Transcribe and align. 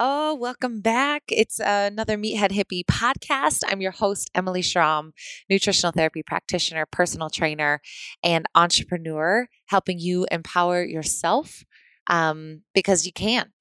Oh, 0.00 0.36
welcome 0.36 0.80
back. 0.80 1.24
It's 1.26 1.58
another 1.58 2.16
Meathead 2.16 2.52
Hippie 2.52 2.84
podcast. 2.84 3.64
I'm 3.66 3.80
your 3.80 3.90
host, 3.90 4.30
Emily 4.32 4.62
Schramm, 4.62 5.12
nutritional 5.50 5.90
therapy 5.90 6.22
practitioner, 6.22 6.86
personal 6.86 7.28
trainer, 7.30 7.80
and 8.22 8.46
entrepreneur, 8.54 9.48
helping 9.66 9.98
you 9.98 10.24
empower 10.30 10.84
yourself 10.84 11.64
um, 12.06 12.62
because 12.76 13.06
you 13.06 13.12
can. 13.12 13.50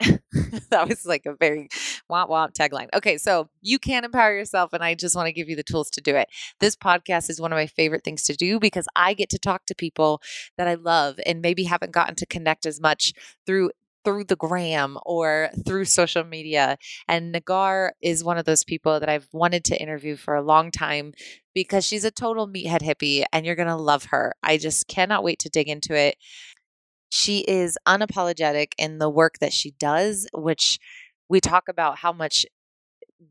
that 0.70 0.88
was 0.88 1.08
like 1.08 1.26
a 1.26 1.34
very 1.34 1.70
womp 2.08 2.30
womp 2.30 2.54
tagline. 2.54 2.90
Okay, 2.94 3.18
so 3.18 3.50
you 3.64 3.80
can 3.80 4.06
empower 4.06 4.36
yourself, 4.38 4.74
and 4.74 4.84
I 4.84 4.94
just 4.94 5.16
want 5.16 5.26
to 5.26 5.34
give 5.34 5.50
you 5.50 5.56
the 5.56 5.64
tools 5.64 5.90
to 5.90 6.02
do 6.02 6.16
it. 6.16 6.30
This 6.60 6.76
podcast 6.76 7.32
is 7.32 7.42
one 7.42 7.52
of 7.52 7.58
my 7.58 7.66
favorite 7.66 8.04
things 8.04 8.22
to 8.26 8.36
do 8.36 8.60
because 8.60 8.86
I 8.96 9.16
get 9.16 9.30
to 9.32 9.40
talk 9.40 9.66
to 9.66 9.74
people 9.74 10.22
that 10.56 10.68
I 10.68 10.76
love 10.76 11.20
and 11.26 11.42
maybe 11.42 11.64
haven't 11.64 11.94
gotten 11.94 12.14
to 12.14 12.28
connect 12.28 12.68
as 12.68 12.80
much 12.80 13.14
through 13.48 13.72
through 14.08 14.24
the 14.24 14.38
gram 14.38 14.98
or 15.06 15.50
through 15.66 15.84
social 15.84 16.24
media. 16.24 16.78
And 17.10 17.34
Nagar 17.34 17.92
is 18.02 18.24
one 18.24 18.38
of 18.38 18.46
those 18.46 18.64
people 18.64 19.02
that 19.02 19.10
I've 19.10 19.28
wanted 19.34 19.66
to 19.66 19.82
interview 19.82 20.16
for 20.16 20.34
a 20.34 20.42
long 20.42 20.72
time 20.72 21.12
because 21.54 21.86
she's 21.86 22.06
a 22.06 22.12
total 22.12 22.48
meathead 22.48 22.84
hippie 22.84 23.26
and 23.34 23.46
you're 23.46 23.58
going 23.58 23.68
to 23.68 23.76
love 23.76 24.06
her. 24.06 24.34
I 24.42 24.56
just 24.60 24.88
cannot 24.88 25.26
wait 25.26 25.40
to 25.40 25.50
dig 25.50 25.68
into 25.68 25.94
it. 25.94 26.16
She 27.10 27.40
is 27.50 27.78
unapologetic 27.86 28.68
in 28.78 29.00
the 29.00 29.10
work 29.10 29.40
that 29.42 29.52
she 29.52 29.72
does, 29.72 30.26
which 30.34 30.80
we 31.28 31.42
talk 31.42 31.68
about 31.68 31.98
how 31.98 32.14
much 32.14 32.46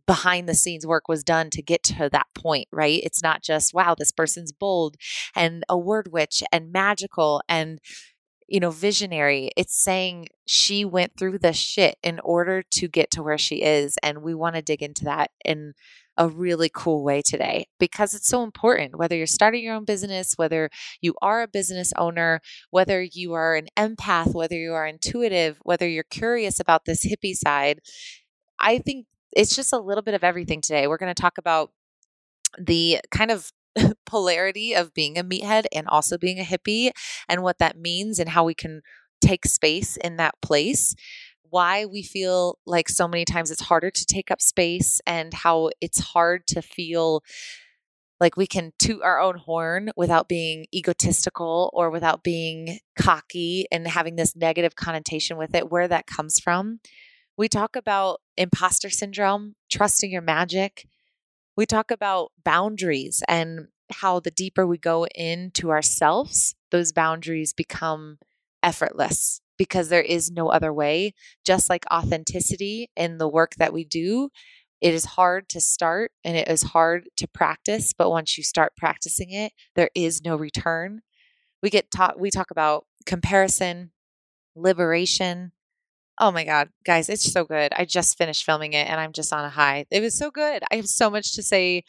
behind 0.07 0.47
the 0.47 0.55
scenes 0.55 0.87
work 0.87 1.09
was 1.09 1.25
done 1.25 1.49
to 1.51 1.63
get 1.63 1.85
to 1.85 2.11
that 2.13 2.27
point, 2.35 2.69
right? 2.71 3.01
It's 3.03 3.23
not 3.23 3.43
just, 3.43 3.73
wow, 3.73 3.95
this 3.95 4.13
person's 4.13 4.53
bold 4.53 4.97
and 5.35 5.65
a 5.71 5.79
word 5.79 6.13
witch 6.13 6.43
and 6.53 6.71
magical 6.71 7.41
and 7.49 7.81
you 8.49 8.61
know, 8.61 8.71
visionary. 8.71 9.51
It's 9.57 9.83
saying 9.83 10.29
she 10.47 10.85
went 10.85 11.17
through 11.17 11.39
the 11.39 11.53
shit 11.53 11.97
in 12.03 12.21
order 12.21 12.63
to 12.73 12.89
get 12.89 13.11
to 13.13 13.23
where 13.23 13.39
she 13.39 13.63
is. 13.63 13.97
And 14.03 14.23
we 14.23 14.35
want 14.35 14.55
to 14.57 14.63
dig 14.63 14.83
into 14.83 15.05
that 15.05 15.31
in 15.45 15.75
a 16.19 16.29
really 16.29 16.71
cool 16.73 17.05
way 17.05 17.21
today 17.21 17.67
because 17.79 18.15
it's 18.15 18.29
so 18.29 18.43
important. 18.43 18.99
Whether 18.99 19.17
you're 19.17 19.27
starting 19.27 19.63
your 19.63 19.75
own 19.75 19.85
business, 19.85 20.35
whether 20.37 20.71
you 21.01 21.15
are 21.21 21.43
a 21.43 21.49
business 21.49 21.93
owner, 21.97 22.41
whether 22.71 23.03
you 23.03 23.35
are 23.35 23.55
an 23.55 23.69
empath, 23.77 24.33
whether 24.33 24.57
you 24.57 24.73
are 24.73 24.87
intuitive, 24.87 25.59
whether 25.63 25.89
you're 25.89 26.05
curious 26.05 26.59
about 26.59 26.85
this 26.85 27.05
hippie 27.05 27.35
side, 27.35 27.81
I 28.59 28.79
think 28.79 29.07
it's 29.33 29.55
just 29.55 29.73
a 29.73 29.79
little 29.79 30.03
bit 30.03 30.15
of 30.15 30.25
everything 30.25 30.61
today. 30.61 30.87
We're 30.87 30.97
going 30.97 31.15
to 31.15 31.21
talk 31.21 31.37
about 31.37 31.73
the 32.59 33.01
kind 33.11 33.31
of 33.31 33.53
polarity 34.07 34.75
of 34.75 34.95
being 34.95 35.19
a 35.19 35.25
meathead 35.25 35.65
and 35.73 35.87
also 35.89 36.19
being 36.19 36.39
a 36.39 36.45
hippie 36.45 36.91
and 37.29 37.43
what 37.43 37.59
that 37.59 37.79
means 37.79 38.19
and 38.19 38.31
how 38.31 38.45
we 38.45 38.55
can 38.55 38.83
take 39.21 39.47
space 39.47 39.97
in 39.97 40.17
that 40.17 40.35
place 40.43 40.95
why 41.51 41.85
we 41.85 42.03
feel 42.03 42.59
like 42.67 42.89
so 42.89 43.07
many 43.09 43.25
times 43.25 43.51
it's 43.51 43.63
harder 43.63 43.91
to 43.91 44.05
take 44.05 44.31
up 44.31 44.41
space 44.41 45.01
and 45.07 45.33
how 45.33 45.71
it's 45.81 46.01
hard 46.01 46.47
to 46.47 46.61
feel 46.61 47.23
like 48.21 48.37
we 48.37 48.47
can 48.47 48.73
toot 48.79 49.03
our 49.03 49.21
own 49.21 49.37
horn 49.37 49.91
without 49.97 50.29
being 50.29 50.67
egotistical 50.75 51.71
or 51.73 51.91
without 51.91 52.23
being 52.23 52.79
cocky 52.99 53.67
and 53.71 53.87
having 53.87 54.17
this 54.17 54.35
negative 54.35 54.75
connotation 54.75 55.37
with 55.37 55.55
it, 55.55 55.71
where 55.71 55.87
that 55.87 56.07
comes 56.07 56.41
from. 56.41 56.81
We 57.37 57.49
talk 57.49 57.77
about 57.77 58.23
imposter 58.37 58.89
syndrome, 58.89 59.55
trusting 59.71 60.11
your 60.11 60.23
magic, 60.23 60.87
we 61.57 61.67
talk 61.67 61.91
about 61.91 62.33
boundaries 62.45 63.23
and 63.29 63.69
how 63.91 64.21
the 64.21 64.31
deeper 64.31 64.67
we 64.67 64.79
go 64.79 65.07
into 65.15 65.71
ourselves, 65.71 66.55
those 66.71 66.93
boundaries 66.93 67.53
become 67.53 68.19
effortless 68.63 69.41
because 69.57 69.89
there 69.89 70.03
is 70.03 70.31
no 70.31 70.49
other 70.49 70.73
way. 70.73 71.15
Just 71.45 71.71
like 71.71 71.85
authenticity 71.91 72.91
in 72.97 73.19
the 73.19 73.29
work 73.29 73.55
that 73.57 73.73
we 73.73 73.85
do, 73.85 74.29
it 74.81 74.93
is 74.93 75.05
hard 75.05 75.49
to 75.51 75.61
start 75.61 76.13
and 76.25 76.37
it 76.37 76.49
is 76.49 76.63
hard 76.63 77.09
to 77.17 77.29
practice, 77.29 77.95
but 77.97 78.11
once 78.11 78.37
you 78.37 78.45
start 78.45 78.77
practicing 78.77 79.31
it, 79.31 79.53
there 79.75 79.91
is 79.95 80.23
no 80.23 80.37
return. 80.37 81.01
We 81.63 81.71
get 81.71 81.91
taught 81.91 82.21
we 82.21 82.31
talk 82.31 82.51
about 82.51 82.85
comparison, 83.07 83.93
liberation, 84.55 85.53
Oh 86.19 86.31
my 86.31 86.45
God, 86.45 86.71
guys, 86.85 87.09
it's 87.09 87.31
so 87.31 87.45
good. 87.45 87.73
I 87.77 87.85
just 87.85 88.17
finished 88.17 88.45
filming 88.45 88.73
it 88.73 88.89
and 88.89 88.99
I'm 88.99 89.13
just 89.13 89.33
on 89.33 89.45
a 89.45 89.51
high. 89.51 89.85
It 89.91 90.01
was 90.01 90.17
so 90.17 90.31
good. 90.31 90.63
I 90.71 90.77
have 90.77 90.89
so 90.89 91.11
much 91.11 91.35
to 91.35 91.43
say 91.43 91.85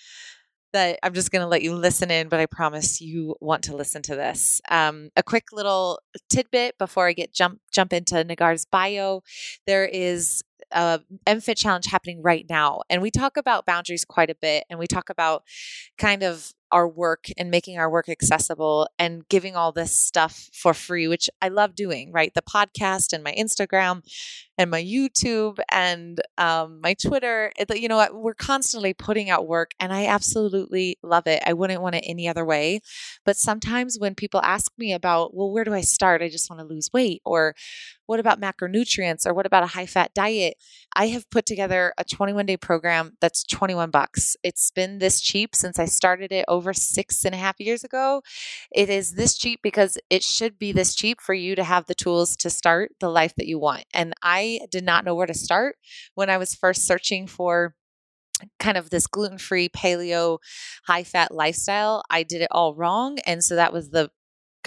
that 0.74 1.00
I'm 1.02 1.14
just 1.14 1.32
going 1.32 1.42
to 1.42 1.48
let 1.48 1.62
you 1.62 1.74
listen 1.74 2.12
in, 2.12 2.28
but 2.30 2.40
I 2.40 2.46
promise 2.46 3.00
you 3.00 3.36
want 3.40 3.64
to 3.64 3.76
listen 3.76 4.02
to 4.04 4.16
this. 4.16 4.62
Um, 4.70 5.10
a 5.16 5.24
quick 5.24 5.46
little 5.52 6.00
tidbit 6.30 6.78
before 6.78 7.08
I 7.08 7.14
get 7.14 7.34
jump 7.34 7.60
jump 7.72 7.94
into 7.94 8.24
Nagar's 8.24 8.66
bio. 8.66 9.22
There 9.66 9.86
is 9.86 10.44
a 10.72 11.00
MFit 11.26 11.58
challenge 11.58 11.86
happening 11.86 12.22
right 12.22 12.46
now, 12.50 12.82
and 12.90 13.02
we 13.02 13.12
talk 13.12 13.38
about 13.38 13.66
boundaries 13.66 14.06
quite 14.06 14.30
a 14.30 14.36
bit, 14.36 14.66
and 14.70 14.78
we 14.78 14.88
talk 14.88 15.10
about 15.10 15.44
kind 15.98 16.24
of 16.24 16.52
our 16.72 16.88
work 16.88 17.26
and 17.38 17.50
making 17.50 17.78
our 17.78 17.90
work 17.90 18.10
accessible 18.10 18.88
and 19.00 19.28
giving 19.30 19.56
all 19.56 19.72
this 19.72 19.98
stuff 19.98 20.50
for 20.54 20.74
free, 20.74 21.08
which 21.08 21.30
I 21.42 21.50
love 21.50 21.76
doing, 21.76 22.12
right? 22.12 22.34
The 22.34 22.42
podcast 22.42 23.14
and 23.14 23.24
my 23.24 23.34
Instagram 23.34 24.04
and 24.58 24.72
my 24.72 24.84
YouTube 24.84 25.60
and 25.72 26.20
um, 26.38 26.82
my 26.82 26.96
Twitter. 26.96 27.52
You 27.74 27.88
know, 27.88 28.08
we're 28.12 28.34
constantly 28.34 28.94
putting 28.94 29.30
out 29.30 29.48
work 29.48 29.72
and 29.80 29.94
I 29.94 30.08
absolutely 30.08 30.98
love 31.04 31.28
it. 31.28 31.44
I 31.46 31.54
wouldn't 31.54 31.82
want 31.82 31.96
it 31.96 32.04
any 32.08 32.28
other 32.28 32.46
way. 32.46 32.82
But 33.26 33.38
sometimes 33.38 33.98
when 34.00 34.16
people 34.16 34.42
ask 34.44 34.72
me 34.78 34.94
about, 34.94 35.36
well, 35.36 35.52
where 35.52 35.64
do 35.64 35.74
I 35.74 35.82
start? 35.82 36.22
I 36.22 36.30
just 36.30 36.50
want 36.50 36.60
to 36.60 36.66
lose 36.66 36.90
weight 36.92 37.22
or 37.26 37.56
what 38.08 38.20
about 38.20 38.42
macronutrients 38.42 39.28
or 39.28 39.34
what 39.34 39.46
about 39.46 39.64
a 39.64 39.68
high 39.68 39.86
fat 39.86 40.14
diet? 40.14 40.56
I 40.96 41.08
have 41.08 41.30
put 41.30 41.46
together 41.46 41.94
a 41.98 42.04
21 42.04 42.46
day 42.46 42.58
program 42.58 43.18
that's 43.22 43.44
21 43.44 43.92
bucks. 43.92 44.36
It's 44.44 44.72
been 44.72 44.98
this 44.98 45.22
cheap 45.22 45.56
since 45.56 45.78
I 45.78 45.86
started 45.86 46.32
it 46.32 46.46
over 46.58 46.74
six 46.74 47.24
and 47.24 47.34
a 47.34 47.38
half 47.38 47.60
years 47.60 47.84
ago. 47.84 48.22
It 48.72 48.90
is 48.90 49.14
this 49.14 49.38
cheap 49.38 49.62
because 49.64 49.98
it 50.10 50.24
should 50.24 50.60
be 50.60 50.72
this 50.72 50.96
cheap 50.96 51.22
for 51.22 51.34
you 51.34 51.56
to 51.56 51.64
have 51.64 51.86
the 51.86 51.96
tools 51.96 52.36
to 52.38 52.50
start 52.50 52.92
the 53.00 53.10
life 53.10 53.36
that 53.36 53.48
you 53.48 53.60
want. 53.60 53.86
And 53.94 54.14
I 54.22 54.60
did 54.70 54.84
not 54.84 55.06
know 55.06 55.16
where 55.16 55.28
to 55.28 55.34
start 55.34 55.78
when 56.16 56.30
I 56.30 56.38
was 56.38 56.54
first 56.56 56.86
searching 56.86 57.28
for 57.28 57.76
kind 58.60 58.78
of 58.78 58.90
this 58.90 59.08
gluten 59.08 59.38
free 59.38 59.70
paleo 59.70 60.40
high 60.86 61.04
fat 61.04 61.32
lifestyle. 61.34 62.04
I 62.10 62.24
did 62.24 62.42
it 62.42 62.50
all 62.52 62.76
wrong. 62.76 63.18
And 63.26 63.44
so 63.44 63.56
that 63.56 63.74
was 63.74 63.90
the 63.90 64.12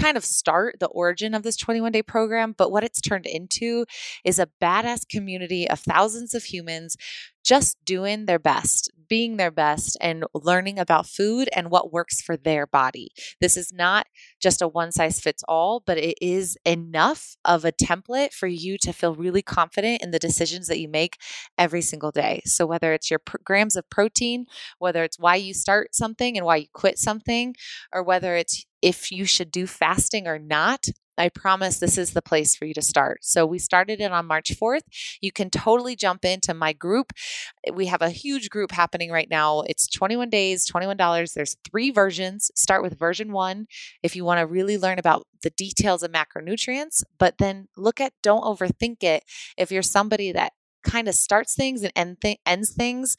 kind 0.01 0.17
of 0.17 0.25
start 0.25 0.77
the 0.81 0.89
origin 0.89 1.35
of 1.35 1.43
this 1.43 1.57
21 1.57 1.93
day 1.93 2.03
program, 2.03 2.55
but 2.57 2.71
what 2.71 2.85
it's 2.85 3.01
turned 3.01 3.27
into 3.27 3.85
is 4.25 4.39
a 4.39 4.49
badass 4.61 5.09
community 5.09 5.69
of 5.69 5.81
thousands 5.81 6.35
of 6.35 6.45
humans 6.45 6.97
just 7.45 7.77
doing 7.85 8.27
their 8.27 8.39
best, 8.39 8.91
being 9.09 9.37
their 9.37 9.51
best, 9.51 9.97
and 10.01 10.25
learning 10.35 10.79
about 10.79 11.07
food 11.07 11.49
and 11.55 11.71
what 11.71 11.93
works 11.93 12.21
for 12.21 12.37
their 12.37 12.67
body. 12.67 13.09
This 13.41 13.57
is 13.57 13.73
not 13.73 14.07
just 14.41 14.63
a 14.63 14.69
one 14.69 14.93
size 14.93 15.21
fits 15.21 15.43
all, 15.49 15.83
but 15.85 15.99
it 15.99 16.19
is 16.21 16.57
enough 16.65 17.37
of 17.45 17.65
a 17.65 17.73
template 17.73 18.33
for 18.33 18.47
you 18.47 18.77
to 18.79 18.93
feel 18.93 19.15
really 19.15 19.43
confident 19.43 20.03
in 20.03 20.11
the 20.11 20.19
decisions 20.19 20.67
that 20.69 20.81
you 20.81 20.89
make 20.89 21.17
every 21.57 21.83
single 21.83 22.11
day. 22.11 22.43
So, 22.45 22.67
whether 22.67 22.93
it's 22.93 23.11
your 23.11 23.21
grams 23.45 23.77
of 23.77 23.89
protein, 23.91 24.47
whether 24.79 25.03
it's 25.03 25.19
why 25.19 25.37
you 25.37 25.55
start 25.55 25.95
something 25.95 26.37
and 26.37 26.45
why 26.45 26.57
you 26.57 26.67
quit 26.73 26.99
something, 26.99 27.55
or 27.93 28.03
whether 28.03 28.37
it's 28.37 28.67
if 28.83 29.11
you 29.13 29.25
should 29.25 29.51
do 29.51 29.67
fasting 29.67 30.27
or 30.27 30.39
not, 30.39 30.87
I 31.21 31.29
promise 31.29 31.79
this 31.79 31.99
is 31.99 32.13
the 32.13 32.23
place 32.23 32.57
for 32.57 32.65
you 32.65 32.73
to 32.73 32.83
start. 32.83 33.19
So 33.23 33.45
we 33.45 33.59
started 33.59 34.01
it 34.01 34.11
on 34.11 34.27
March 34.27 34.53
4th. 34.59 34.81
You 35.21 35.31
can 35.31 35.51
totally 35.51 35.95
jump 35.95 36.25
into 36.25 36.55
my 36.55 36.73
group. 36.73 37.13
We 37.73 37.87
have 37.87 38.01
a 38.01 38.09
huge 38.09 38.49
group 38.49 38.73
happening 38.73 39.11
right 39.11 39.29
now. 39.31 39.61
It's 39.67 39.87
21 39.87 40.31
days, 40.31 40.67
$21. 40.67 41.35
There's 41.35 41.57
three 41.71 41.91
versions. 41.91 42.51
Start 42.55 42.83
with 42.83 42.99
version 42.99 43.33
one 43.33 43.67
if 44.03 44.17
you 44.17 44.25
want 44.25 44.41
to 44.41 44.47
really 44.47 44.79
learn 44.79 44.99
about 44.99 45.27
the 45.43 45.51
details 45.51 46.03
of 46.03 46.11
macronutrients, 46.11 47.03
but 47.19 47.37
then 47.39 47.69
look 47.77 48.01
at 48.01 48.15
don't 48.23 48.45
overthink 48.45 49.03
it. 49.03 49.25
If 49.59 49.71
you're 49.71 49.83
somebody 49.83 50.33
that 50.33 50.53
kind 50.85 51.07
of 51.07 51.15
starts 51.15 51.55
things 51.55 51.83
and 51.83 51.93
end 51.95 52.17
th- 52.23 52.39
ends 52.47 52.73
things, 52.73 53.17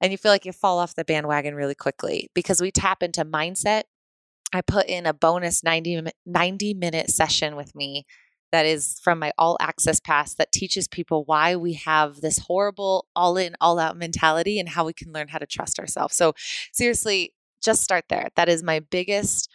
and 0.00 0.10
you 0.10 0.18
feel 0.18 0.32
like 0.32 0.44
you 0.44 0.52
fall 0.52 0.78
off 0.78 0.96
the 0.96 1.04
bandwagon 1.04 1.54
really 1.54 1.76
quickly 1.76 2.28
because 2.34 2.60
we 2.60 2.72
tap 2.72 3.02
into 3.02 3.24
mindset 3.24 3.84
I 4.52 4.60
put 4.60 4.86
in 4.86 5.06
a 5.06 5.14
bonus 5.14 5.64
90, 5.64 6.02
90 6.26 6.74
minute 6.74 7.10
session 7.10 7.56
with 7.56 7.74
me 7.74 8.06
that 8.52 8.66
is 8.66 9.00
from 9.02 9.18
my 9.18 9.32
all 9.38 9.56
access 9.60 9.98
pass 9.98 10.34
that 10.34 10.52
teaches 10.52 10.86
people 10.86 11.24
why 11.24 11.56
we 11.56 11.72
have 11.72 12.20
this 12.20 12.38
horrible 12.38 13.06
all 13.16 13.36
in, 13.36 13.56
all 13.60 13.78
out 13.78 13.96
mentality 13.96 14.60
and 14.60 14.68
how 14.68 14.84
we 14.84 14.92
can 14.92 15.10
learn 15.12 15.28
how 15.28 15.38
to 15.38 15.46
trust 15.46 15.78
ourselves. 15.78 16.14
So, 16.16 16.34
seriously, 16.72 17.32
just 17.62 17.82
start 17.82 18.04
there. 18.08 18.28
That 18.36 18.48
is 18.48 18.62
my 18.62 18.80
biggest, 18.80 19.48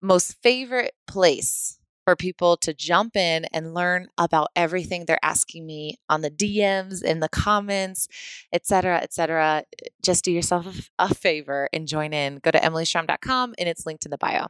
most 0.00 0.36
favorite 0.42 0.94
place 1.06 1.78
for 2.04 2.16
people 2.16 2.56
to 2.58 2.74
jump 2.74 3.16
in 3.16 3.44
and 3.52 3.74
learn 3.74 4.08
about 4.18 4.48
everything 4.56 5.04
they're 5.04 5.18
asking 5.22 5.66
me 5.66 5.98
on 6.08 6.22
the 6.22 6.30
DMs, 6.30 7.02
in 7.02 7.20
the 7.20 7.28
comments, 7.28 8.08
etc., 8.52 8.98
etc. 8.98 9.64
Just 10.02 10.24
do 10.24 10.32
yourself 10.32 10.90
a 10.98 11.14
favor 11.14 11.68
and 11.72 11.86
join 11.86 12.12
in. 12.12 12.38
Go 12.38 12.50
to 12.50 12.58
emilyschramm.com 12.58 13.54
and 13.58 13.68
it's 13.68 13.86
linked 13.86 14.04
in 14.04 14.10
the 14.10 14.18
bio. 14.18 14.46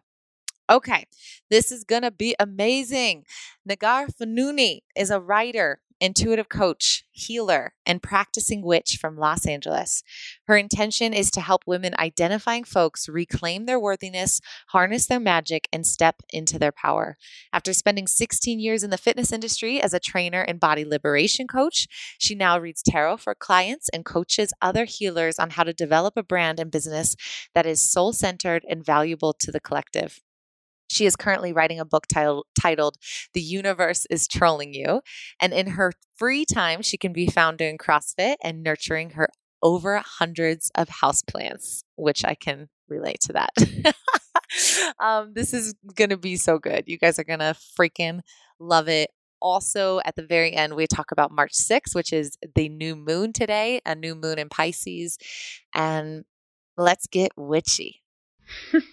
Okay, 0.71 1.05
this 1.51 1.71
is 1.71 1.85
to 2.03 2.11
be 2.11 2.35
amazing. 2.39 3.25
Nagar 3.67 4.07
Fonooni 4.07 4.81
is 4.97 5.11
a 5.11 5.21
writer 5.21 5.81
intuitive 6.03 6.49
coach, 6.49 7.05
healer, 7.13 7.75
and 7.87 8.03
practicing 8.03 8.61
witch 8.61 8.99
from 9.01 9.17
Los 9.17 9.47
Angeles. 9.47 10.03
Her 10.49 10.57
intention 10.57 11.15
is 11.15 11.31
to 11.31 11.41
help 11.41 11.63
women 11.65 11.95
identifying 11.97 12.65
folks 12.65 13.09
reclaim 13.09 13.67
their 13.67 13.79
worthiness, 13.79 14.41
harness 14.71 15.07
their 15.07 15.21
magic, 15.21 15.69
and 15.73 15.87
step 15.87 16.17
into 16.31 16.59
their 16.59 16.73
power. 16.73 17.17
After 17.53 17.73
spending 17.73 18.09
16 18.09 18.59
years 18.59 18.83
in 18.83 18.91
the 18.91 18.99
fitness 18.99 19.33
industry 19.33 19.81
as 19.81 19.95
a 19.95 20.01
trainer 20.01 20.43
and 20.43 20.59
body 20.59 20.85
liberation 20.85 21.47
coach, 21.47 21.87
she 22.19 22.35
now 22.35 22.59
reads 22.59 22.83
tarot 22.83 23.19
for 23.19 23.37
clients 23.37 23.89
and 23.91 24.05
coaches 24.05 24.53
other 24.61 24.85
healers 24.85 25.39
on 25.39 25.51
how 25.51 25.63
to 25.63 25.73
develop 25.73 26.15
a 26.17 26.25
brand 26.25 26.59
and 26.59 26.73
business 26.73 27.15
that 27.55 27.65
is 27.65 27.89
soul 27.89 28.13
centered 28.13 28.65
and 28.69 28.85
valuable 28.85 29.33
to 29.35 29.53
the 29.53 29.61
collective. 29.61 30.21
She 30.93 31.07
is 31.07 31.17
currently 31.17 31.53
writing 31.55 31.81
a 31.81 31.87
book 31.87 32.07
titled, 32.07 32.47
titled 32.59 32.99
The 33.33 33.41
Universe 33.41 34.07
is 34.11 34.29
Trolling 34.29 34.75
You. 34.75 35.01
And 35.41 35.55
in 35.55 35.69
her 35.69 35.93
free 36.17 36.45
time, 36.45 36.83
she 36.83 36.99
can 36.99 37.15
be 37.15 37.27
found 37.27 37.57
doing 37.57 37.79
CrossFit 37.79 38.37
and 38.43 38.63
nurturing 38.63 39.11
her 39.11 39.29
over 39.63 40.03
hundreds 40.05 40.71
of 40.75 40.89
houseplants, 40.89 41.83
which 41.97 42.25
I 42.25 42.35
can 42.35 42.69
relate 42.89 43.21
to 43.23 43.33
that. 43.33 43.95
um, 45.01 45.33
this 45.35 45.55
is 45.55 45.75
going 45.95 46.11
to 46.11 46.19
be 46.19 46.37
so 46.37 46.59
good. 46.59 46.85
You 46.87 46.99
guys 46.99 47.19
are 47.19 47.25
going 47.25 47.39
to 47.39 47.57
freaking 47.79 48.21
love 48.61 48.89
it. 48.89 49.11
Also, 49.41 50.01
at 50.05 50.15
the 50.15 50.27
very 50.27 50.53
end, 50.53 50.77
we 50.77 50.87
talk 50.87 51.11
about 51.11 51.33
March 51.33 51.53
6th, 51.53 51.95
which 51.95 52.13
is 52.13 52.37
the 52.55 52.69
new 52.69 52.95
moon 52.95 53.33
today, 53.33 53.81
a 53.87 53.95
new 53.95 54.15
moon 54.15 54.39
in 54.39 54.51
Pisces. 54.51 55.17
And 55.75 56.25
let's 56.77 57.07
get 57.07 57.33
witchy. 57.37 58.03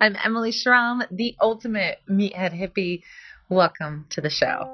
I'm 0.00 0.16
Emily 0.24 0.52
Schramm, 0.52 1.02
the 1.10 1.36
ultimate 1.40 2.00
meathead 2.08 2.58
hippie. 2.58 3.02
Welcome 3.48 4.06
to 4.10 4.20
the 4.20 4.30
show. 4.30 4.72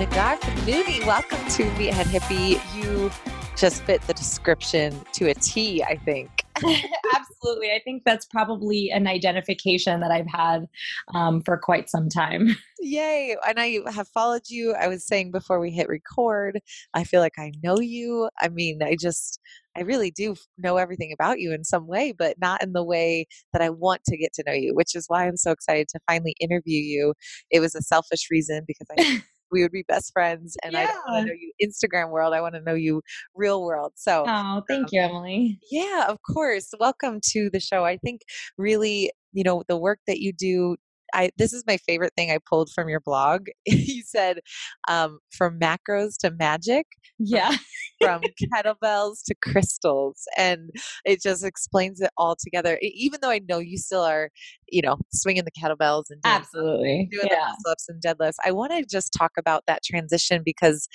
Nagar 0.00 0.38
Mooney, 0.66 1.00
welcome 1.06 1.38
to 1.50 1.64
Meathead 1.76 2.06
Hippie. 2.06 2.60
You 2.76 3.10
just 3.56 3.82
fit 3.82 4.00
the 4.02 4.14
description 4.14 5.00
to 5.12 5.28
a 5.30 5.34
T, 5.34 5.82
I 5.82 5.96
think. 5.96 6.44
Absolutely. 7.40 7.70
I 7.70 7.80
think 7.84 8.02
that's 8.04 8.26
probably 8.26 8.90
an 8.90 9.06
identification 9.06 10.00
that 10.00 10.10
I've 10.10 10.26
had 10.26 10.66
um, 11.14 11.40
for 11.42 11.56
quite 11.56 11.88
some 11.88 12.08
time. 12.08 12.56
Yay. 12.80 13.36
And 13.46 13.60
I 13.60 13.80
have 13.92 14.08
followed 14.08 14.42
you. 14.48 14.74
I 14.74 14.88
was 14.88 15.06
saying 15.06 15.30
before 15.30 15.60
we 15.60 15.70
hit 15.70 15.88
record, 15.88 16.60
I 16.94 17.04
feel 17.04 17.20
like 17.20 17.38
I 17.38 17.52
know 17.62 17.78
you. 17.78 18.28
I 18.40 18.48
mean, 18.48 18.82
I 18.82 18.96
just, 19.00 19.38
I 19.76 19.82
really 19.82 20.10
do 20.10 20.34
know 20.56 20.78
everything 20.78 21.12
about 21.12 21.38
you 21.38 21.52
in 21.52 21.64
some 21.64 21.86
way, 21.86 22.12
but 22.16 22.36
not 22.40 22.62
in 22.62 22.72
the 22.72 22.84
way 22.84 23.26
that 23.52 23.62
I 23.62 23.70
want 23.70 24.02
to 24.06 24.16
get 24.16 24.32
to 24.34 24.44
know 24.46 24.52
you, 24.52 24.74
which 24.74 24.96
is 24.96 25.04
why 25.06 25.26
I'm 25.26 25.36
so 25.36 25.52
excited 25.52 25.88
to 25.88 26.00
finally 26.08 26.34
interview 26.40 26.80
you. 26.80 27.14
It 27.50 27.60
was 27.60 27.74
a 27.74 27.82
selfish 27.82 28.28
reason 28.30 28.64
because 28.66 28.86
I 28.98 29.22
we 29.50 29.62
would 29.62 29.72
be 29.72 29.84
best 29.88 30.12
friends. 30.12 30.56
And 30.62 30.72
yeah. 30.72 30.80
I 30.80 30.86
don't 30.86 31.02
want 31.08 31.26
to 31.26 31.32
know 31.32 31.38
you 31.38 31.52
Instagram 31.62 32.10
world. 32.10 32.34
I 32.34 32.40
want 32.40 32.54
to 32.54 32.60
know 32.60 32.74
you 32.74 33.02
real 33.34 33.62
world. 33.62 33.92
So, 33.96 34.24
oh, 34.26 34.62
thank 34.68 34.84
um, 34.84 34.88
you, 34.92 35.00
Emily. 35.00 35.58
Yeah, 35.70 36.06
of 36.08 36.18
course. 36.22 36.70
Welcome 36.78 37.20
to 37.30 37.50
the 37.50 37.60
show. 37.60 37.84
I 37.84 37.96
think 37.96 38.22
really, 38.56 39.10
you 39.32 39.44
know, 39.44 39.62
the 39.68 39.76
work 39.76 40.00
that 40.06 40.20
you 40.20 40.32
do 40.32 40.76
I 41.14 41.30
this 41.36 41.52
is 41.52 41.64
my 41.66 41.76
favorite 41.78 42.12
thing 42.16 42.30
I 42.30 42.38
pulled 42.38 42.70
from 42.74 42.88
your 42.88 43.00
blog. 43.00 43.46
you 43.66 44.02
said 44.02 44.40
um, 44.88 45.18
from 45.30 45.58
macros 45.58 46.16
to 46.20 46.30
magic. 46.30 46.86
Yeah. 47.18 47.56
from 48.00 48.22
kettlebells 48.40 49.24
to 49.26 49.34
crystals, 49.42 50.22
and 50.36 50.70
it 51.04 51.20
just 51.20 51.44
explains 51.44 52.00
it 52.00 52.10
all 52.16 52.36
together. 52.38 52.78
Even 52.80 53.18
though 53.20 53.30
I 53.30 53.40
know 53.48 53.58
you 53.58 53.76
still 53.76 54.02
are, 54.02 54.30
you 54.68 54.82
know, 54.82 54.98
swinging 55.12 55.44
the 55.44 55.50
kettlebells 55.50 56.04
and 56.10 56.22
doing, 56.22 56.34
absolutely 56.34 57.08
doing 57.10 57.28
yeah. 57.30 57.52
the 57.64 57.70
ups 57.70 57.88
and 57.88 58.00
deadlifts. 58.02 58.36
I 58.44 58.52
want 58.52 58.72
to 58.72 58.84
just 58.84 59.12
talk 59.16 59.32
about 59.36 59.64
that 59.66 59.82
transition 59.82 60.42
because 60.44 60.88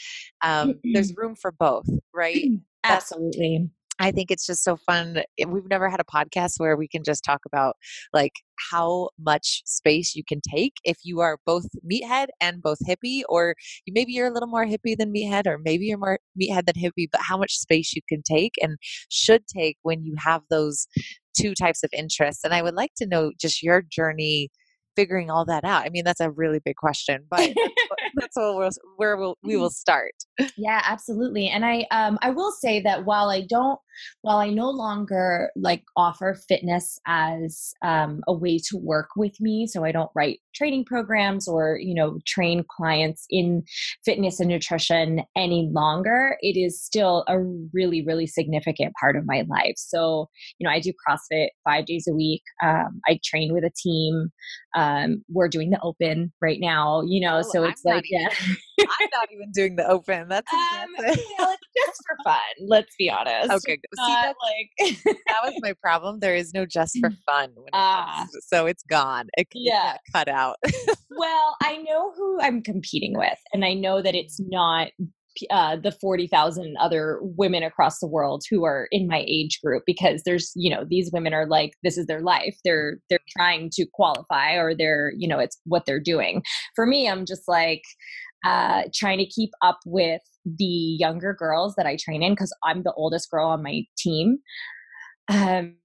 um, 0.44 0.76
there's 0.94 1.14
room 1.16 1.36
for 1.36 1.52
both, 1.52 1.88
right? 2.14 2.46
Absolutely. 2.84 3.70
I 4.00 4.12
think 4.12 4.32
it's 4.32 4.46
just 4.46 4.64
so 4.64 4.76
fun. 4.76 5.22
Eh, 5.40 5.46
we've 5.46 5.70
never 5.70 5.90
had 5.90 6.00
a 6.00 6.04
podcast 6.04 6.54
where 6.58 6.76
we 6.76 6.88
can 6.88 7.04
just 7.04 7.24
talk 7.24 7.42
about 7.46 7.76
like 8.12 8.34
how 8.72 9.10
much 9.20 9.62
space 9.66 10.16
you 10.16 10.24
can 10.28 10.42
take 10.42 10.74
if 10.84 10.98
you 11.04 11.20
are 11.20 11.38
both 11.46 11.66
meathead 11.90 12.28
and 12.42 12.62
both 12.62 12.80
hippie, 12.88 13.22
or 13.30 13.56
maybe 13.88 14.14
you're 14.14 14.28
a 14.28 14.34
little 14.34 14.48
more 14.48 14.66
hippie 14.66 14.98
than 14.98 15.14
meathead, 15.14 15.48
or 15.48 15.60
maybe 15.64 15.86
you're 15.86 15.98
more 15.98 16.20
meathead 16.42 16.66
than 16.66 16.76
hippie, 16.76 17.08
but 17.12 17.22
how 17.22 17.38
much 17.38 17.58
space 17.58 17.94
you 17.94 18.02
can 18.10 18.22
take 18.24 18.54
and 18.62 18.78
should 19.10 19.46
take 19.48 19.78
when 19.84 20.04
you 20.04 20.16
have 20.18 20.42
those 20.50 20.88
two 21.38 21.54
types 21.54 21.84
of 21.84 21.90
interests. 21.94 22.44
And 22.44 22.54
I 22.54 22.62
would 22.62 22.76
like 22.76 22.94
to 22.98 23.08
know 23.08 23.32
just 23.40 23.64
your 23.64 23.82
journey 23.82 24.50
figuring 24.96 25.30
all 25.30 25.46
that 25.46 25.64
out? 25.64 25.86
I 25.86 25.90
mean, 25.90 26.04
that's 26.04 26.20
a 26.20 26.32
really 26.32 26.60
big 26.64 26.76
question, 26.76 27.26
but 27.30 27.54
that's, 28.16 28.36
what 28.36 28.56
we'll, 28.58 28.70
where 28.98 29.18
we'll, 29.18 29.38
we 29.44 29.56
will 29.56 29.70
start. 29.72 30.14
Yeah, 30.58 30.82
absolutely. 30.84 31.48
And 31.48 31.66
I, 31.66 31.86
um, 31.92 32.18
I 32.22 32.32
will 32.32 32.52
say 32.52 32.82
that 32.82 33.06
while 33.06 33.30
I 33.30 33.42
don't, 33.42 33.80
while 34.22 34.38
I 34.38 34.50
no 34.50 34.70
longer 34.70 35.52
like 35.56 35.84
offer 35.96 36.36
fitness 36.48 37.00
as 37.06 37.74
um, 37.84 38.22
a 38.28 38.34
way 38.34 38.58
to 38.70 38.78
work 38.78 39.10
with 39.16 39.40
me, 39.40 39.68
so 39.68 39.84
I 39.84 39.92
don't 39.92 40.10
write 40.16 40.40
training 40.54 40.86
programs 40.86 41.48
or 41.48 41.78
you 41.82 41.94
know 41.94 42.20
train 42.26 42.64
clients 42.70 43.26
in 43.30 43.64
fitness 44.06 44.40
and 44.40 44.50
nutrition 44.50 45.24
any 45.36 45.70
longer 45.72 46.38
it 46.42 46.58
is 46.58 46.82
still 46.82 47.24
a 47.28 47.40
really 47.74 48.04
really 48.06 48.28
significant 48.28 48.94
part 49.00 49.16
of 49.16 49.26
my 49.26 49.44
life 49.50 49.74
so 49.76 50.30
you 50.58 50.66
know 50.66 50.72
i 50.72 50.80
do 50.80 50.92
crossfit 51.08 51.50
five 51.64 51.86
days 51.86 52.08
a 52.08 52.14
week 52.14 52.44
um, 52.64 53.02
i 53.08 53.20
train 53.24 53.54
with 53.54 53.64
a 53.64 53.72
team 53.76 54.32
um, 54.76 55.24
we're 55.30 55.48
doing 55.48 55.70
the 55.70 55.80
open 55.82 56.32
right 56.42 56.60
now 56.60 57.02
you 57.06 57.20
know 57.20 57.40
oh, 57.40 57.50
so 57.52 57.64
it's 57.64 57.82
I'm 57.86 57.96
like 57.96 58.06
yeah 58.10 58.28
i'm 58.80 59.10
not 59.14 59.32
even 59.32 59.52
doing 59.52 59.76
the 59.76 59.88
open 59.88 60.23
that's 60.28 60.52
um, 60.54 60.90
you 61.00 61.36
know, 61.40 61.56
just 61.76 62.02
for 62.08 62.18
fun 62.24 62.40
let's 62.68 62.96
be 62.98 63.10
honest. 63.10 63.52
Okay 63.52 63.74
See, 63.76 64.14
that, 64.14 64.34
like 64.42 64.98
that 65.06 65.42
was 65.44 65.54
my 65.62 65.74
problem 65.82 66.20
there 66.20 66.36
is 66.36 66.54
no 66.54 66.66
just 66.66 66.98
for 67.00 67.10
fun 67.26 67.50
it 67.56 67.70
uh, 67.74 68.26
so 68.48 68.66
it's 68.66 68.84
gone 68.84 69.28
it, 69.38 69.48
yeah. 69.54 69.98
cut 70.14 70.28
out. 70.28 70.34
Out? 70.34 70.58
well, 71.12 71.56
I 71.62 71.78
know 71.78 72.12
who 72.16 72.40
I'm 72.42 72.62
competing 72.62 73.18
with, 73.18 73.38
and 73.54 73.64
I 73.64 73.74
know 73.74 74.02
that 74.02 74.16
it's 74.16 74.40
not 74.40 74.90
uh, 75.50 75.78
the 75.78 75.92
40,000 75.92 76.76
other 76.80 77.20
women 77.22 77.64
across 77.64 78.00
the 78.00 78.08
world 78.08 78.44
who 78.50 78.66
are 78.66 78.88
in 78.92 79.08
my 79.08 79.24
age 79.28 79.60
group 79.64 79.84
because 79.86 80.22
there's 80.26 80.52
you 80.56 80.70
know 80.70 80.86
these 80.88 81.10
women 81.12 81.34
are 81.34 81.48
like 81.48 81.72
this 81.82 81.98
is 81.98 82.06
their 82.06 82.22
life 82.22 82.56
they're 82.64 83.00
they're 83.10 83.20
trying 83.36 83.72
to 83.74 83.88
qualify 83.94 84.54
or 84.54 84.76
they're 84.76 85.12
you 85.18 85.28
know 85.28 85.40
it's 85.40 85.60
what 85.66 85.88
they're 85.88 86.00
doing. 86.00 86.44
For 86.76 86.86
me 86.86 87.10
i'm 87.10 87.26
just 87.26 87.48
like 87.48 87.82
uh, 88.44 88.84
trying 88.94 89.18
to 89.18 89.26
keep 89.26 89.52
up 89.62 89.80
with 89.86 90.22
the 90.46 90.66
younger 91.00 91.34
girls 91.34 91.76
that 91.76 91.86
i 91.86 91.96
train 91.96 92.22
in 92.22 92.34
because 92.34 92.54
i'm 92.64 92.84
the 92.84 92.94
oldest 92.94 93.30
girl 93.32 93.48
on 93.48 93.64
my 93.64 93.84
team 93.98 94.40
um, 95.30 95.76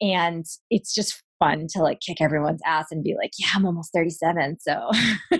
and 0.00 0.44
it's 0.70 0.94
just 0.94 1.22
fun 1.38 1.66
to 1.70 1.80
like 1.80 2.00
kick 2.00 2.20
everyone's 2.20 2.60
ass 2.64 2.86
and 2.90 3.02
be 3.02 3.14
like, 3.16 3.32
yeah, 3.38 3.48
I'm 3.54 3.66
almost 3.66 3.92
37. 3.92 4.58
So, 4.60 4.90
so 5.32 5.38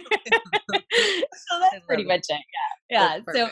that's 1.60 1.86
pretty 1.86 2.04
much 2.04 2.24
it. 2.28 2.40
Yeah. 2.90 3.16
Yeah. 3.16 3.32
So 3.32 3.50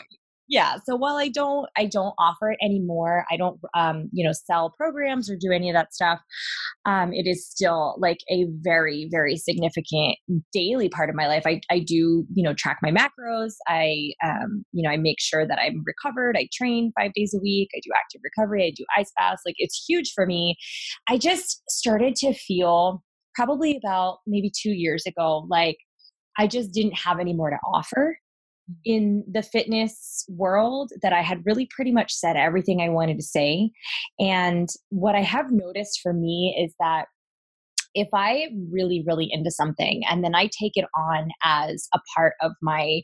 yeah 0.53 0.75
so 0.85 0.95
while 0.95 1.15
i 1.15 1.27
don't 1.27 1.67
i 1.77 1.85
don't 1.85 2.13
offer 2.19 2.51
it 2.51 2.59
anymore 2.61 3.25
i 3.31 3.35
don't 3.35 3.59
um 3.75 4.09
you 4.13 4.25
know 4.25 4.31
sell 4.31 4.73
programs 4.77 5.29
or 5.29 5.35
do 5.35 5.51
any 5.51 5.69
of 5.69 5.73
that 5.73 5.93
stuff 5.93 6.19
um 6.85 7.11
it 7.11 7.27
is 7.27 7.47
still 7.47 7.95
like 7.99 8.19
a 8.29 8.45
very 8.61 9.07
very 9.11 9.35
significant 9.35 10.15
daily 10.51 10.89
part 10.89 11.09
of 11.09 11.15
my 11.15 11.27
life. 11.27 11.43
I 11.45 11.61
i 11.69 11.79
do 11.79 12.25
you 12.33 12.43
know 12.43 12.53
track 12.53 12.77
my 12.81 12.91
macros. 12.91 13.53
I 13.67 14.11
um 14.23 14.63
you 14.71 14.83
know 14.83 14.89
i 14.89 14.97
make 14.97 15.19
sure 15.19 15.47
that 15.47 15.59
i'm 15.59 15.83
recovered. 15.85 16.37
I 16.37 16.47
train 16.53 16.91
5 16.99 17.13
days 17.13 17.33
a 17.35 17.41
week. 17.41 17.69
I 17.75 17.79
do 17.83 17.89
active 17.95 18.21
recovery. 18.23 18.65
I 18.65 18.73
do 18.75 18.85
ice 18.97 19.11
baths. 19.17 19.41
Like 19.45 19.55
it's 19.57 19.83
huge 19.87 20.11
for 20.13 20.25
me. 20.25 20.55
I 21.09 21.17
just 21.17 21.63
started 21.69 22.15
to 22.17 22.33
feel 22.33 23.03
probably 23.35 23.79
about 23.83 24.19
maybe 24.27 24.51
2 24.61 24.69
years 24.69 25.03
ago 25.07 25.47
like 25.49 25.77
I 26.37 26.47
just 26.47 26.71
didn't 26.71 26.97
have 26.97 27.19
any 27.19 27.33
more 27.33 27.49
to 27.49 27.57
offer 27.73 28.17
in 28.85 29.23
the 29.31 29.43
fitness 29.43 30.25
world 30.29 30.91
that 31.01 31.13
I 31.13 31.21
had 31.21 31.45
really 31.45 31.67
pretty 31.73 31.91
much 31.91 32.13
said 32.13 32.35
everything 32.35 32.81
I 32.81 32.89
wanted 32.89 33.17
to 33.17 33.23
say. 33.23 33.71
And 34.19 34.69
what 34.89 35.15
I 35.15 35.21
have 35.21 35.51
noticed 35.51 35.99
for 36.01 36.13
me 36.13 36.55
is 36.59 36.73
that 36.79 37.05
if 37.95 38.07
I 38.13 38.47
really, 38.71 39.03
really 39.05 39.29
into 39.31 39.51
something 39.51 40.01
and 40.09 40.23
then 40.23 40.35
I 40.35 40.49
take 40.59 40.73
it 40.75 40.85
on 40.97 41.29
as 41.43 41.87
a 41.93 41.99
part 42.15 42.33
of 42.41 42.53
my 42.61 43.01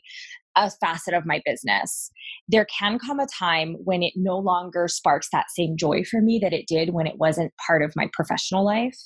a 0.56 0.70
facet 0.80 1.14
of 1.14 1.24
my 1.24 1.40
business, 1.46 2.10
there 2.48 2.66
can 2.66 2.98
come 2.98 3.20
a 3.20 3.26
time 3.26 3.76
when 3.84 4.02
it 4.02 4.12
no 4.16 4.36
longer 4.36 4.88
sparks 4.88 5.28
that 5.32 5.46
same 5.56 5.76
joy 5.76 6.02
for 6.02 6.20
me 6.20 6.40
that 6.42 6.52
it 6.52 6.66
did 6.66 6.92
when 6.92 7.06
it 7.06 7.18
wasn't 7.18 7.52
part 7.64 7.82
of 7.82 7.92
my 7.94 8.08
professional 8.12 8.64
life. 8.64 8.98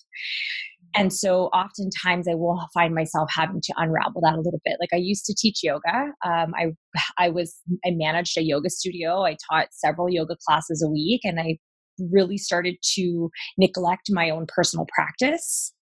And 0.94 1.12
so 1.12 1.46
oftentimes 1.46 2.28
I 2.28 2.34
will 2.34 2.60
find 2.72 2.94
myself 2.94 3.28
having 3.34 3.60
to 3.62 3.74
unravel 3.76 4.20
that 4.22 4.34
a 4.34 4.40
little 4.40 4.60
bit. 4.64 4.76
Like 4.80 4.90
I 4.92 4.96
used 4.96 5.24
to 5.26 5.34
teach 5.36 5.60
yoga. 5.62 6.12
Um, 6.24 6.52
I, 6.56 6.66
I 7.18 7.30
was, 7.30 7.56
I 7.84 7.90
managed 7.90 8.38
a 8.38 8.42
yoga 8.42 8.70
studio. 8.70 9.22
I 9.22 9.36
taught 9.50 9.68
several 9.72 10.08
yoga 10.08 10.36
classes 10.46 10.82
a 10.86 10.90
week 10.90 11.22
and 11.24 11.40
I 11.40 11.58
really 12.10 12.38
started 12.38 12.76
to 12.94 13.30
neglect 13.58 14.08
my 14.10 14.30
own 14.30 14.46
personal 14.48 14.86
practice 14.94 15.72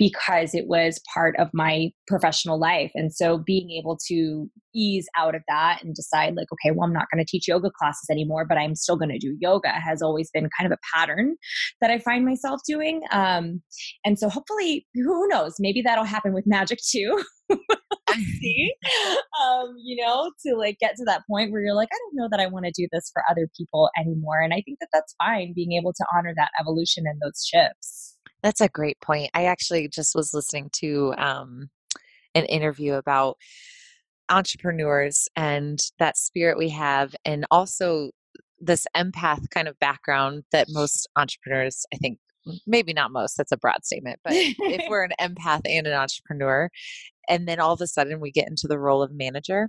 because 0.00 0.54
it 0.54 0.64
was 0.66 0.98
part 1.12 1.36
of 1.38 1.50
my 1.52 1.90
professional 2.08 2.58
life. 2.58 2.90
And 2.94 3.12
so 3.12 3.36
being 3.36 3.70
able 3.72 3.98
to 4.08 4.50
ease 4.74 5.06
out 5.18 5.34
of 5.34 5.42
that 5.46 5.80
and 5.84 5.94
decide, 5.94 6.36
like, 6.36 6.46
okay, 6.54 6.74
well, 6.74 6.86
I'm 6.86 6.94
not 6.94 7.04
going 7.12 7.22
to 7.22 7.30
teach 7.30 7.46
yoga 7.46 7.70
classes 7.78 8.08
anymore, 8.10 8.46
but 8.48 8.56
I'm 8.56 8.74
still 8.74 8.96
going 8.96 9.10
to 9.10 9.18
do 9.18 9.36
yoga 9.38 9.68
has 9.68 10.00
always 10.00 10.30
been 10.32 10.48
kind 10.58 10.72
of 10.72 10.72
a 10.72 10.96
pattern 10.96 11.36
that 11.82 11.90
I 11.90 11.98
find 11.98 12.24
myself 12.24 12.62
doing. 12.66 13.02
Um, 13.12 13.60
and 14.02 14.18
so 14.18 14.30
hopefully, 14.30 14.86
who 14.94 15.28
knows, 15.28 15.56
maybe 15.58 15.82
that'll 15.82 16.04
happen 16.04 16.32
with 16.32 16.44
magic 16.46 16.78
too. 16.82 17.22
see 18.40 18.74
um, 19.40 19.74
you 19.84 20.02
know 20.02 20.32
to 20.44 20.56
like 20.56 20.78
get 20.80 20.96
to 20.96 21.04
that 21.04 21.22
point 21.30 21.52
where 21.52 21.62
you're 21.62 21.74
like 21.74 21.88
i 21.92 21.96
don't 21.96 22.16
know 22.16 22.28
that 22.28 22.40
i 22.40 22.46
want 22.46 22.64
to 22.64 22.72
do 22.72 22.88
this 22.90 23.08
for 23.12 23.22
other 23.30 23.48
people 23.56 23.88
anymore 23.96 24.40
and 24.40 24.52
i 24.52 24.60
think 24.64 24.78
that 24.80 24.88
that's 24.92 25.14
fine 25.22 25.52
being 25.54 25.72
able 25.72 25.92
to 25.92 26.04
honor 26.14 26.32
that 26.36 26.50
evolution 26.60 27.04
and 27.06 27.20
those 27.22 27.44
shifts 27.44 28.16
that's 28.42 28.60
a 28.60 28.68
great 28.68 29.00
point. 29.00 29.30
I 29.34 29.44
actually 29.44 29.88
just 29.88 30.14
was 30.14 30.34
listening 30.34 30.70
to 30.74 31.14
um, 31.18 31.70
an 32.34 32.44
interview 32.46 32.94
about 32.94 33.36
entrepreneurs 34.30 35.28
and 35.36 35.80
that 35.98 36.16
spirit 36.16 36.56
we 36.56 36.68
have 36.68 37.14
and 37.24 37.44
also 37.50 38.10
this 38.60 38.86
empath 38.96 39.50
kind 39.50 39.66
of 39.66 39.78
background 39.80 40.44
that 40.52 40.68
most 40.70 41.08
entrepreneurs 41.16 41.84
i 41.92 41.96
think 41.96 42.18
maybe 42.66 42.92
not 42.92 43.10
most 43.10 43.36
that's 43.36 43.52
a 43.52 43.56
broad 43.56 43.84
statement 43.84 44.20
but 44.22 44.32
if 44.32 44.82
we're 44.88 45.02
an 45.02 45.12
empath 45.20 45.62
and 45.64 45.86
an 45.86 45.92
entrepreneur 45.92 46.70
and 47.28 47.48
then 47.48 47.58
all 47.58 47.72
of 47.72 47.80
a 47.80 47.86
sudden 47.86 48.20
we 48.20 48.30
get 48.30 48.48
into 48.48 48.68
the 48.68 48.78
role 48.78 49.02
of 49.02 49.12
manager 49.12 49.68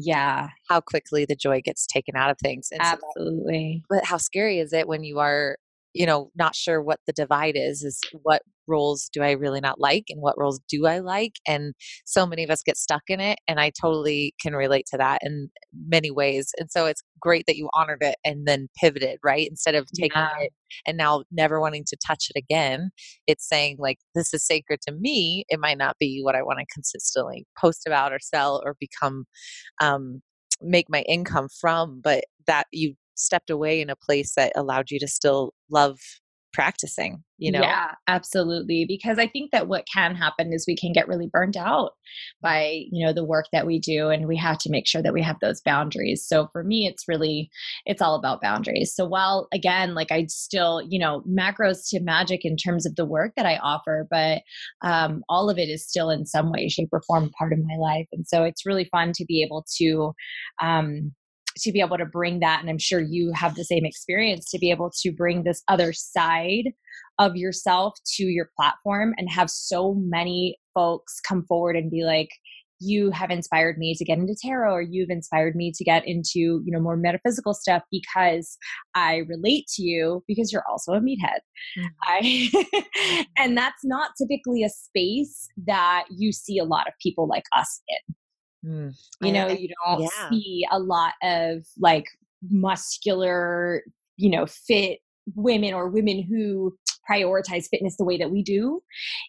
yeah. 0.00 0.48
how 0.68 0.80
quickly 0.80 1.24
the 1.24 1.34
joy 1.34 1.60
gets 1.60 1.84
taken 1.86 2.16
out 2.16 2.30
of 2.30 2.38
things 2.38 2.68
and 2.70 2.80
absolutely. 2.80 3.82
so 3.82 3.96
but 3.96 4.04
how 4.04 4.16
scary 4.16 4.58
is 4.58 4.72
it 4.72 4.88
when 4.88 5.04
you 5.04 5.18
are 5.18 5.58
you 5.98 6.06
know 6.06 6.30
not 6.36 6.54
sure 6.54 6.80
what 6.80 7.00
the 7.06 7.12
divide 7.12 7.56
is 7.56 7.82
is 7.82 8.00
what 8.22 8.42
roles 8.68 9.08
do 9.12 9.22
i 9.22 9.32
really 9.32 9.60
not 9.60 9.80
like 9.80 10.04
and 10.10 10.22
what 10.22 10.38
roles 10.38 10.60
do 10.68 10.86
i 10.86 11.00
like? 11.00 11.32
And 11.46 11.74
so 12.04 12.24
many 12.24 12.44
of 12.44 12.50
us 12.50 12.62
get 12.62 12.76
stuck 12.76 13.02
in 13.08 13.18
it 13.18 13.38
and 13.48 13.58
i 13.58 13.70
totally 13.70 14.32
can 14.40 14.54
relate 14.54 14.86
to 14.92 14.98
that 14.98 15.20
in 15.22 15.50
many 15.88 16.10
ways. 16.10 16.52
And 16.58 16.70
so 16.70 16.86
it's 16.86 17.02
great 17.20 17.46
that 17.46 17.56
you 17.56 17.68
honored 17.74 18.02
it 18.02 18.16
and 18.24 18.46
then 18.46 18.68
pivoted 18.80 19.18
right? 19.24 19.48
Instead 19.50 19.74
of 19.74 19.88
taking 19.92 20.12
yeah. 20.14 20.38
it 20.38 20.52
and 20.86 20.96
now 20.96 21.24
never 21.32 21.60
wanting 21.60 21.84
to 21.88 21.96
touch 22.06 22.26
it 22.32 22.38
again 22.38 22.90
it's 23.26 23.48
saying 23.48 23.76
like 23.80 23.98
this 24.14 24.32
is 24.32 24.46
sacred 24.46 24.80
to 24.82 24.92
me. 24.94 25.44
It 25.48 25.58
might 25.58 25.78
not 25.78 25.96
be 25.98 26.20
what 26.22 26.36
i 26.36 26.42
want 26.42 26.60
to 26.60 26.66
consistently 26.72 27.46
post 27.60 27.86
about 27.86 28.12
or 28.12 28.20
sell 28.20 28.62
or 28.64 28.76
become 28.78 29.24
um 29.80 30.22
make 30.60 30.86
my 30.88 31.02
income 31.02 31.48
from 31.60 32.00
but 32.02 32.24
that 32.46 32.66
you 32.72 32.94
stepped 33.18 33.50
away 33.50 33.80
in 33.80 33.90
a 33.90 33.96
place 33.96 34.34
that 34.34 34.52
allowed 34.56 34.90
you 34.90 34.98
to 34.98 35.08
still 35.08 35.52
love 35.70 35.98
practicing 36.52 37.22
you 37.38 37.52
know? 37.52 37.60
Yeah 37.60 37.92
absolutely 38.08 38.84
because 38.86 39.18
i 39.18 39.26
think 39.26 39.50
that 39.52 39.68
what 39.68 39.86
can 39.92 40.14
happen 40.14 40.52
is 40.52 40.64
we 40.66 40.76
can 40.76 40.92
get 40.92 41.06
really 41.06 41.28
burnt 41.30 41.56
out 41.56 41.92
by 42.42 42.84
you 42.90 43.04
know 43.04 43.12
the 43.12 43.24
work 43.24 43.46
that 43.52 43.66
we 43.66 43.78
do 43.78 44.08
and 44.08 44.26
we 44.26 44.36
have 44.36 44.58
to 44.58 44.70
make 44.70 44.86
sure 44.86 45.02
that 45.02 45.12
we 45.12 45.22
have 45.22 45.36
those 45.40 45.60
boundaries. 45.60 46.26
So 46.26 46.48
for 46.52 46.64
me 46.64 46.86
it's 46.86 47.06
really 47.06 47.50
it's 47.84 48.02
all 48.02 48.14
about 48.14 48.40
boundaries. 48.40 48.94
So 48.94 49.06
while 49.06 49.46
again 49.52 49.94
like 49.94 50.10
i 50.10 50.26
still 50.28 50.82
you 50.88 50.98
know 50.98 51.22
macros 51.28 51.88
to 51.90 52.00
magic 52.00 52.44
in 52.44 52.56
terms 52.56 52.86
of 52.86 52.96
the 52.96 53.06
work 53.06 53.32
that 53.36 53.46
i 53.46 53.58
offer 53.58 54.06
but 54.10 54.42
um, 54.82 55.22
all 55.28 55.50
of 55.50 55.58
it 55.58 55.68
is 55.68 55.86
still 55.86 56.10
in 56.10 56.26
some 56.26 56.50
way 56.50 56.68
shape 56.68 56.88
or 56.92 57.02
form 57.02 57.30
part 57.38 57.52
of 57.52 57.58
my 57.60 57.76
life 57.78 58.06
and 58.12 58.26
so 58.26 58.42
it's 58.42 58.66
really 58.66 58.88
fun 58.90 59.12
to 59.14 59.24
be 59.26 59.42
able 59.42 59.64
to 59.76 60.12
um, 60.62 61.12
to 61.58 61.72
be 61.72 61.80
able 61.80 61.98
to 61.98 62.06
bring 62.06 62.40
that 62.40 62.60
and 62.60 62.70
i'm 62.70 62.78
sure 62.78 63.00
you 63.00 63.32
have 63.34 63.54
the 63.54 63.64
same 63.64 63.84
experience 63.84 64.50
to 64.50 64.58
be 64.58 64.70
able 64.70 64.90
to 64.90 65.12
bring 65.12 65.44
this 65.44 65.62
other 65.68 65.92
side 65.92 66.72
of 67.18 67.36
yourself 67.36 67.94
to 68.06 68.24
your 68.24 68.50
platform 68.56 69.14
and 69.18 69.28
have 69.30 69.50
so 69.50 69.94
many 69.94 70.56
folks 70.74 71.20
come 71.20 71.44
forward 71.44 71.76
and 71.76 71.90
be 71.90 72.04
like 72.04 72.30
you 72.80 73.10
have 73.10 73.30
inspired 73.30 73.76
me 73.76 73.94
to 73.94 74.04
get 74.04 74.18
into 74.18 74.36
tarot 74.40 74.72
or 74.72 74.82
you've 74.82 75.10
inspired 75.10 75.56
me 75.56 75.72
to 75.74 75.84
get 75.84 76.06
into 76.06 76.62
you 76.64 76.68
know 76.68 76.80
more 76.80 76.96
metaphysical 76.96 77.54
stuff 77.54 77.82
because 77.90 78.56
i 78.94 79.16
relate 79.28 79.66
to 79.66 79.82
you 79.82 80.22
because 80.28 80.52
you're 80.52 80.64
also 80.68 80.92
a 80.92 81.00
meathead. 81.00 81.40
Mm-hmm. 81.76 81.86
i 82.02 83.24
and 83.36 83.56
that's 83.56 83.84
not 83.84 84.12
typically 84.20 84.62
a 84.62 84.68
space 84.68 85.48
that 85.66 86.04
you 86.10 86.32
see 86.32 86.58
a 86.58 86.64
lot 86.64 86.86
of 86.86 86.94
people 87.02 87.26
like 87.26 87.44
us 87.56 87.80
in 87.88 88.14
Mm, 88.66 88.94
you 89.22 89.32
know, 89.32 89.48
you 89.48 89.68
don't 89.86 90.02
yeah. 90.02 90.30
see 90.30 90.64
a 90.70 90.78
lot 90.78 91.14
of 91.22 91.64
like 91.78 92.06
muscular, 92.50 93.82
you 94.16 94.30
know, 94.30 94.46
fit 94.46 94.98
women 95.34 95.74
or 95.74 95.88
women 95.88 96.22
who 96.22 96.74
prioritize 97.10 97.66
fitness 97.70 97.96
the 97.96 98.04
way 98.04 98.18
that 98.18 98.30
we 98.30 98.42
do 98.42 98.80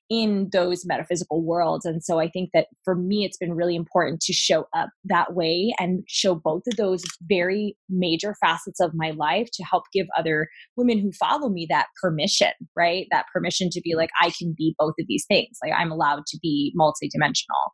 in 0.09 0.49
those 0.51 0.85
metaphysical 0.85 1.41
worlds. 1.41 1.85
And 1.85 2.03
so 2.03 2.19
I 2.19 2.29
think 2.29 2.49
that 2.53 2.67
for 2.83 2.95
me, 2.95 3.23
it's 3.23 3.37
been 3.37 3.53
really 3.53 3.75
important 3.75 4.21
to 4.21 4.33
show 4.33 4.65
up 4.75 4.89
that 5.05 5.33
way 5.33 5.73
and 5.79 6.03
show 6.07 6.35
both 6.35 6.63
of 6.67 6.75
those 6.75 7.03
very 7.27 7.77
major 7.87 8.35
facets 8.41 8.79
of 8.81 8.91
my 8.93 9.11
life 9.11 9.47
to 9.53 9.63
help 9.63 9.83
give 9.93 10.07
other 10.17 10.49
women 10.75 10.99
who 10.99 11.11
follow 11.13 11.49
me 11.49 11.67
that 11.69 11.87
permission, 12.01 12.51
right? 12.75 13.07
That 13.11 13.25
permission 13.33 13.69
to 13.71 13.81
be 13.81 13.95
like, 13.95 14.09
I 14.19 14.31
can 14.37 14.53
be 14.57 14.75
both 14.77 14.95
of 14.99 15.05
these 15.07 15.25
things. 15.27 15.57
Like 15.63 15.73
I'm 15.77 15.91
allowed 15.91 16.25
to 16.27 16.39
be 16.41 16.73
multidimensional 16.77 17.69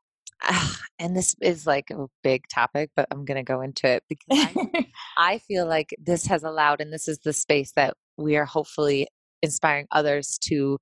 and 0.99 1.15
this 1.15 1.35
is 1.41 1.65
like 1.65 1.89
a 1.91 2.07
big 2.23 2.43
topic, 2.53 2.91
but 2.95 3.07
I'm 3.11 3.25
going 3.25 3.37
to 3.37 3.43
go 3.43 3.61
into 3.61 3.87
it 3.87 4.03
because 4.09 4.25
I, 4.31 4.87
I 5.17 5.37
feel 5.39 5.67
like 5.67 5.95
this 5.99 6.25
has 6.27 6.43
allowed, 6.43 6.81
and 6.81 6.91
this 6.91 7.07
is 7.07 7.19
the 7.19 7.33
space 7.33 7.71
that 7.75 7.95
we 8.17 8.37
are 8.37 8.45
hopefully 8.45 9.07
inspiring 9.41 9.87
others 9.91 10.39
to 10.49 10.77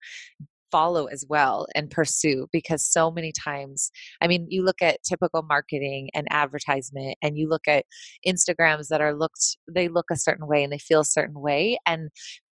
follow 0.71 1.05
as 1.05 1.23
well 1.29 1.67
and 1.75 1.91
pursue 1.91 2.47
because 2.51 2.83
so 2.83 3.11
many 3.11 3.31
times 3.31 3.91
i 4.23 4.27
mean 4.27 4.47
you 4.49 4.65
look 4.65 4.81
at 4.81 4.97
typical 5.07 5.43
marketing 5.43 6.09
and 6.15 6.25
advertisement 6.31 7.15
and 7.21 7.37
you 7.37 7.47
look 7.47 7.67
at 7.67 7.85
instagrams 8.25 8.87
that 8.87 8.99
are 8.99 9.13
looked 9.13 9.55
they 9.71 9.87
look 9.87 10.07
a 10.11 10.15
certain 10.15 10.47
way 10.47 10.63
and 10.63 10.73
they 10.73 10.79
feel 10.79 11.01
a 11.01 11.05
certain 11.05 11.39
way 11.39 11.77
and 11.85 12.09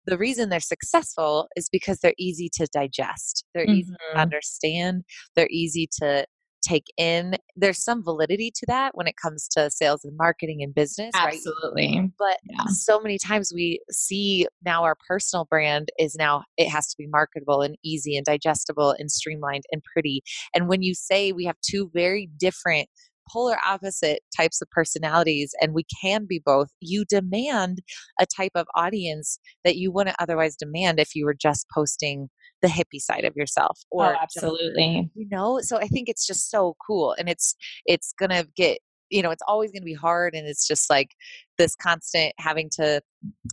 the 0.06 0.18
reason 0.18 0.48
they're 0.48 0.58
successful 0.58 1.46
is 1.54 1.68
because 1.70 2.00
they're 2.00 2.12
easy 2.18 2.50
to 2.52 2.66
digest 2.72 3.44
they're 3.54 3.64
mm-hmm. 3.64 3.74
easy 3.74 3.92
to 3.92 3.98
mm-hmm. 4.10 4.18
understand 4.18 5.04
they're 5.36 5.46
easy 5.52 5.88
to 6.00 6.26
take 6.62 6.86
in. 6.96 7.36
There's 7.56 7.82
some 7.82 8.02
validity 8.02 8.50
to 8.54 8.66
that 8.66 8.96
when 8.96 9.06
it 9.06 9.14
comes 9.20 9.48
to 9.48 9.70
sales 9.70 10.04
and 10.04 10.16
marketing 10.16 10.62
and 10.62 10.74
business. 10.74 11.12
Absolutely. 11.14 11.98
Right? 11.98 12.10
But 12.18 12.38
yeah. 12.48 12.64
so 12.68 13.00
many 13.00 13.18
times 13.18 13.52
we 13.54 13.80
see 13.90 14.46
now 14.64 14.84
our 14.84 14.96
personal 15.08 15.46
brand 15.46 15.88
is 15.98 16.16
now, 16.16 16.44
it 16.56 16.68
has 16.68 16.88
to 16.88 16.96
be 16.98 17.06
marketable 17.06 17.62
and 17.62 17.76
easy 17.84 18.16
and 18.16 18.24
digestible 18.24 18.94
and 18.98 19.10
streamlined 19.10 19.64
and 19.72 19.82
pretty. 19.92 20.22
And 20.54 20.68
when 20.68 20.82
you 20.82 20.94
say 20.94 21.32
we 21.32 21.44
have 21.44 21.56
two 21.62 21.90
very 21.94 22.28
different 22.38 22.88
polar 23.30 23.58
opposite 23.66 24.20
types 24.36 24.60
of 24.62 24.70
personalities 24.70 25.54
and 25.60 25.74
we 25.74 25.84
can 26.00 26.26
be 26.26 26.40
both 26.44 26.68
you 26.80 27.04
demand 27.04 27.80
a 28.20 28.26
type 28.26 28.52
of 28.54 28.66
audience 28.74 29.38
that 29.64 29.76
you 29.76 29.92
wouldn't 29.92 30.16
otherwise 30.18 30.56
demand 30.56 30.98
if 30.98 31.14
you 31.14 31.24
were 31.24 31.36
just 31.38 31.66
posting 31.74 32.28
the 32.62 32.68
hippie 32.68 33.00
side 33.00 33.24
of 33.24 33.36
yourself 33.36 33.78
oh, 33.92 33.98
or 33.98 34.14
oh, 34.14 34.18
absolutely. 34.20 35.10
you 35.14 35.28
know 35.30 35.60
so 35.60 35.76
i 35.76 35.86
think 35.86 36.08
it's 36.08 36.26
just 36.26 36.50
so 36.50 36.74
cool 36.84 37.14
and 37.18 37.28
it's 37.28 37.54
it's 37.86 38.12
gonna 38.18 38.44
get 38.56 38.78
you 39.10 39.22
know 39.22 39.30
it's 39.30 39.42
always 39.46 39.70
to 39.72 39.80
be 39.80 39.94
hard 39.94 40.34
and 40.34 40.46
it's 40.46 40.66
just 40.66 40.90
like 40.90 41.10
this 41.56 41.74
constant 41.74 42.32
having 42.38 42.68
to 42.70 43.00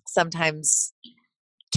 sometimes 0.08 0.94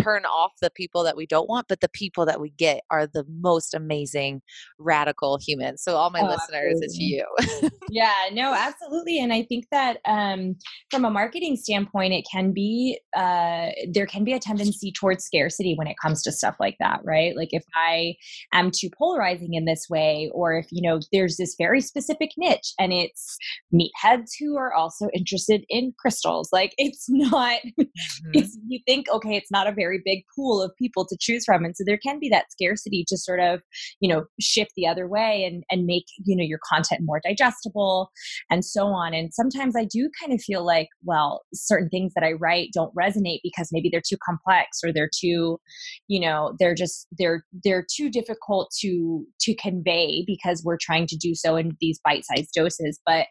turn 0.03 0.25
off 0.25 0.53
the 0.61 0.71
people 0.71 1.03
that 1.05 1.17
we 1.17 1.27
don't 1.27 1.49
want, 1.49 1.67
but 1.69 1.81
the 1.81 1.89
people 1.89 2.27
that 2.27 2.41
we 2.41 2.51
get 2.51 2.83
are 2.91 3.07
the 3.07 3.25
most 3.29 3.75
amazing, 3.75 4.43
radical 4.79 5.39
humans. 5.39 5.83
So, 5.83 5.97
all 5.97 6.11
my 6.11 6.21
oh, 6.21 6.27
listeners, 6.27 6.81
absolutely. 6.83 6.87
it's 6.87 6.99
you. 6.99 7.71
yeah, 7.91 8.29
no, 8.33 8.55
absolutely. 8.55 9.19
And 9.19 9.33
I 9.33 9.43
think 9.43 9.67
that 9.71 9.99
um, 10.05 10.57
from 10.91 11.05
a 11.05 11.11
marketing 11.11 11.57
standpoint, 11.57 12.13
it 12.13 12.27
can 12.31 12.53
be, 12.53 12.99
uh, 13.17 13.69
there 13.91 14.07
can 14.07 14.25
be 14.25 14.33
a 14.33 14.39
tendency 14.39 14.93
towards 14.93 15.25
scarcity 15.25 15.75
when 15.77 15.87
it 15.87 15.97
comes 16.01 16.23
to 16.23 16.33
stuff 16.33 16.57
like 16.61 16.77
that, 16.81 17.01
right? 17.05 17.37
Like 17.37 17.53
if 17.53 17.65
I 17.75 18.15
am 18.53 18.71
too 18.71 18.91
polarizing 18.97 19.55
in 19.55 19.65
this 19.65 19.87
way, 19.89 20.31
or 20.35 20.59
if, 20.59 20.67
you 20.71 20.87
know, 20.87 21.01
there's 21.13 21.37
this 21.37 21.55
very 21.59 21.81
specific 21.81 22.31
niche 22.37 22.75
and 22.79 22.93
it's 22.93 23.37
meatheads 23.73 24.31
who 24.39 24.57
are 24.57 24.73
also 24.73 25.09
interested 25.15 25.65
in 25.69 25.93
crystals, 25.99 26.51
like 26.53 26.75
it's 26.79 27.07
not, 27.09 27.61
mm-hmm. 27.81 28.31
it's, 28.33 28.59
you 28.69 28.81
think, 28.87 29.07
okay, 29.11 29.35
it's 29.37 29.51
not 29.51 29.67
a 29.67 29.73
very 29.73 29.88
very 29.89 30.03
big 30.05 30.25
pool 30.35 30.63
of 30.63 30.71
people 30.79 31.07
to 31.07 31.17
choose 31.19 31.45
from. 31.45 31.65
And 31.65 31.77
so 31.77 31.85
there 31.87 31.99
can 31.99 32.19
be 32.19 32.29
that 32.29 32.51
scarcity 32.51 33.05
to 33.09 33.17
sort 33.17 33.41
of 33.41 33.61
you 34.01 34.09
know 34.09 34.25
shift 34.41 34.73
the 34.77 34.87
other 34.87 35.09
way 35.09 35.45
and 35.45 35.65
and 35.71 35.87
make 35.87 36.05
you 36.25 36.37
know 36.37 36.45
your 36.45 36.61
content 36.69 37.01
more 37.05 37.21
digestible 37.25 38.11
and 38.51 38.65
so 38.65 38.87
on. 38.87 39.15
And 39.15 39.33
sometimes 39.33 39.75
i 39.77 39.85
do 39.85 40.11
kind 40.21 40.33
of 40.33 40.41
feel 40.43 40.65
like 40.65 40.89
well 41.05 41.43
certain 41.55 41.89
things 41.89 42.13
that 42.15 42.25
i 42.25 42.33
write 42.33 42.71
don't 42.73 42.95
resonate 42.95 43.41
because 43.43 43.69
maybe 43.73 43.89
they're 43.91 44.03
too 44.07 44.17
complex 44.25 44.79
or 44.85 44.93
they're 44.93 45.11
too 45.15 45.59
you 46.09 46.21
know 46.21 46.55
they're 46.59 46.75
just 46.75 47.07
they're 47.19 47.45
they're 47.65 47.87
too 47.97 48.11
difficult 48.11 48.73
to 48.81 49.25
to 49.41 49.55
convey 49.55 50.25
because 50.27 50.63
we're 50.65 50.79
trying 50.81 51.07
to 51.07 51.17
do 51.17 51.35
so 51.35 51.57
in 51.57 51.77
these 51.81 52.01
bite-sized 52.05 52.51
doses. 52.55 53.01
But 53.07 53.27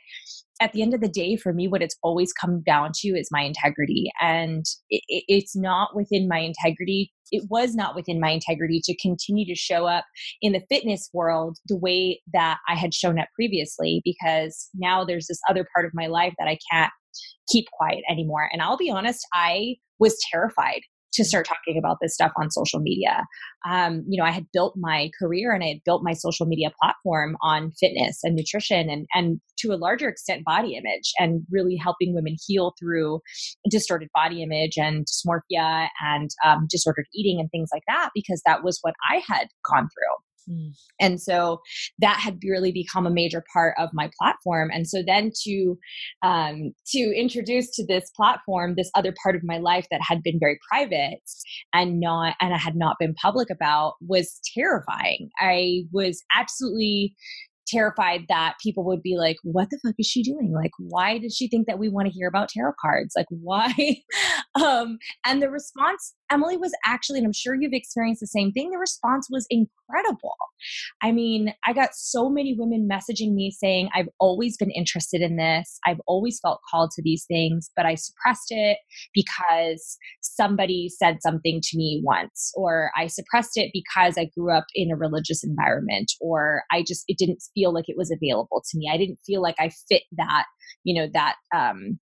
at 0.61 0.73
the 0.73 0.81
end 0.81 0.93
of 0.93 1.01
the 1.01 1.07
day, 1.07 1.35
for 1.35 1.53
me, 1.53 1.67
what 1.67 1.81
it's 1.81 1.97
always 2.03 2.33
come 2.33 2.61
down 2.61 2.91
to 2.95 3.09
is 3.09 3.29
my 3.31 3.41
integrity. 3.41 4.11
And 4.21 4.65
it, 4.89 5.23
it's 5.27 5.55
not 5.55 5.95
within 5.95 6.27
my 6.27 6.39
integrity. 6.39 7.11
It 7.31 7.43
was 7.49 7.75
not 7.75 7.95
within 7.95 8.19
my 8.19 8.29
integrity 8.29 8.81
to 8.85 8.97
continue 8.97 9.45
to 9.45 9.55
show 9.55 9.85
up 9.85 10.05
in 10.41 10.53
the 10.53 10.63
fitness 10.69 11.09
world 11.13 11.57
the 11.67 11.77
way 11.77 12.21
that 12.33 12.57
I 12.67 12.75
had 12.75 12.93
shown 12.93 13.19
up 13.19 13.27
previously, 13.35 14.01
because 14.03 14.69
now 14.73 15.03
there's 15.03 15.27
this 15.27 15.41
other 15.49 15.65
part 15.73 15.85
of 15.85 15.91
my 15.93 16.07
life 16.07 16.33
that 16.39 16.47
I 16.47 16.57
can't 16.71 16.91
keep 17.49 17.65
quiet 17.73 18.03
anymore. 18.09 18.49
And 18.51 18.61
I'll 18.61 18.77
be 18.77 18.89
honest, 18.89 19.25
I 19.33 19.75
was 19.99 20.17
terrified 20.31 20.81
to 21.17 21.25
start 21.25 21.45
talking 21.45 21.77
about 21.77 21.97
this 22.01 22.13
stuff 22.13 22.31
on 22.41 22.49
social 22.49 22.79
media. 22.79 23.25
Um, 23.69 24.03
you 24.07 24.17
know, 24.19 24.27
I 24.27 24.31
had 24.31 24.45
built 24.53 24.75
my 24.77 25.11
career 25.19 25.53
and 25.53 25.63
I 25.63 25.67
had 25.67 25.83
built 25.83 26.01
my 26.03 26.13
social 26.13 26.45
media 26.45 26.71
platform 26.81 27.35
on 27.41 27.71
fitness 27.79 28.19
and 28.23 28.35
nutrition 28.35 28.89
and, 28.89 29.05
and 29.13 29.41
to 29.59 29.73
a 29.73 29.75
larger 29.75 30.07
extent, 30.07 30.45
body 30.45 30.75
image 30.75 31.11
and 31.19 31.41
really 31.51 31.75
helping 31.75 32.13
women 32.15 32.35
heal 32.45 32.73
through 32.79 33.19
distorted 33.69 34.09
body 34.13 34.41
image 34.41 34.77
and 34.77 35.05
dysmorphia 35.05 35.87
and 36.01 36.29
um, 36.45 36.67
disordered 36.69 37.07
eating 37.13 37.39
and 37.39 37.49
things 37.51 37.69
like 37.73 37.83
that, 37.87 38.11
because 38.15 38.41
that 38.45 38.63
was 38.63 38.79
what 38.81 38.93
I 39.11 39.21
had 39.27 39.47
gone 39.69 39.89
through. 39.89 40.26
Mm. 40.49 40.71
And 40.99 41.21
so 41.21 41.61
that 41.99 42.19
had 42.19 42.39
really 42.43 42.71
become 42.71 43.05
a 43.05 43.11
major 43.11 43.43
part 43.51 43.75
of 43.77 43.89
my 43.93 44.09
platform. 44.19 44.69
And 44.73 44.87
so 44.87 45.03
then 45.05 45.31
to 45.43 45.77
um, 46.23 46.73
to 46.87 46.99
introduce 46.99 47.69
to 47.75 47.85
this 47.85 48.09
platform 48.15 48.75
this 48.75 48.91
other 48.95 49.13
part 49.21 49.35
of 49.35 49.43
my 49.43 49.57
life 49.57 49.87
that 49.91 50.01
had 50.01 50.23
been 50.23 50.39
very 50.39 50.59
private 50.69 51.21
and 51.73 51.99
not 51.99 52.35
and 52.41 52.53
I 52.53 52.57
had 52.57 52.75
not 52.75 52.97
been 52.99 53.13
public 53.13 53.49
about 53.49 53.95
was 54.01 54.39
terrifying. 54.55 55.29
I 55.39 55.83
was 55.91 56.23
absolutely 56.35 57.15
terrified 57.67 58.25
that 58.29 58.55
people 58.63 58.85
would 58.85 59.01
be 59.01 59.17
like, 59.17 59.37
what 59.43 59.69
the 59.69 59.79
fuck 59.83 59.95
is 59.99 60.07
she 60.07 60.23
doing? 60.23 60.53
Like, 60.53 60.71
why 60.79 61.17
does 61.17 61.35
she 61.35 61.47
think 61.47 61.67
that 61.67 61.79
we 61.79 61.89
want 61.89 62.07
to 62.07 62.13
hear 62.13 62.27
about 62.27 62.49
tarot 62.49 62.73
cards? 62.79 63.13
Like, 63.15 63.27
why? 63.29 63.73
um, 64.55 64.97
and 65.25 65.41
the 65.41 65.49
response, 65.49 66.13
Emily, 66.31 66.57
was 66.57 66.73
actually, 66.85 67.19
and 67.19 67.25
I'm 67.25 67.33
sure 67.33 67.55
you've 67.55 67.73
experienced 67.73 68.19
the 68.19 68.27
same 68.27 68.51
thing, 68.51 68.71
the 68.71 68.77
response 68.77 69.27
was 69.29 69.47
incredible. 69.49 70.35
I 71.01 71.11
mean, 71.11 71.53
I 71.65 71.73
got 71.73 71.95
so 71.95 72.29
many 72.29 72.55
women 72.57 72.87
messaging 72.91 73.33
me 73.33 73.51
saying, 73.51 73.89
I've 73.93 74.09
always 74.19 74.57
been 74.57 74.71
interested 74.71 75.21
in 75.21 75.37
this. 75.37 75.79
I've 75.85 76.01
always 76.07 76.39
felt 76.39 76.61
called 76.69 76.91
to 76.91 77.01
these 77.01 77.25
things, 77.25 77.69
but 77.75 77.85
I 77.85 77.95
suppressed 77.95 78.47
it 78.49 78.77
because 79.13 79.97
somebody 80.21 80.89
said 80.89 81.17
something 81.21 81.61
to 81.63 81.77
me 81.77 82.01
once, 82.03 82.51
or 82.55 82.91
I 82.97 83.07
suppressed 83.07 83.55
it 83.55 83.71
because 83.73 84.17
I 84.17 84.29
grew 84.37 84.51
up 84.51 84.65
in 84.75 84.91
a 84.91 84.97
religious 84.97 85.43
environment, 85.43 86.11
or 86.19 86.63
I 86.71 86.83
just, 86.85 87.03
it 87.07 87.17
didn't 87.17 87.43
feel 87.53 87.73
like 87.73 87.85
it 87.87 87.97
was 87.97 88.11
available 88.11 88.63
to 88.69 88.77
me. 88.77 88.89
I 88.91 88.97
didn't 88.97 89.19
feel 89.25 89.41
like 89.41 89.55
I 89.59 89.69
fit 89.89 90.03
that, 90.17 90.45
you 90.83 90.99
know, 90.99 91.09
that 91.13 91.35
um 91.55 91.99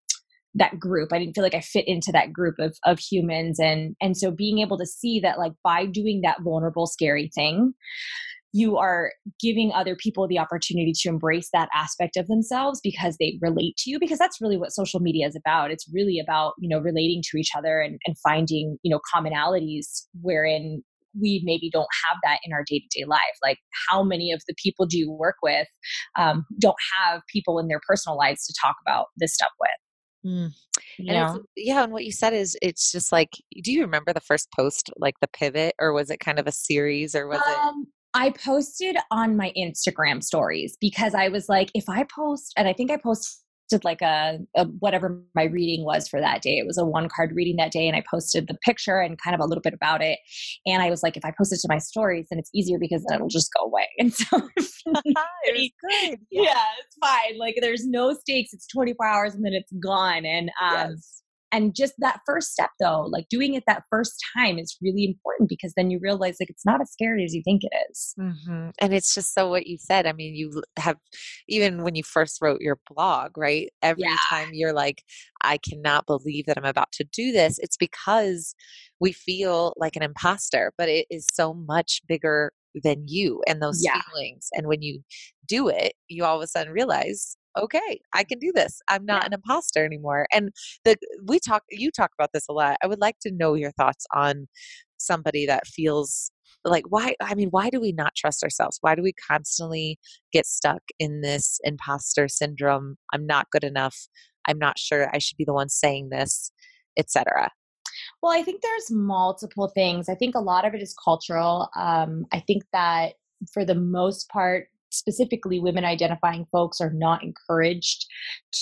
that 0.56 0.80
group. 0.80 1.12
I 1.12 1.20
didn't 1.20 1.36
feel 1.36 1.44
like 1.44 1.56
I 1.56 1.62
fit 1.62 1.88
into 1.88 2.12
that 2.12 2.34
group 2.34 2.56
of 2.60 2.78
of 2.86 3.00
humans. 3.00 3.60
And 3.60 3.96
and 4.02 4.18
so 4.18 4.32
being 4.32 4.60
able 4.60 4.78
to 4.78 4.86
see 4.86 5.20
that 5.22 5.38
like 5.38 5.54
by 5.64 5.86
doing 5.86 6.22
that 6.22 6.42
vulnerable 6.42 6.88
scary 6.88 7.30
thing 7.34 7.74
you 8.56 8.78
are 8.78 9.12
giving 9.42 9.74
other 9.74 9.98
people 9.98 10.30
the 10.30 10.40
opportunity 10.40 10.94
to 10.96 11.10
embrace 11.10 11.50
that 11.52 11.68
aspect 11.76 12.16
of 12.16 12.26
themselves 12.28 12.80
because 12.82 13.18
they 13.20 13.38
relate 13.42 13.76
to 13.76 13.90
you 13.90 14.00
because 14.00 14.18
that's 14.18 14.40
really 14.40 14.56
what 14.56 14.72
social 14.72 15.02
media 15.02 15.28
is 15.28 15.36
about. 15.36 15.72
It's 15.72 15.86
really 15.94 16.20
about 16.20 16.54
you 16.58 16.70
know 16.70 16.80
relating 16.80 17.22
to 17.32 17.38
each 17.38 17.50
other 17.56 17.82
and, 17.82 18.00
and 18.06 18.18
finding 18.20 18.78
you 18.82 18.90
know 18.90 19.02
commonalities 19.14 20.04
wherein 20.22 20.82
we 21.20 21.42
maybe 21.44 21.70
don't 21.70 21.88
have 22.08 22.18
that 22.24 22.40
in 22.46 22.54
our 22.54 22.64
day-to-day 22.66 23.06
life. 23.06 23.20
Like 23.44 23.58
how 23.90 24.04
many 24.04 24.32
of 24.32 24.42
the 24.48 24.56
people 24.62 24.86
do 24.86 24.98
you 24.98 25.12
work 25.12 25.36
with 25.44 25.68
um, 26.18 26.46
don't 26.60 26.76
have 26.98 27.22
people 27.32 27.60
in 27.60 27.68
their 27.68 27.82
personal 27.86 28.18
lives 28.18 28.46
to 28.48 28.54
talk 28.62 28.76
about 28.86 29.08
this 29.18 29.34
stuff 29.34 29.52
with 29.60 29.70
mm. 30.26 30.52
and 31.00 31.40
yeah 31.56 31.84
and 31.84 31.94
what 31.94 32.06
you 32.06 32.12
said 32.12 32.34
is 32.34 32.58
it's 32.62 32.92
just 32.92 33.12
like 33.12 33.30
do 33.64 33.72
you 33.72 33.82
remember 33.82 34.12
the 34.12 34.20
first 34.22 34.50
post 34.52 34.90
like 34.98 35.16
the 35.22 35.28
pivot 35.28 35.74
or 35.80 35.94
was 35.94 36.10
it 36.10 36.20
kind 36.20 36.40
of 36.40 36.48
a 36.48 36.52
series 36.52 37.16
or 37.16 37.28
was 37.28 37.38
um, 37.38 37.84
it 37.84 37.88
I 38.18 38.30
posted 38.30 38.96
on 39.12 39.36
my 39.36 39.52
Instagram 39.58 40.24
stories 40.24 40.78
because 40.80 41.14
I 41.14 41.28
was 41.28 41.50
like, 41.50 41.70
if 41.74 41.90
I 41.90 42.06
post, 42.06 42.54
and 42.56 42.66
I 42.66 42.72
think 42.72 42.90
I 42.90 42.96
posted 42.96 43.45
posted 43.66 43.84
like 43.84 44.02
a, 44.02 44.40
a, 44.56 44.66
whatever 44.80 45.22
my 45.34 45.44
reading 45.44 45.86
was 45.86 46.08
for 46.08 46.20
that 46.20 46.42
day. 46.42 46.58
It 46.58 46.66
was 46.66 46.78
a 46.78 46.86
one 46.86 47.10
card 47.10 47.32
reading 47.34 47.56
that 47.58 47.72
day, 47.72 47.88
and 47.88 47.96
I 47.96 48.04
posted 48.10 48.48
the 48.48 48.58
picture 48.64 49.00
and 49.00 49.20
kind 49.22 49.34
of 49.34 49.42
a 49.42 49.46
little 49.46 49.62
bit 49.62 49.74
about 49.74 50.02
it. 50.02 50.20
And 50.66 50.82
I 50.82 50.90
was 50.90 51.04
like, 51.04 51.18
if 51.18 51.26
I 51.26 51.34
post 51.38 51.54
it 51.54 51.60
to 51.62 51.68
my 51.68 51.78
stories, 51.78 52.28
then 52.30 52.40
it's 52.40 52.50
easier 52.54 52.78
because 52.80 53.04
then 53.08 53.16
it'll 53.16 53.28
just 53.28 53.52
go 53.58 53.66
away. 53.66 53.88
And 54.00 54.14
so 54.14 54.50
it 54.56 54.66
good. 55.82 56.20
Yeah. 56.30 56.44
yeah. 56.44 56.64
it's 56.86 56.98
fine. 57.00 57.40
Like 57.40 57.58
there's 57.62 57.88
no 57.88 58.14
stakes. 58.14 58.54
It's 58.54 58.68
24 58.68 59.06
hours 59.06 59.34
and 59.34 59.44
then 59.44 59.54
it's 59.54 59.72
gone. 59.80 60.26
And 60.26 60.52
um, 60.62 60.92
yes 60.92 61.24
and 61.52 61.76
just 61.76 61.94
that 62.00 62.20
first 62.26 62.52
step 62.52 62.70
though 62.80 63.08
like 63.10 63.28
doing 63.30 63.54
it 63.54 63.64
that 63.68 63.84
first 63.90 64.24
time 64.36 64.58
is 64.58 64.78
really 64.82 65.06
important 65.06 65.50
because 65.50 65.74
then 65.76 65.90
you 65.90 66.00
realize 66.02 66.38
like 66.40 66.50
it's 66.50 66.66
not 66.66 66.82
as 66.82 66.92
scary 66.92 67.24
as 67.24 67.34
you 67.34 67.42
think 67.44 67.64
it 67.64 67.72
is. 67.90 68.14
Mm-hmm. 68.20 68.70
and 68.80 68.94
it's 68.94 69.14
just 69.14 69.34
so 69.34 69.50
what 69.50 69.68
you 69.68 69.78
said 69.78 70.06
i 70.06 70.14
mean 70.14 70.36
you 70.36 70.62
have 70.78 70.98
even 71.48 71.84
when 71.84 71.96
you 71.96 72.04
first 72.04 72.42
wrote 72.42 72.62
your 72.62 72.80
blog 72.90 73.38
right 73.38 73.70
every 73.82 74.04
yeah. 74.04 74.16
time 74.30 74.50
you're 74.54 74.74
like 74.74 75.04
i 75.44 75.58
cannot 75.58 76.06
believe 76.06 76.46
that 76.46 76.58
i'm 76.58 76.66
about 76.66 76.92
to 76.92 77.04
do 77.04 77.32
this 77.32 77.60
it's 77.60 77.78
because 77.78 78.56
we 79.00 79.12
feel 79.12 79.74
like 79.78 79.96
an 79.96 80.04
imposter 80.04 80.74
but 80.78 80.90
it 80.90 81.06
is 81.10 81.26
so 81.32 81.54
much 81.54 82.02
bigger 82.08 82.52
than 82.84 83.06
you 83.08 83.42
and 83.48 83.62
those 83.62 83.82
yeah. 83.84 84.02
feelings 84.02 84.50
and 84.54 84.68
when 84.68 84.82
you 84.82 85.02
do 85.48 85.70
it 85.70 85.94
you 86.08 86.26
all 86.26 86.36
of 86.36 86.44
a 86.44 86.48
sudden 86.48 86.74
realize 86.74 87.38
okay, 87.58 88.00
I 88.14 88.24
can 88.24 88.40
do 88.40 88.52
this. 88.54 88.82
I'm 88.90 89.06
not 89.06 89.26
an 89.26 89.34
imposter 89.34 89.86
anymore. 89.86 90.28
And 90.34 90.52
the 90.84 90.98
we 91.28 91.40
talk 91.40 91.64
you 91.70 91.92
talk 91.92 92.12
about 92.18 92.32
this 92.34 92.48
a 92.50 92.54
lot. 92.54 92.78
I 92.84 92.88
would 92.88 93.00
like 93.00 93.18
to 93.22 93.32
know 93.32 93.54
your 93.54 93.72
thoughts 93.72 94.06
on 94.14 94.48
somebody 94.98 95.46
that 95.46 95.68
feels 95.68 96.32
like 96.64 96.86
why 96.90 97.16
I 97.22 97.36
mean, 97.36 97.50
why 97.50 97.70
do 97.70 97.80
we 97.80 97.92
not 97.92 98.16
trust 98.16 98.44
ourselves? 98.44 98.78
Why 98.82 98.96
do 98.96 99.04
we 99.04 99.14
constantly 99.14 100.00
get 100.32 100.46
stuck 100.46 100.82
in 101.00 101.22
this 101.22 101.60
imposter 101.64 102.28
syndrome? 102.28 102.98
I'm 103.14 103.26
not 103.26 103.50
good 103.52 103.64
enough. 103.64 104.08
I'm 104.48 104.60
not 104.60 104.78
sure 104.78 105.10
I 105.14 105.20
should 105.20 105.38
be 105.38 105.46
the 105.46 105.54
one 105.54 105.70
saying 105.70 106.10
this, 106.10 106.52
etc. 106.98 107.50
Well, 108.22 108.32
I 108.32 108.44
think 108.44 108.62
there's 108.62 108.92
multiple 108.92 109.68
things. 109.70 110.10
I 110.10 110.16
think 110.16 110.36
a 110.36 110.40
lot 110.40 110.66
of 110.66 110.74
it 110.74 110.82
is 110.82 110.96
cultural. 111.04 111.70
Um, 111.76 112.26
I 112.32 112.40
think 112.40 112.64
that 112.74 113.14
for 113.54 113.66
the 113.66 113.76
most 113.76 114.30
part, 114.30 114.68
specifically 114.96 115.60
women 115.60 115.86
identifying 115.86 116.46
folks 116.52 116.80
are 116.82 116.94
not 116.94 117.24
encouraged 117.24 118.06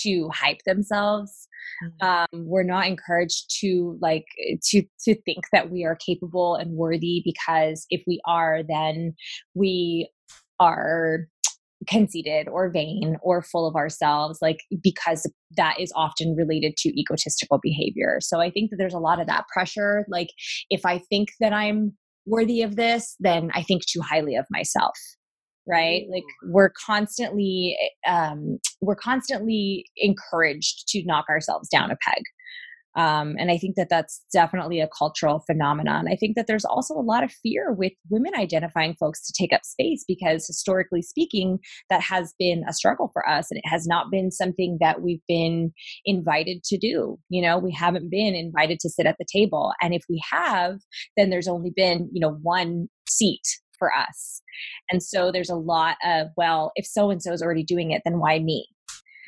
to 0.02 0.28
hype 0.32 0.60
themselves. 0.66 1.48
Mm-hmm. 1.82 2.06
um, 2.06 2.46
we're 2.46 2.62
not 2.62 2.86
encouraged 2.86 3.50
to 3.60 3.98
like 4.00 4.26
to 4.64 4.82
to 5.04 5.14
think 5.22 5.44
that 5.52 5.70
we 5.70 5.84
are 5.84 5.96
capable 5.96 6.56
and 6.56 6.76
worthy 6.76 7.22
because 7.24 7.86
if 7.90 8.02
we 8.06 8.20
are 8.26 8.60
then 8.68 9.14
we 9.54 10.10
are 10.60 11.26
conceited 11.88 12.48
or 12.48 12.70
vain 12.70 13.16
or 13.22 13.42
full 13.42 13.66
of 13.66 13.76
ourselves 13.76 14.38
like 14.40 14.60
because 14.82 15.30
that 15.56 15.78
is 15.78 15.92
often 15.94 16.34
related 16.34 16.76
to 16.76 16.88
egotistical 16.98 17.58
behavior. 17.62 18.18
So 18.20 18.40
i 18.40 18.50
think 18.50 18.70
that 18.70 18.76
there's 18.76 18.94
a 18.94 18.98
lot 18.98 19.20
of 19.20 19.26
that 19.26 19.44
pressure. 19.52 20.04
Like 20.08 20.28
if 20.70 20.84
i 20.84 20.98
think 20.98 21.30
that 21.40 21.52
i'm 21.52 21.94
worthy 22.26 22.62
of 22.62 22.76
this 22.76 23.16
then 23.20 23.50
i 23.54 23.62
think 23.62 23.84
too 23.84 24.00
highly 24.00 24.34
of 24.34 24.46
myself 24.50 24.94
right 25.66 26.06
like 26.10 26.24
we're 26.44 26.70
constantly 26.70 27.76
um, 28.06 28.58
we're 28.80 28.94
constantly 28.94 29.86
encouraged 29.96 30.86
to 30.88 31.04
knock 31.04 31.26
ourselves 31.28 31.68
down 31.68 31.90
a 31.90 31.96
peg 32.06 32.22
um, 32.96 33.34
and 33.38 33.50
I 33.50 33.58
think 33.58 33.74
that 33.76 33.88
that's 33.88 34.22
definitely 34.32 34.80
a 34.80 34.88
cultural 34.96 35.40
phenomenon. 35.40 36.06
I 36.08 36.16
think 36.16 36.36
that 36.36 36.46
there's 36.46 36.64
also 36.64 36.94
a 36.94 37.02
lot 37.02 37.24
of 37.24 37.32
fear 37.32 37.72
with 37.72 37.92
women 38.08 38.32
identifying 38.36 38.94
folks 38.94 39.26
to 39.26 39.32
take 39.36 39.52
up 39.52 39.64
space 39.64 40.04
because 40.06 40.46
historically 40.46 41.02
speaking, 41.02 41.58
that 41.90 42.02
has 42.02 42.34
been 42.38 42.62
a 42.68 42.72
struggle 42.72 43.10
for 43.12 43.28
us 43.28 43.50
and 43.50 43.58
it 43.58 43.68
has 43.68 43.86
not 43.86 44.10
been 44.10 44.30
something 44.30 44.78
that 44.80 45.02
we've 45.02 45.24
been 45.26 45.72
invited 46.04 46.62
to 46.64 46.78
do. 46.78 47.18
You 47.28 47.42
know, 47.42 47.58
we 47.58 47.72
haven't 47.72 48.10
been 48.10 48.34
invited 48.34 48.78
to 48.80 48.90
sit 48.90 49.06
at 49.06 49.16
the 49.18 49.26
table. 49.30 49.72
And 49.82 49.92
if 49.92 50.04
we 50.08 50.22
have, 50.30 50.78
then 51.16 51.30
there's 51.30 51.48
only 51.48 51.72
been, 51.74 52.08
you 52.12 52.20
know, 52.20 52.38
one 52.42 52.88
seat 53.08 53.42
for 53.84 53.92
us. 53.94 54.40
And 54.90 55.02
so 55.02 55.30
there's 55.30 55.50
a 55.50 55.56
lot 55.56 55.96
of, 56.04 56.28
well, 56.38 56.72
if 56.74 56.86
so 56.86 57.10
and 57.10 57.22
so 57.22 57.32
is 57.32 57.42
already 57.42 57.64
doing 57.64 57.90
it, 57.90 58.00
then 58.04 58.18
why 58.18 58.38
me? 58.38 58.66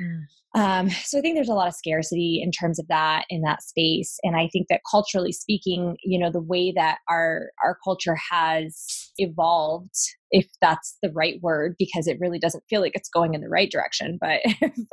Mm. 0.00 0.22
Um, 0.54 0.90
so 0.90 1.18
I 1.18 1.20
think 1.20 1.34
there's 1.34 1.50
a 1.50 1.54
lot 1.54 1.68
of 1.68 1.74
scarcity 1.74 2.40
in 2.42 2.50
terms 2.50 2.78
of 2.78 2.88
that 2.88 3.26
in 3.28 3.42
that 3.42 3.62
space, 3.62 4.16
and 4.22 4.36
I 4.36 4.48
think 4.50 4.68
that 4.70 4.80
culturally 4.90 5.32
speaking, 5.32 5.98
you 6.02 6.18
know, 6.18 6.30
the 6.30 6.40
way 6.40 6.72
that 6.74 6.98
our 7.10 7.50
our 7.62 7.76
culture 7.84 8.16
has 8.30 9.12
evolved, 9.18 9.94
if 10.30 10.46
that's 10.60 10.96
the 11.02 11.10
right 11.14 11.40
word, 11.42 11.74
because 11.78 12.06
it 12.06 12.18
really 12.20 12.38
doesn't 12.38 12.64
feel 12.68 12.80
like 12.80 12.92
it's 12.94 13.08
going 13.08 13.34
in 13.34 13.40
the 13.40 13.48
right 13.48 13.70
direction, 13.70 14.18
but 14.20 14.40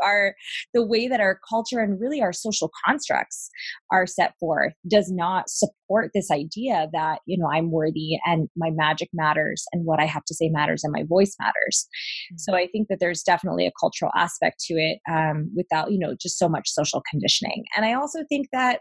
our 0.03 0.35
the 0.73 0.85
way 0.85 1.07
that 1.07 1.19
our 1.19 1.39
culture 1.47 1.79
and 1.79 1.99
really 1.99 2.21
our 2.21 2.33
social 2.33 2.71
constructs 2.85 3.49
are 3.91 4.05
set 4.05 4.33
forth 4.39 4.73
does 4.89 5.11
not 5.11 5.49
support 5.49 6.11
this 6.13 6.31
idea 6.31 6.87
that 6.93 7.19
you 7.25 7.37
know 7.37 7.49
I'm 7.51 7.71
worthy 7.71 8.17
and 8.25 8.49
my 8.55 8.69
magic 8.71 9.09
matters 9.13 9.65
and 9.71 9.85
what 9.85 9.99
I 9.99 10.05
have 10.05 10.25
to 10.25 10.35
say 10.35 10.49
matters 10.49 10.83
and 10.83 10.93
my 10.93 11.03
voice 11.03 11.35
matters. 11.39 11.87
Mm-hmm. 12.31 12.37
So 12.37 12.55
I 12.55 12.67
think 12.67 12.87
that 12.89 12.99
there's 12.99 13.23
definitely 13.23 13.67
a 13.67 13.71
cultural 13.79 14.11
aspect 14.15 14.59
to 14.67 14.75
it. 14.75 14.99
Um, 15.09 15.51
without 15.55 15.91
you 15.91 15.99
know 15.99 16.15
just 16.19 16.37
so 16.37 16.49
much 16.49 16.69
social 16.69 17.01
conditioning 17.09 17.65
and 17.75 17.85
i 17.85 17.93
also 17.93 18.23
think 18.29 18.47
that 18.51 18.79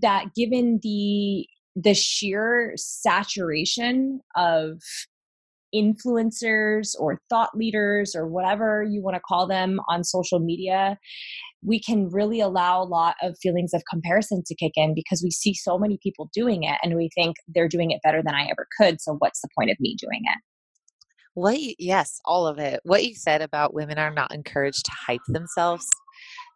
that 0.00 0.26
given 0.34 0.80
the 0.82 1.46
the 1.76 1.94
sheer 1.94 2.72
saturation 2.76 4.20
of 4.36 4.80
influencers 5.74 6.94
or 6.98 7.20
thought 7.28 7.50
leaders 7.54 8.14
or 8.14 8.26
whatever 8.26 8.82
you 8.82 9.02
want 9.02 9.14
to 9.14 9.20
call 9.20 9.46
them 9.46 9.80
on 9.88 10.02
social 10.04 10.38
media 10.38 10.98
we 11.62 11.80
can 11.80 12.08
really 12.08 12.40
allow 12.40 12.82
a 12.82 12.84
lot 12.84 13.16
of 13.22 13.36
feelings 13.42 13.74
of 13.74 13.82
comparison 13.88 14.42
to 14.46 14.54
kick 14.54 14.72
in 14.76 14.94
because 14.94 15.22
we 15.22 15.30
see 15.30 15.54
so 15.54 15.78
many 15.78 15.98
people 16.02 16.30
doing 16.32 16.64
it 16.64 16.78
and 16.82 16.96
we 16.96 17.10
think 17.14 17.36
they're 17.48 17.68
doing 17.68 17.90
it 17.90 18.00
better 18.02 18.22
than 18.24 18.34
I 18.34 18.44
ever 18.44 18.66
could. 18.78 19.00
So, 19.00 19.16
what's 19.18 19.40
the 19.40 19.48
point 19.56 19.70
of 19.70 19.78
me 19.80 19.96
doing 20.00 20.22
it? 20.24 20.38
What 21.34 21.60
you, 21.60 21.74
yes, 21.78 22.20
all 22.24 22.46
of 22.46 22.58
it. 22.58 22.80
What 22.84 23.04
you 23.04 23.14
said 23.14 23.42
about 23.42 23.74
women 23.74 23.98
are 23.98 24.12
not 24.12 24.34
encouraged 24.34 24.86
to 24.86 24.92
hype 25.06 25.20
themselves, 25.28 25.88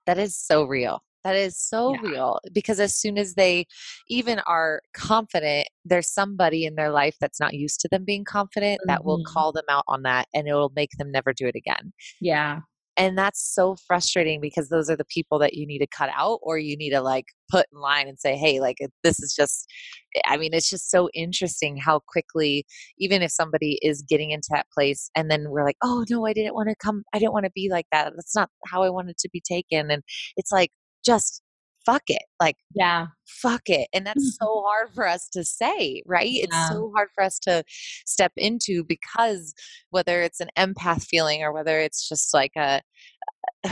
that 0.07 0.18
is 0.18 0.37
so 0.37 0.64
real. 0.64 1.03
That 1.25 1.37
is 1.37 1.59
so 1.59 1.95
yeah. 1.95 2.01
real 2.03 2.39
because 2.53 2.79
as 2.79 2.95
soon 2.95 3.19
as 3.19 3.35
they 3.35 3.67
even 4.09 4.41
are 4.41 4.83
confident, 4.93 5.69
there's 5.85 6.13
somebody 6.13 6.67
in 6.67 6.75
their 6.75 6.91
life 6.91 7.17
that's 7.21 7.41
not 7.41 7.55
used 7.55 7.81
to 7.81 7.89
them 7.91 8.05
being 8.05 8.25
confident 8.25 8.81
mm-hmm. 8.81 8.89
that 8.89 9.05
will 9.05 9.19
mm-hmm. 9.19 9.33
call 9.33 9.53
them 9.53 9.65
out 9.71 9.85
on 9.89 10.03
that 10.03 10.29
and 10.35 10.47
it 10.47 10.53
will 10.53 10.73
make 10.77 10.91
them 10.99 11.11
never 11.11 11.33
do 11.33 11.47
it 11.47 11.57
again. 11.57 11.93
Yeah. 12.21 12.61
And 12.97 13.19
that's 13.19 13.43
so 13.43 13.77
frustrating 13.87 14.41
because 14.41 14.69
those 14.69 14.89
are 14.89 14.97
the 14.97 15.05
people 15.07 15.39
that 15.41 15.55
you 15.55 15.67
need 15.67 15.81
to 15.81 15.87
cut 15.87 16.11
out 16.15 16.39
or 16.43 16.59
you 16.59 16.77
need 16.77 16.91
to 16.91 17.01
like 17.01 17.25
put 17.51 17.67
in 17.73 17.81
line 17.81 18.07
and 18.07 18.19
say, 18.21 18.37
hey, 18.37 18.61
like 18.61 18.77
this 19.03 19.21
is 19.21 19.35
just, 19.35 19.67
eh, 20.15 20.21
I 20.27 20.37
mean, 20.37 20.55
it's 20.55 20.71
just 20.71 20.91
so 20.91 21.09
interesting 21.13 21.77
how 21.77 22.01
quickly, 22.07 22.65
even 22.99 23.23
if 23.23 23.33
somebody 23.33 23.81
is 23.83 24.03
getting 24.03 24.31
into 24.31 24.49
that 24.51 24.67
place 24.73 25.11
and 25.17 25.29
then 25.29 25.47
we're 25.51 25.65
like, 25.65 25.77
oh, 25.83 26.05
no, 26.09 26.25
I 26.25 26.33
didn't 26.33 26.55
want 26.55 26.69
to 26.69 26.77
come, 26.77 27.03
I 27.13 27.19
didn't 27.19 27.33
want 27.33 27.47
to 27.47 27.53
be 27.53 27.69
like 27.69 27.87
that. 27.91 28.13
That's 28.15 28.37
not 28.37 28.49
how 28.67 28.85
I 28.85 28.91
wanted 28.91 29.19
to 29.19 29.29
be 29.33 29.41
taken. 29.41 29.91
And 29.91 30.03
it's 30.37 30.53
like, 30.53 30.71
just 31.05 31.43
fuck 31.85 32.03
it. 32.09 32.23
Like, 32.40 32.57
yeah, 32.75 33.07
fuck 33.27 33.62
it. 33.67 33.88
And 33.93 34.07
that's 34.07 34.23
mm-hmm. 34.23 34.45
so 34.45 34.64
hard 34.67 34.95
for 34.95 35.07
us 35.07 35.29
to 35.33 35.45
say, 35.45 36.03
right? 36.07 36.31
Yeah. 36.31 36.45
It's 36.45 36.69
so 36.69 36.90
hard 36.95 37.09
for 37.14 37.23
us 37.23 37.38
to 37.40 37.62
step 38.07 38.33
into 38.37 38.85
because 38.85 39.55
whether 39.90 40.23
it's 40.23 40.40
an 40.40 40.49
empath 40.59 41.05
feeling 41.05 41.43
or 41.43 41.53
whether 41.53 41.79
it's 41.79 42.09
just 42.09 42.33
like 42.33 42.53
a, 42.57 42.81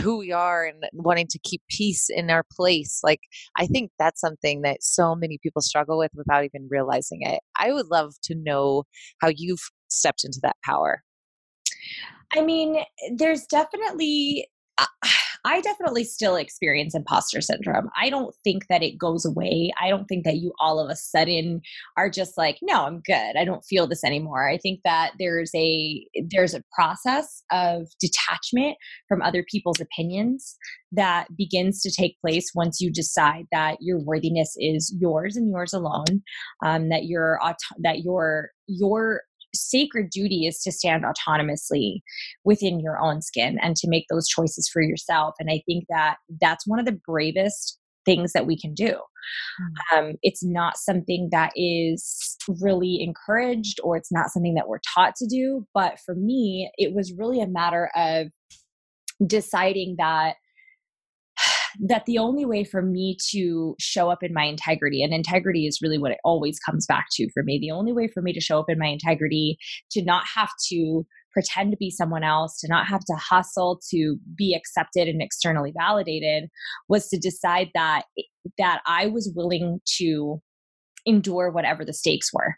who 0.00 0.18
we 0.18 0.32
are 0.32 0.66
and 0.66 0.84
wanting 0.92 1.26
to 1.28 1.38
keep 1.44 1.62
peace 1.70 2.08
in 2.10 2.30
our 2.30 2.44
place. 2.52 3.00
Like, 3.02 3.20
I 3.58 3.66
think 3.66 3.90
that's 3.98 4.20
something 4.20 4.62
that 4.62 4.82
so 4.82 5.14
many 5.14 5.38
people 5.42 5.62
struggle 5.62 5.98
with 5.98 6.10
without 6.14 6.44
even 6.44 6.68
realizing 6.70 7.20
it. 7.22 7.40
I 7.58 7.72
would 7.72 7.86
love 7.86 8.14
to 8.24 8.34
know 8.34 8.84
how 9.20 9.30
you've 9.34 9.62
stepped 9.88 10.24
into 10.24 10.40
that 10.42 10.56
power. 10.64 11.02
I 12.34 12.42
mean, 12.42 12.82
there's 13.16 13.46
definitely. 13.46 14.48
Uh, 14.78 14.86
I 15.44 15.60
definitely 15.60 16.04
still 16.04 16.36
experience 16.36 16.94
imposter 16.94 17.40
syndrome. 17.40 17.90
I 18.00 18.10
don't 18.10 18.34
think 18.44 18.68
that 18.68 18.82
it 18.82 18.96
goes 18.96 19.24
away. 19.24 19.72
I 19.80 19.88
don't 19.88 20.06
think 20.06 20.24
that 20.24 20.36
you 20.36 20.52
all 20.60 20.78
of 20.78 20.88
a 20.88 20.94
sudden 20.94 21.62
are 21.96 22.08
just 22.08 22.38
like, 22.38 22.58
no, 22.62 22.84
I'm 22.84 23.00
good. 23.00 23.36
I 23.36 23.44
don't 23.44 23.64
feel 23.64 23.88
this 23.88 24.04
anymore. 24.04 24.48
I 24.48 24.56
think 24.56 24.80
that 24.84 25.12
there's 25.18 25.50
a 25.54 26.06
there's 26.30 26.54
a 26.54 26.62
process 26.74 27.42
of 27.50 27.88
detachment 28.00 28.76
from 29.08 29.20
other 29.22 29.44
people's 29.50 29.80
opinions 29.80 30.56
that 30.92 31.26
begins 31.36 31.80
to 31.82 31.90
take 31.90 32.20
place 32.20 32.50
once 32.54 32.80
you 32.80 32.92
decide 32.92 33.46
that 33.50 33.78
your 33.80 33.98
worthiness 33.98 34.54
is 34.58 34.94
yours 35.00 35.36
and 35.36 35.50
yours 35.50 35.72
alone. 35.72 36.22
Um, 36.64 36.88
that 36.90 37.06
your 37.06 37.40
that 37.82 38.00
your 38.04 38.50
your 38.68 39.22
sacred 39.54 40.10
duty 40.10 40.46
is 40.46 40.60
to 40.60 40.72
stand 40.72 41.04
autonomously 41.04 42.00
within 42.44 42.80
your 42.80 42.98
own 42.98 43.22
skin 43.22 43.58
and 43.60 43.76
to 43.76 43.88
make 43.88 44.06
those 44.08 44.28
choices 44.28 44.68
for 44.68 44.82
yourself. 44.82 45.34
And 45.38 45.50
I 45.50 45.62
think 45.66 45.84
that 45.88 46.16
that's 46.40 46.66
one 46.66 46.78
of 46.78 46.86
the 46.86 46.98
bravest 47.06 47.78
things 48.04 48.32
that 48.32 48.46
we 48.46 48.58
can 48.58 48.74
do. 48.74 48.98
Mm. 49.92 49.98
Um, 49.98 50.14
it's 50.22 50.44
not 50.44 50.76
something 50.76 51.28
that 51.30 51.52
is 51.54 52.36
really 52.60 53.00
encouraged 53.00 53.80
or 53.84 53.96
it's 53.96 54.12
not 54.12 54.30
something 54.30 54.54
that 54.54 54.68
we're 54.68 54.80
taught 54.94 55.14
to 55.16 55.26
do. 55.26 55.66
But 55.74 55.98
for 56.04 56.14
me, 56.14 56.70
it 56.76 56.94
was 56.94 57.12
really 57.12 57.40
a 57.40 57.46
matter 57.46 57.90
of 57.94 58.28
deciding 59.26 59.96
that 59.98 60.36
that 61.80 62.04
the 62.06 62.18
only 62.18 62.44
way 62.44 62.64
for 62.64 62.82
me 62.82 63.16
to 63.30 63.74
show 63.78 64.10
up 64.10 64.22
in 64.22 64.32
my 64.32 64.44
integrity, 64.44 65.02
and 65.02 65.12
integrity 65.12 65.66
is 65.66 65.80
really 65.82 65.98
what 65.98 66.12
it 66.12 66.18
always 66.24 66.58
comes 66.58 66.86
back 66.86 67.06
to 67.12 67.28
for 67.32 67.42
me, 67.42 67.58
the 67.60 67.70
only 67.70 67.92
way 67.92 68.08
for 68.08 68.22
me 68.22 68.32
to 68.32 68.40
show 68.40 68.58
up 68.58 68.68
in 68.68 68.78
my 68.78 68.86
integrity, 68.86 69.56
to 69.90 70.02
not 70.04 70.24
have 70.34 70.50
to 70.68 71.04
pretend 71.32 71.70
to 71.70 71.76
be 71.78 71.90
someone 71.90 72.22
else, 72.22 72.58
to 72.60 72.68
not 72.68 72.86
have 72.86 73.00
to 73.00 73.14
hustle 73.14 73.80
to 73.90 74.16
be 74.36 74.54
accepted 74.54 75.08
and 75.08 75.22
externally 75.22 75.72
validated, 75.76 76.48
was 76.88 77.08
to 77.08 77.18
decide 77.18 77.68
that 77.74 78.02
that 78.58 78.80
I 78.86 79.06
was 79.06 79.32
willing 79.34 79.80
to 79.98 80.40
endure 81.06 81.50
whatever 81.50 81.84
the 81.84 81.94
stakes 81.94 82.30
were. 82.32 82.56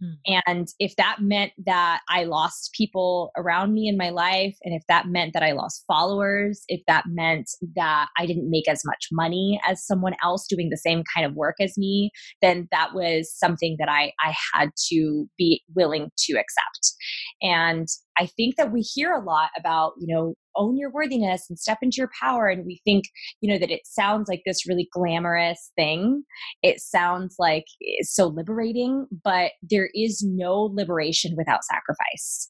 Hmm. 0.00 0.42
And 0.46 0.68
if 0.78 0.94
that 0.96 1.18
meant 1.20 1.52
that 1.64 2.00
I 2.08 2.24
lost 2.24 2.72
people 2.76 3.30
around 3.36 3.72
me 3.72 3.88
in 3.88 3.96
my 3.96 4.10
life, 4.10 4.56
and 4.62 4.74
if 4.74 4.82
that 4.88 5.06
meant 5.08 5.32
that 5.32 5.42
I 5.42 5.52
lost 5.52 5.84
followers, 5.86 6.62
if 6.68 6.82
that 6.86 7.04
meant 7.06 7.50
that 7.76 8.08
I 8.18 8.26
didn't 8.26 8.50
make 8.50 8.68
as 8.68 8.82
much 8.84 9.08
money 9.10 9.60
as 9.66 9.84
someone 9.84 10.14
else 10.22 10.46
doing 10.46 10.68
the 10.68 10.76
same 10.76 11.02
kind 11.14 11.26
of 11.26 11.34
work 11.34 11.56
as 11.60 11.78
me, 11.78 12.10
then 12.42 12.68
that 12.72 12.94
was 12.94 13.32
something 13.34 13.76
that 13.78 13.88
I, 13.88 14.12
I 14.20 14.34
had 14.52 14.70
to 14.90 15.26
be 15.38 15.62
willing 15.74 16.10
to 16.18 16.32
accept. 16.34 16.92
And 17.40 17.88
I 18.18 18.26
think 18.26 18.56
that 18.56 18.72
we 18.72 18.80
hear 18.80 19.12
a 19.12 19.22
lot 19.22 19.50
about, 19.58 19.92
you 19.98 20.12
know, 20.12 20.34
own 20.56 20.76
your 20.76 20.90
worthiness 20.90 21.46
and 21.48 21.58
step 21.58 21.78
into 21.82 21.96
your 21.98 22.10
power. 22.20 22.48
And 22.48 22.64
we 22.64 22.80
think, 22.84 23.04
you 23.40 23.52
know, 23.52 23.58
that 23.58 23.70
it 23.70 23.82
sounds 23.84 24.28
like 24.28 24.42
this 24.46 24.66
really 24.66 24.88
glamorous 24.92 25.70
thing. 25.76 26.24
It 26.62 26.80
sounds 26.80 27.36
like 27.38 27.64
it's 27.80 28.14
so 28.14 28.26
liberating, 28.26 29.06
but 29.22 29.52
there 29.62 29.90
is 29.94 30.22
no 30.26 30.70
liberation 30.72 31.34
without 31.36 31.60
sacrifice. 31.64 32.48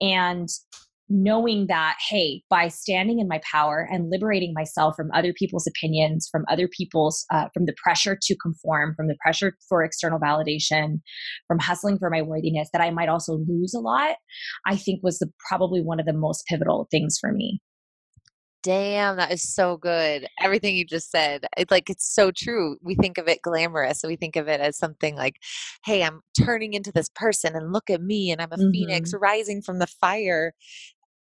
And 0.00 0.48
knowing 1.08 1.66
that, 1.68 1.96
hey, 2.08 2.42
by 2.50 2.68
standing 2.68 3.20
in 3.20 3.28
my 3.28 3.40
power 3.50 3.88
and 3.90 4.10
liberating 4.10 4.52
myself 4.54 4.94
from 4.96 5.10
other 5.12 5.32
people's 5.32 5.66
opinions, 5.66 6.28
from 6.30 6.44
other 6.48 6.68
people's, 6.68 7.24
uh, 7.32 7.48
from 7.54 7.66
the 7.66 7.74
pressure 7.82 8.18
to 8.20 8.36
conform, 8.42 8.94
from 8.96 9.06
the 9.06 9.16
pressure 9.22 9.56
for 9.68 9.84
external 9.84 10.18
validation, 10.18 11.00
from 11.46 11.58
hustling 11.58 11.98
for 11.98 12.10
my 12.10 12.22
worthiness, 12.22 12.68
that 12.72 12.82
I 12.82 12.90
might 12.90 13.08
also 13.08 13.38
lose 13.46 13.74
a 13.74 13.80
lot, 13.80 14.16
I 14.66 14.76
think 14.76 15.00
was 15.02 15.18
the, 15.18 15.30
probably 15.48 15.80
one 15.80 16.00
of 16.00 16.06
the 16.06 16.12
most 16.12 16.44
pivotal 16.46 16.88
things 16.90 17.18
for 17.20 17.32
me. 17.32 17.60
Damn, 18.66 19.16
that 19.18 19.30
is 19.30 19.54
so 19.54 19.76
good. 19.76 20.26
Everything 20.40 20.74
you 20.74 20.84
just 20.84 21.12
said. 21.12 21.46
It's 21.56 21.70
like 21.70 21.88
it's 21.88 22.12
so 22.12 22.32
true. 22.36 22.76
We 22.82 22.96
think 22.96 23.16
of 23.16 23.28
it 23.28 23.40
glamorous. 23.40 24.02
we 24.04 24.16
think 24.16 24.34
of 24.34 24.48
it 24.48 24.60
as 24.60 24.76
something 24.76 25.14
like, 25.14 25.36
hey, 25.84 26.02
I'm 26.02 26.20
turning 26.36 26.74
into 26.74 26.90
this 26.90 27.08
person 27.14 27.54
and 27.54 27.72
look 27.72 27.88
at 27.90 28.02
me 28.02 28.32
and 28.32 28.42
I'm 28.42 28.50
a 28.50 28.56
mm-hmm. 28.56 28.72
phoenix 28.72 29.14
rising 29.14 29.62
from 29.62 29.78
the 29.78 29.86
fire 29.86 30.52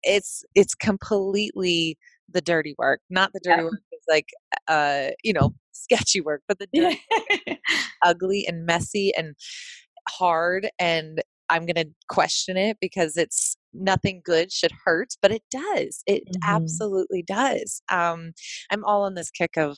it's 0.02 0.44
it's 0.54 0.74
completely 0.74 1.98
the 2.32 2.40
dirty 2.40 2.74
work 2.78 3.00
not 3.10 3.32
the 3.32 3.40
dirty 3.42 3.62
yeah. 3.62 3.64
work 3.64 3.80
is 3.92 4.04
like 4.08 4.28
uh 4.68 5.08
you 5.22 5.32
know 5.32 5.54
sketchy 5.72 6.20
work 6.20 6.42
but 6.46 6.58
the 6.58 6.68
dirty 6.74 7.00
ugly 8.04 8.44
and 8.46 8.66
messy 8.66 9.12
and 9.16 9.34
hard 10.08 10.68
and 10.78 11.22
i'm 11.48 11.66
gonna 11.66 11.86
question 12.08 12.56
it 12.56 12.76
because 12.80 13.16
it's 13.16 13.56
nothing 13.72 14.20
good 14.24 14.52
should 14.52 14.72
hurt 14.84 15.14
but 15.22 15.30
it 15.30 15.42
does 15.50 16.02
it 16.06 16.22
mm-hmm. 16.24 16.54
absolutely 16.54 17.22
does 17.22 17.82
um 17.90 18.32
i'm 18.70 18.84
all 18.84 19.04
on 19.04 19.14
this 19.14 19.30
kick 19.30 19.56
of 19.56 19.76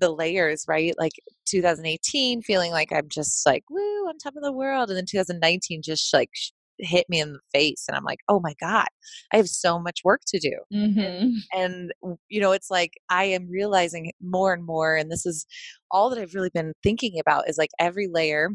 the 0.00 0.10
layers 0.10 0.64
right 0.68 0.94
like 0.98 1.12
2018 1.46 2.42
feeling 2.42 2.72
like 2.72 2.92
i'm 2.92 3.08
just 3.08 3.46
like 3.46 3.64
woo 3.70 4.08
on 4.08 4.18
top 4.18 4.34
of 4.36 4.42
the 4.42 4.52
world 4.52 4.90
and 4.90 4.96
then 4.96 5.06
2019 5.06 5.82
just 5.82 6.12
like 6.12 6.30
hit 6.78 7.06
me 7.08 7.20
in 7.20 7.32
the 7.32 7.40
face 7.52 7.84
and 7.88 7.96
i'm 7.96 8.04
like 8.04 8.20
oh 8.28 8.40
my 8.40 8.54
god 8.60 8.86
i 9.32 9.36
have 9.36 9.48
so 9.48 9.78
much 9.78 10.00
work 10.04 10.20
to 10.26 10.38
do 10.38 10.52
mm-hmm. 10.72 10.98
and, 11.00 11.42
and 11.54 12.16
you 12.28 12.40
know 12.40 12.52
it's 12.52 12.70
like 12.70 12.92
i 13.10 13.24
am 13.24 13.48
realizing 13.48 14.12
more 14.20 14.52
and 14.52 14.64
more 14.64 14.96
and 14.96 15.10
this 15.10 15.26
is 15.26 15.46
all 15.90 16.10
that 16.10 16.18
i've 16.18 16.34
really 16.34 16.50
been 16.52 16.72
thinking 16.82 17.18
about 17.18 17.48
is 17.48 17.58
like 17.58 17.70
every 17.78 18.08
layer 18.08 18.50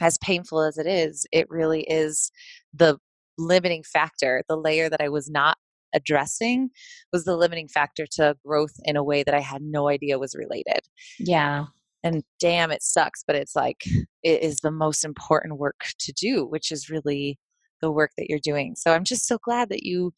as 0.00 0.18
painful 0.18 0.60
as 0.60 0.78
it 0.78 0.86
is 0.86 1.26
it 1.32 1.46
really 1.48 1.82
is 1.82 2.30
the 2.72 2.98
limiting 3.38 3.82
factor 3.82 4.42
the 4.48 4.56
layer 4.56 4.88
that 4.88 5.00
i 5.00 5.08
was 5.08 5.30
not 5.30 5.56
addressing 5.94 6.70
was 7.12 7.24
the 7.24 7.36
limiting 7.36 7.68
factor 7.68 8.04
to 8.04 8.36
growth 8.44 8.74
in 8.82 8.96
a 8.96 9.04
way 9.04 9.22
that 9.22 9.32
I 9.32 9.38
had 9.38 9.62
no 9.62 9.88
idea 9.88 10.18
was 10.18 10.34
related. 10.34 10.80
Yeah 11.20 11.66
and 12.04 12.22
damn 12.38 12.70
it 12.70 12.82
sucks 12.82 13.24
but 13.26 13.34
it's 13.34 13.56
like 13.56 13.82
it 14.22 14.42
is 14.42 14.58
the 14.58 14.70
most 14.70 15.04
important 15.04 15.58
work 15.58 15.86
to 15.98 16.12
do 16.12 16.44
which 16.44 16.70
is 16.70 16.90
really 16.90 17.38
the 17.84 17.92
work 17.92 18.12
that 18.16 18.26
you're 18.28 18.40
doing. 18.42 18.74
So 18.76 18.92
I'm 18.92 19.04
just 19.04 19.26
so 19.26 19.38
glad 19.38 19.68
that 19.68 19.82
you 19.82 20.12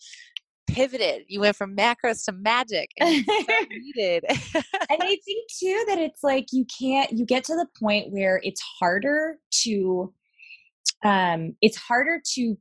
pivoted. 0.67 1.23
You 1.29 1.41
went 1.41 1.57
from 1.57 1.77
macros 1.77 2.25
to 2.25 2.33
magic 2.33 2.91
and 2.99 3.25
needed. 3.71 4.25
and 4.29 5.01
I 5.01 5.19
think 5.25 5.51
too 5.59 5.85
that 5.89 5.99
it's 5.99 6.23
like 6.23 6.47
you 6.53 6.65
can't 6.81 7.13
you 7.13 7.25
get 7.25 7.45
to 7.45 7.55
the 7.55 7.67
point 7.81 8.13
where 8.13 8.41
it's 8.43 8.63
harder 8.81 9.37
to 9.63 10.13
um 11.05 11.55
it's 11.61 11.77
harder 11.77 12.21
to 12.35 12.57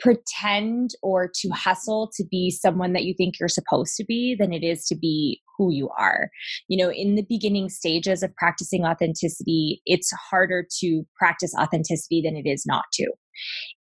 pretend 0.00 0.90
or 1.02 1.28
to 1.34 1.48
hustle 1.50 2.10
to 2.16 2.24
be 2.30 2.50
someone 2.50 2.92
that 2.92 3.04
you 3.04 3.14
think 3.16 3.34
you're 3.38 3.48
supposed 3.48 3.96
to 3.96 4.04
be 4.04 4.36
than 4.38 4.52
it 4.52 4.62
is 4.62 4.84
to 4.86 4.96
be 4.96 5.40
who 5.56 5.72
you 5.72 5.90
are. 5.98 6.30
You 6.68 6.78
know, 6.82 6.92
in 6.92 7.16
the 7.16 7.26
beginning 7.28 7.68
stages 7.68 8.22
of 8.22 8.34
practicing 8.36 8.84
authenticity, 8.84 9.82
it's 9.86 10.12
harder 10.12 10.64
to 10.80 11.04
practice 11.18 11.52
authenticity 11.58 12.22
than 12.22 12.36
it 12.36 12.48
is 12.48 12.64
not 12.64 12.84
to. 12.94 13.10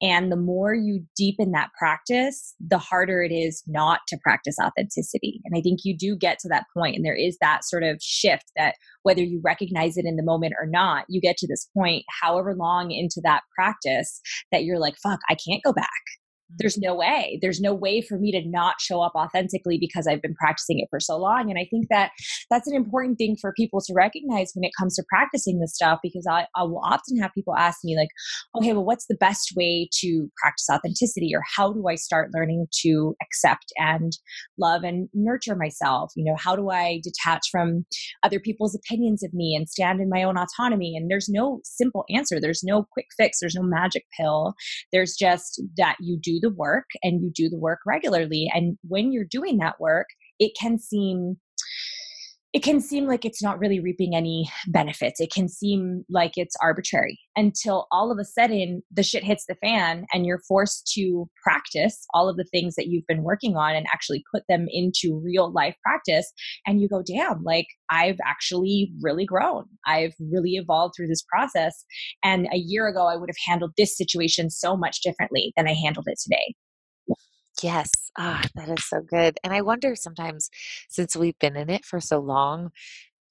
And 0.01 0.31
the 0.31 0.37
more 0.37 0.75
you 0.75 1.05
deepen 1.17 1.53
that 1.53 1.71
practice, 1.79 2.55
the 2.61 2.79
harder 2.79 3.23
it 3.23 3.33
is 3.33 3.63
not 3.67 4.01
to 4.09 4.19
practice 4.23 4.57
authenticity. 4.63 5.41
And 5.45 5.57
I 5.57 5.61
think 5.61 5.81
you 5.85 5.97
do 5.97 6.17
get 6.17 6.39
to 6.41 6.49
that 6.49 6.67
point, 6.75 6.97
and 6.97 7.05
there 7.05 7.17
is 7.17 7.39
that 7.41 7.65
sort 7.65 7.83
of 7.83 7.99
shift 8.01 8.51
that 8.57 8.75
whether 9.03 9.23
you 9.23 9.41
recognize 9.45 9.97
it 9.97 10.05
in 10.05 10.17
the 10.17 10.23
moment 10.23 10.55
or 10.61 10.67
not, 10.67 11.05
you 11.09 11.21
get 11.21 11.37
to 11.39 11.47
this 11.47 11.69
point, 11.77 12.05
however 12.23 12.55
long 12.55 12.91
into 12.91 13.21
that 13.25 13.43
practice, 13.55 14.21
that 14.53 14.65
you're 14.65 14.79
like, 14.79 14.97
fuck, 15.03 15.21
I 15.29 15.37
can't 15.47 15.63
go 15.63 15.73
back 15.73 15.91
there's 16.59 16.77
mm. 16.77 16.83
no 16.83 16.95
way. 16.95 17.39
There's 17.43 17.61
no 17.61 17.75
way 17.75 18.01
for 18.01 18.19
me 18.19 18.33
to 18.33 18.49
not 18.49 18.81
show 18.81 19.01
up 19.01 19.13
authentically 19.15 19.79
because 19.79 20.07
i've 20.07 20.23
been 20.23 20.35
practicing 20.35 20.79
it 20.81 20.89
for 20.91 21.01
so 21.01 21.17
long 21.17 21.51
and 21.51 21.59
i 21.59 21.67
think 21.71 21.87
that 21.91 22.11
that's 22.51 22.69
an 22.69 22.75
important 22.75 23.19
thing 23.19 23.37
for 23.41 23.53
people 23.53 23.81
to 23.81 23.93
recognize 23.95 24.53
when 24.55 24.65
it 24.65 24.73
comes 24.79 24.95
to 24.97 25.05
practicing 25.09 25.61
this 25.61 25.75
stuff 25.75 25.99
because 26.03 26.27
i, 26.31 26.47
I 26.55 26.63
will 26.63 26.83
often 26.85 27.19
have 27.19 27.33
people 27.35 27.55
ask 27.57 27.81
me 27.85 27.97
like 27.97 28.09
okay 28.57 28.73
well 28.73 28.85
what's 28.85 29.07
the 29.07 29.17
best 29.17 29.53
way 29.57 29.89
to 30.01 30.29
practice 30.41 30.67
authenticity 30.71 31.33
or 31.35 31.43
how 31.57 31.73
do 31.73 31.87
i 31.89 31.95
start 31.95 32.31
learning 32.35 32.67
to 32.83 33.15
accept 33.23 33.73
and 33.77 34.13
love 34.59 34.83
and 34.83 35.09
nurture 35.15 35.57
myself? 35.57 36.13
You 36.17 36.25
know 36.25 36.37
how 36.39 36.57
do 36.57 36.71
i 36.71 37.01
detach 37.03 37.49
from 37.51 37.85
other 38.23 38.41
people's 38.41 38.75
opinions 38.75 39.23
of 39.23 39.33
me 39.35 39.55
and 39.57 39.69
stand 39.69 40.01
in 40.01 40.09
my 40.09 40.23
own 40.23 40.37
autonomy? 40.37 40.97
And 40.97 41.11
there's 41.11 41.29
no 41.29 41.61
simple 41.65 42.05
answer. 42.11 42.41
There's 42.41 42.63
no 42.65 42.87
quick 42.93 43.07
fix. 43.17 43.39
There's 43.41 43.55
no 43.55 43.63
magic 43.63 44.05
pill. 44.19 44.55
There's 44.93 45.15
just 45.17 45.63
that 45.77 45.97
you 46.01 46.19
do 46.23 46.36
the 46.41 46.51
work 46.51 46.87
and 47.03 47.23
you 47.23 47.31
do 47.31 47.49
the 47.49 47.59
work 47.59 47.81
regularly. 47.87 48.51
And 48.53 48.79
when 48.87 49.13
you're 49.13 49.25
doing 49.25 49.59
that 49.59 49.81
work, 49.81 50.07
it 50.39 50.53
can 50.59 50.79
seem 50.79 51.39
it 52.57 52.63
can 52.63 52.81
seem 52.81 53.07
like 53.07 53.27
it's 53.27 53.43
not 53.43 53.59
really 53.59 53.81
reaping 53.81 54.17
any 54.17 54.51
benefits. 54.69 55.21
It 55.21 55.31
can 55.31 55.47
seem 55.47 56.07
like 56.09 56.33
it's 56.37 56.57
arbitrary 56.63 57.21
until 57.37 57.87
all 57.93 58.11
of 58.11 58.19
a 58.19 58.25
sudden 58.25 58.83
the 58.91 59.03
shit 59.03 59.23
hits 59.23 59.45
the 59.47 59.57
fan 59.57 60.07
and 60.11 60.25
you're 60.25 60.41
forced 60.49 60.91
to 60.95 61.29
practice 61.43 62.07
all 62.15 62.31
of 62.31 62.39
the 62.39 62.47
things 62.51 62.75
that 62.77 62.87
you've 62.87 63.07
been 63.07 63.25
working 63.25 63.59
on 63.59 63.75
and 63.75 63.85
actually 63.93 64.25
put 64.35 64.43
them 64.49 64.69
into 64.71 65.21
real 65.23 65.53
life 65.53 65.77
practice. 65.83 66.33
And 66.67 66.81
you 66.81 66.89
go, 66.89 67.03
damn, 67.07 67.45
like 67.45 67.67
I've 67.91 68.17
actually 68.25 68.91
really 69.03 69.27
grown. 69.27 69.65
I've 69.87 70.15
really 70.19 70.53
evolved 70.53 70.95
through 70.97 71.09
this 71.09 71.27
process. 71.31 71.85
And 72.25 72.49
a 72.55 72.57
year 72.57 72.89
ago, 72.89 73.07
I 73.07 73.17
would 73.17 73.29
have 73.29 73.37
handled 73.47 73.73
this 73.77 73.95
situation 73.95 74.49
so 74.49 74.79
much 74.79 75.03
differently 75.03 75.53
than 75.59 75.69
I 75.69 75.75
handled 75.75 76.07
it 76.09 76.19
today. 76.23 76.55
Yes. 77.63 77.91
Ah, 78.19 78.43
that 78.55 78.69
is 78.69 78.89
so 78.89 79.01
good. 79.01 79.39
And 79.45 79.53
I 79.53 79.63
wonder 79.63 79.95
sometimes, 79.95 80.51
since 80.89 81.17
we've 81.17 81.39
been 81.39 81.57
in 81.57 81.71
it 81.71 81.85
for 81.85 82.01
so 82.01 82.19
long, 82.19 82.71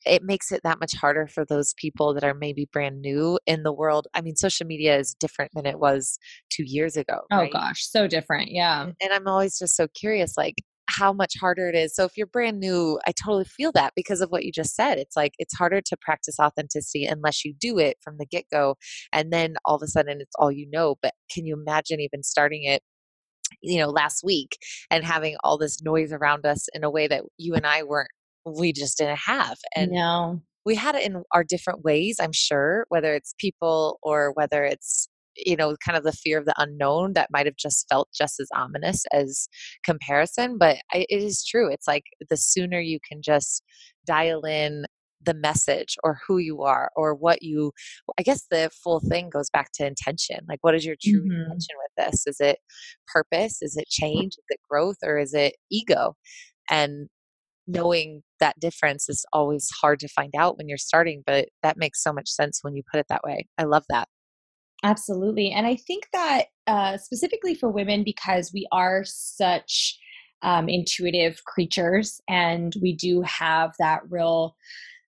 it 0.06 0.24
makes 0.24 0.52
it 0.52 0.62
that 0.64 0.80
much 0.80 0.94
harder 0.96 1.28
for 1.28 1.46
those 1.46 1.74
people 1.78 2.14
that 2.14 2.24
are 2.24 2.34
maybe 2.34 2.70
brand 2.72 3.02
new 3.02 3.40
in 3.46 3.64
the 3.64 3.74
world. 3.74 4.08
I 4.14 4.22
mean, 4.22 4.36
social 4.36 4.66
media 4.66 4.98
is 4.98 5.16
different 5.16 5.52
than 5.54 5.66
it 5.66 5.80
was 5.80 6.20
two 6.50 6.64
years 6.64 6.96
ago. 6.96 7.22
Oh 7.32 7.40
right? 7.40 7.52
gosh, 7.52 7.88
so 7.88 8.08
different. 8.08 8.52
Yeah. 8.52 8.92
And 9.02 9.14
I'm 9.14 9.28
always 9.28 9.58
just 9.58 9.76
so 9.76 9.88
curious, 9.88 10.38
like 10.38 10.56
how 10.88 11.12
much 11.12 11.34
harder 11.40 11.68
it 11.68 11.76
is. 11.76 11.96
So 11.96 12.04
if 12.06 12.16
you're 12.16 12.28
brand 12.28 12.60
new, 12.60 13.00
I 13.08 13.12
totally 13.12 13.46
feel 13.46 13.72
that 13.72 13.94
because 13.96 14.22
of 14.22 14.30
what 14.30 14.46
you 14.46 14.52
just 14.52 14.76
said. 14.76 15.00
It's 15.00 15.16
like 15.16 15.34
it's 15.40 15.56
harder 15.56 15.82
to 15.82 15.98
practice 16.00 16.40
authenticity 16.40 17.06
unless 17.06 17.44
you 17.44 17.56
do 17.60 17.80
it 17.80 17.98
from 18.02 18.18
the 18.18 18.26
get 18.26 18.46
go. 18.52 18.76
And 19.12 19.34
then 19.34 19.56
all 19.66 19.76
of 19.76 19.82
a 19.82 19.88
sudden 19.88 20.22
it's 20.22 20.36
all 20.38 20.52
you 20.52 20.70
know. 20.72 20.96
But 21.02 21.14
can 21.34 21.46
you 21.46 21.56
imagine 21.56 22.00
even 22.00 22.22
starting 22.22 22.64
it 22.64 22.84
you 23.62 23.80
know 23.80 23.90
last 23.90 24.24
week 24.24 24.58
and 24.90 25.04
having 25.04 25.36
all 25.44 25.58
this 25.58 25.82
noise 25.82 26.12
around 26.12 26.46
us 26.46 26.68
in 26.74 26.84
a 26.84 26.90
way 26.90 27.08
that 27.08 27.24
you 27.38 27.54
and 27.54 27.66
I 27.66 27.84
weren't 27.84 28.10
we 28.46 28.72
just 28.72 28.98
didn't 28.98 29.18
have 29.18 29.58
and 29.76 29.92
no. 29.92 30.42
we 30.66 30.76
had 30.76 30.96
it 30.96 31.04
in 31.04 31.24
our 31.34 31.44
different 31.44 31.84
ways 31.84 32.18
i'm 32.20 32.32
sure 32.32 32.86
whether 32.90 33.14
it's 33.14 33.34
people 33.40 34.00
or 34.04 34.32
whether 34.34 34.64
it's 34.64 35.10
you 35.36 35.56
know 35.56 35.76
kind 35.84 35.98
of 35.98 36.04
the 36.04 36.14
fear 36.14 36.38
of 36.38 36.46
the 36.46 36.54
unknown 36.58 37.14
that 37.14 37.30
might 37.32 37.46
have 37.46 37.56
just 37.56 37.88
felt 37.90 38.08
just 38.16 38.40
as 38.40 38.48
ominous 38.56 39.04
as 39.12 39.48
comparison 39.84 40.58
but 40.58 40.78
I, 40.94 41.06
it 41.10 41.24
is 41.24 41.44
true 41.44 41.72
it's 41.72 41.88
like 41.88 42.04
the 42.30 42.38
sooner 42.38 42.80
you 42.80 43.00
can 43.08 43.22
just 43.22 43.64
dial 44.06 44.46
in 44.46 44.86
the 45.24 45.34
message 45.34 45.96
or 46.04 46.20
who 46.28 46.38
you 46.38 46.62
are 46.62 46.92
or 46.96 47.16
what 47.16 47.42
you 47.42 47.72
i 48.18 48.22
guess 48.22 48.46
the 48.52 48.70
full 48.84 49.00
thing 49.00 49.30
goes 49.30 49.50
back 49.50 49.72
to 49.74 49.86
intention 49.86 50.40
like 50.48 50.60
what 50.62 50.76
is 50.76 50.86
your 50.86 50.96
true 51.02 51.22
mm-hmm. 51.22 51.32
intention 51.32 51.76
with 51.78 51.92
this? 51.98 52.28
Is 52.28 52.38
it 52.40 52.60
purpose? 53.08 53.62
Is 53.62 53.78
it 53.78 53.88
change? 53.88 54.34
Is 54.34 54.46
it 54.50 54.60
growth? 54.70 54.98
Or 55.04 55.18
is 55.18 55.34
it 55.34 55.56
ego? 55.72 56.16
And 56.70 57.08
knowing 57.68 58.22
that 58.40 58.60
difference 58.60 59.10
is 59.10 59.26
always 59.34 59.70
hard 59.82 60.00
to 60.00 60.08
find 60.08 60.34
out 60.38 60.56
when 60.56 60.70
you're 60.70 60.78
starting 60.78 61.24
but 61.26 61.50
that 61.64 61.78
makes 61.78 62.04
so 62.04 62.14
much 62.14 62.30
sense 62.30 62.60
when 62.62 62.76
you 62.76 62.84
put 62.92 63.00
it 63.00 63.08
that 63.10 63.24
way. 63.24 63.48
I 63.58 63.64
love 63.64 63.86
that. 63.90 64.08
Absolutely 64.84 65.52
and 65.52 65.66
i 65.66 65.76
think 65.76 66.04
that 66.14 66.44
uh, 66.68 66.98
specifically 66.98 67.56
for 67.56 67.70
women 67.70 68.04
because 68.04 68.52
we 68.54 68.68
are 68.72 69.04
such 69.06 69.98
um, 70.44 70.68
intuitive 70.70 71.44
creatures 71.46 72.20
and 72.28 72.76
we 72.82 72.94
do 72.94 73.22
have 73.22 73.74
that 73.80 74.02
real 74.10 74.56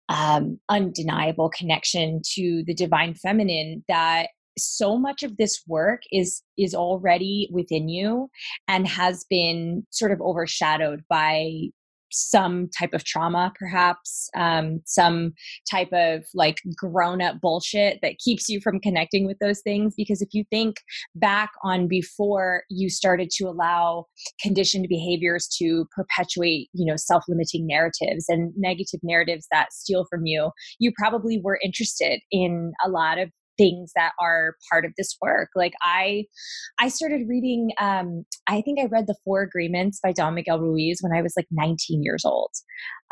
um, 0.09 0.59
undeniable 0.69 1.49
connection 1.49 2.21
to 2.35 2.63
the 2.65 2.73
divine 2.73 3.13
feminine 3.13 3.83
that 3.87 4.27
so 4.57 4.97
much 4.97 5.23
of 5.23 5.37
this 5.37 5.61
work 5.67 6.01
is 6.11 6.41
is 6.57 6.73
already 6.73 7.47
within 7.51 7.87
you 7.89 8.29
and 8.67 8.87
has 8.87 9.25
been 9.29 9.85
sort 9.91 10.11
of 10.11 10.21
overshadowed 10.21 11.03
by 11.09 11.69
some 12.11 12.69
type 12.77 12.93
of 12.93 13.03
trauma, 13.03 13.51
perhaps, 13.57 14.29
um, 14.35 14.79
some 14.85 15.33
type 15.69 15.89
of 15.91 16.25
like 16.33 16.57
grown 16.75 17.21
up 17.21 17.39
bullshit 17.41 17.99
that 18.01 18.17
keeps 18.19 18.49
you 18.49 18.59
from 18.61 18.79
connecting 18.79 19.25
with 19.25 19.37
those 19.39 19.61
things. 19.61 19.93
Because 19.95 20.21
if 20.21 20.29
you 20.33 20.43
think 20.49 20.77
back 21.15 21.51
on 21.63 21.87
before 21.87 22.63
you 22.69 22.89
started 22.89 23.29
to 23.31 23.45
allow 23.45 24.05
conditioned 24.41 24.87
behaviors 24.89 25.47
to 25.59 25.85
perpetuate, 25.95 26.69
you 26.73 26.85
know, 26.85 26.95
self 26.95 27.23
limiting 27.27 27.67
narratives 27.67 28.25
and 28.27 28.53
negative 28.55 28.99
narratives 29.03 29.47
that 29.51 29.73
steal 29.73 30.05
from 30.09 30.25
you, 30.25 30.51
you 30.79 30.91
probably 30.97 31.39
were 31.43 31.59
interested 31.63 32.19
in 32.31 32.71
a 32.85 32.89
lot 32.89 33.17
of 33.17 33.29
things 33.57 33.91
that 33.95 34.11
are 34.21 34.55
part 34.71 34.85
of 34.85 34.91
this 34.97 35.17
work. 35.21 35.49
Like 35.55 35.73
i 35.81 36.25
i 36.79 36.87
started 36.87 37.27
reading 37.27 37.71
um 37.79 38.25
i 38.47 38.61
think 38.61 38.79
i 38.79 38.85
read 38.85 39.07
the 39.07 39.15
four 39.23 39.41
agreements 39.41 39.99
by 40.01 40.11
don 40.11 40.35
miguel 40.35 40.59
ruiz 40.59 40.99
when 41.01 41.17
i 41.17 41.21
was 41.21 41.33
like 41.37 41.47
19 41.51 42.03
years 42.03 42.23
old. 42.25 42.51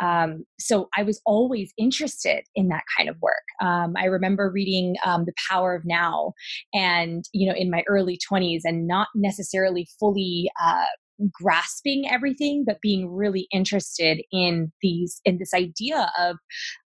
Um, 0.02 0.46
so 0.60 0.90
i 0.98 1.04
was 1.04 1.22
always 1.26 1.74
interested 1.78 2.44
in 2.56 2.68
that 2.70 2.84
kind 2.98 3.10
of 3.10 3.16
work. 3.22 3.34
Um, 3.62 3.94
i 3.98 4.06
remember 4.06 4.52
reading 4.52 4.96
um, 5.06 5.26
the 5.26 5.34
power 5.50 5.76
of 5.76 5.84
now 5.86 6.34
and 6.74 7.26
you 7.34 7.48
know 7.48 7.56
in 7.56 7.70
my 7.70 7.84
early 7.88 8.20
20s 8.32 8.62
and 8.64 8.88
not 8.88 9.08
necessarily 9.16 9.88
fully 10.00 10.50
uh, 10.64 10.86
grasping 11.32 12.10
everything 12.10 12.64
but 12.66 12.82
being 12.82 13.10
really 13.10 13.48
interested 13.52 14.22
in 14.32 14.72
these 14.82 15.22
in 15.26 15.38
this 15.38 15.54
idea 15.54 16.12
of 16.20 16.38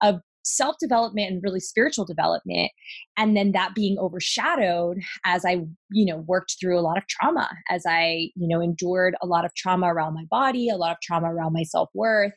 of 0.03 0.21
self 0.43 0.77
development 0.81 1.31
and 1.31 1.43
really 1.43 1.61
spiritual 1.61 2.05
development 2.05 2.71
and 3.17 3.37
then 3.37 3.53
that 3.53 3.75
being 3.75 3.99
overshadowed 3.99 4.99
as 5.25 5.45
i 5.45 5.59
you 5.91 6.07
know 6.07 6.19
worked 6.27 6.57
through 6.61 6.79
a 6.79 6.83
lot 6.83 6.97
of 6.97 7.07
trauma 7.09 7.49
as 7.71 7.83
i 7.87 8.31
you 8.35 8.49
know 8.49 8.61
endured 8.61 9.15
a 9.23 9.27
lot 9.27 9.45
of 9.45 9.55
trauma 9.55 9.93
around 9.93 10.15
my 10.15 10.25
body 10.31 10.69
a 10.69 10.77
lot 10.77 10.93
of 10.93 10.99
trauma 11.03 11.33
around 11.33 11.53
my 11.53 11.63
self-worth 11.63 12.33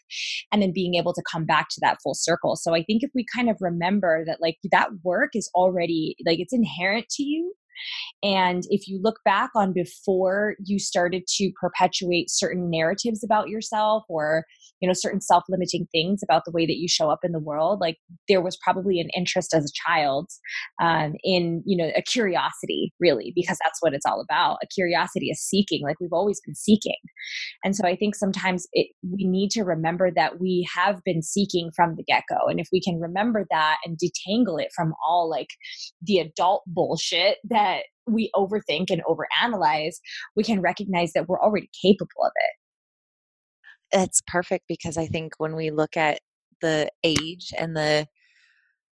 and 0.51 0.61
then 0.61 0.71
being 0.73 0.95
able 0.95 1.13
to 1.13 1.23
come 1.31 1.45
back 1.45 1.67
to 1.69 1.79
that 1.81 1.97
full 2.03 2.13
circle. 2.13 2.55
So 2.55 2.73
i 2.75 2.83
think 2.83 3.03
if 3.03 3.11
we 3.13 3.25
kind 3.33 3.49
of 3.49 3.57
remember 3.59 4.23
that 4.25 4.41
like 4.41 4.57
that 4.71 4.89
work 5.03 5.31
is 5.33 5.49
already 5.55 6.15
like 6.25 6.39
it's 6.39 6.53
inherent 6.53 7.07
to 7.11 7.23
you 7.23 7.53
and 8.23 8.63
if 8.69 8.87
you 8.87 8.99
look 9.01 9.19
back 9.25 9.49
on 9.55 9.73
before 9.73 10.55
you 10.63 10.79
started 10.79 11.23
to 11.27 11.51
perpetuate 11.59 12.29
certain 12.29 12.69
narratives 12.69 13.23
about 13.23 13.49
yourself 13.49 14.03
or 14.09 14.45
you 14.81 14.87
know 14.87 14.93
certain 14.93 15.21
self-limiting 15.21 15.87
things 15.91 16.21
about 16.23 16.43
the 16.45 16.51
way 16.51 16.65
that 16.65 16.77
you 16.77 16.87
show 16.87 17.09
up 17.09 17.19
in 17.23 17.31
the 17.31 17.39
world 17.39 17.79
like 17.79 17.97
there 18.27 18.41
was 18.41 18.57
probably 18.57 18.99
an 18.99 19.09
interest 19.15 19.53
as 19.53 19.65
a 19.65 19.89
child 19.89 20.29
um, 20.81 21.13
in 21.23 21.63
you 21.65 21.77
know 21.77 21.91
a 21.95 22.01
curiosity 22.01 22.93
really 22.99 23.31
because 23.35 23.57
that's 23.63 23.81
what 23.81 23.93
it's 23.93 24.05
all 24.05 24.21
about 24.21 24.57
a 24.63 24.67
curiosity 24.67 25.29
is 25.29 25.41
seeking 25.41 25.81
like 25.83 25.99
we've 25.99 26.13
always 26.13 26.41
been 26.45 26.55
seeking. 26.55 26.95
And 27.63 27.75
so 27.75 27.87
i 27.87 27.95
think 27.95 28.15
sometimes 28.15 28.67
it, 28.73 28.87
we 29.03 29.25
need 29.25 29.51
to 29.51 29.63
remember 29.63 30.11
that 30.11 30.39
we 30.39 30.67
have 30.73 31.03
been 31.03 31.21
seeking 31.21 31.71
from 31.75 31.95
the 31.95 32.03
get-go 32.03 32.47
and 32.47 32.59
if 32.59 32.67
we 32.71 32.81
can 32.81 32.99
remember 32.99 33.45
that 33.51 33.77
and 33.85 33.97
detangle 33.97 34.61
it 34.61 34.69
from 34.75 34.93
all 35.05 35.29
like 35.29 35.49
the 36.01 36.19
adult 36.19 36.63
bullshit 36.67 37.37
that 37.49 37.70
we 38.07 38.29
overthink 38.35 38.89
and 38.89 39.01
overanalyze 39.05 39.95
we 40.35 40.43
can 40.43 40.61
recognize 40.61 41.13
that 41.13 41.27
we're 41.27 41.41
already 41.41 41.69
capable 41.81 42.23
of 42.23 42.31
it 42.35 42.55
it's 43.91 44.21
perfect 44.27 44.65
because 44.67 44.97
I 44.97 45.05
think 45.05 45.33
when 45.37 45.55
we 45.55 45.69
look 45.69 45.97
at 45.97 46.19
the 46.61 46.89
age 47.03 47.53
and 47.57 47.75
the 47.75 48.07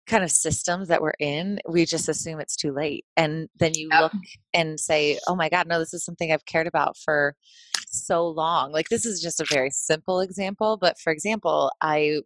kind 0.07 0.25
of 0.25 0.31
systems 0.31 0.89
that 0.89 1.03
we're 1.03 1.13
in, 1.21 1.59
we 1.69 1.85
just 1.85 2.09
assume 2.09 2.41
it's 2.41 2.57
too 2.57 2.73
late. 2.73 3.05
And 3.17 3.49
then 3.59 3.73
you 3.75 3.89
yep. 3.93 4.03
look 4.03 4.13
and 4.55 4.81
say, 4.81 5.19
oh 5.29 5.37
my 5.37 5.49
God, 5.49 5.69
no, 5.69 5.79
this 5.79 5.93
is 5.93 6.05
something 6.05 6.33
I've 6.33 6.47
cared 6.47 6.67
about 6.67 6.97
for 6.97 7.35
so 7.89 8.27
long. 8.27 8.73
Like, 8.73 8.89
this 8.89 9.05
is 9.05 9.21
just 9.21 9.41
a 9.41 9.47
very 9.51 9.71
simple 9.71 10.21
example. 10.21 10.79
But 10.81 10.99
for 10.99 11.13
example, 11.13 11.71
I 11.83 12.23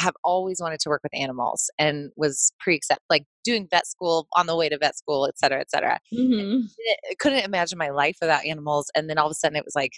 have 0.00 0.14
always 0.24 0.60
wanted 0.60 0.80
to 0.80 0.88
work 0.88 1.02
with 1.02 1.14
animals 1.14 1.70
and 1.78 2.10
was 2.16 2.52
pre-accept 2.58 3.00
like 3.08 3.24
doing 3.44 3.68
vet 3.70 3.86
school 3.86 4.26
on 4.34 4.46
the 4.46 4.56
way 4.56 4.68
to 4.68 4.78
vet 4.78 4.96
school 4.96 5.26
et 5.26 5.38
cetera 5.38 5.60
et 5.60 5.70
cetera 5.70 6.00
mm-hmm. 6.12 6.60
couldn't 7.18 7.44
imagine 7.44 7.78
my 7.78 7.90
life 7.90 8.16
without 8.20 8.44
animals 8.44 8.90
and 8.96 9.08
then 9.08 9.18
all 9.18 9.26
of 9.26 9.32
a 9.32 9.34
sudden 9.34 9.56
it 9.56 9.64
was 9.64 9.76
like 9.76 9.92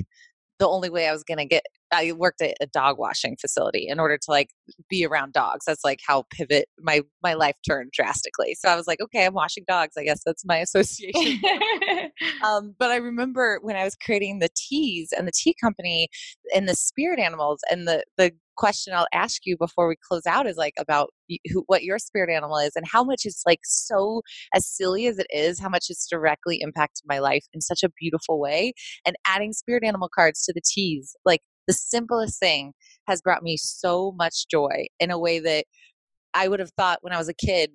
the 0.59 0.69
only 0.69 0.91
way 0.91 1.07
I 1.07 1.13
was 1.13 1.23
going 1.23 1.39
to 1.39 1.45
get 1.45 1.65
I 1.93 2.13
worked 2.13 2.43
at 2.43 2.57
a 2.61 2.67
dog 2.67 2.99
washing 2.99 3.37
facility 3.41 3.87
in 3.89 4.01
order 4.01 4.17
to 4.17 4.31
like 4.31 4.51
be 4.89 5.07
around 5.07 5.33
dogs. 5.33 5.65
That's 5.67 5.85
like 5.85 6.01
how 6.07 6.25
pivot 6.31 6.69
my 6.81 7.03
my 7.23 7.35
life 7.35 7.57
turned 7.67 7.93
drastically. 7.93 8.55
So 8.55 8.69
I 8.69 8.77
was 8.77 8.87
like, 8.87 9.01
okay, 9.01 9.27
I'm 9.27 9.35
washing 9.35 9.65
dogs. 9.69 9.95
I 9.99 10.05
guess 10.05 10.23
that's 10.25 10.45
my 10.45 10.57
association. 10.67 11.41
um, 12.45 12.75
but 12.79 12.91
I 12.91 12.97
remember 12.97 13.59
when 13.63 13.77
I 13.77 13.85
was 13.85 13.97
creating 13.97 14.39
the 14.39 14.51
teas 14.57 15.13
and 15.17 15.27
the 15.27 15.33
tea 15.33 15.55
company 15.63 16.09
and 16.55 16.69
the 16.69 16.75
spirit 16.75 17.19
animals 17.19 17.61
and 17.71 17.87
the 17.87 18.03
the 18.17 18.33
question 18.57 18.95
I'll 18.95 19.07
ask 19.13 19.43
you 19.45 19.57
before 19.59 19.87
we 19.87 19.97
close 19.97 20.27
out 20.27 20.47
is 20.47 20.57
like 20.57 20.75
about 20.79 21.11
who, 21.53 21.63
what 21.67 21.85
your 21.85 21.99
spirit 21.99 22.31
animal 22.31 22.59
is 22.59 22.73
and 22.75 22.87
how 22.91 23.05
much 23.05 23.23
it's 23.25 23.43
like 23.47 23.61
so 23.65 24.23
as 24.55 24.67
silly 24.67 25.07
as 25.07 25.19
it 25.19 25.27
is, 25.31 25.61
how 25.61 25.69
much 25.69 25.87
it's 25.91 26.07
directly 26.09 26.61
impacted 26.61 27.05
my 27.07 27.19
life 27.19 27.45
in 27.53 27.61
such 27.61 27.83
a 27.83 27.91
beautiful 28.01 28.41
way. 28.41 28.73
And 29.07 29.17
adding 29.27 29.53
spirit 29.53 29.85
animal 29.85 30.09
cards 30.13 30.43
to 30.45 30.53
the 30.53 30.63
teas, 30.65 31.15
like 31.25 31.43
the 31.67 31.73
simplest 31.73 32.39
thing 32.39 32.73
has 33.07 33.23
brought 33.23 33.43
me 33.43 33.57
so 33.57 34.13
much 34.17 34.47
joy 34.49 34.87
in 35.01 35.11
a 35.11 35.19
way 35.19 35.39
that 35.39 35.65
I 36.35 36.49
would 36.49 36.61
have 36.61 36.73
thought 36.77 36.99
when 37.03 37.13
I 37.13 37.19
was 37.19 37.29
a 37.29 37.35
kid 37.35 37.71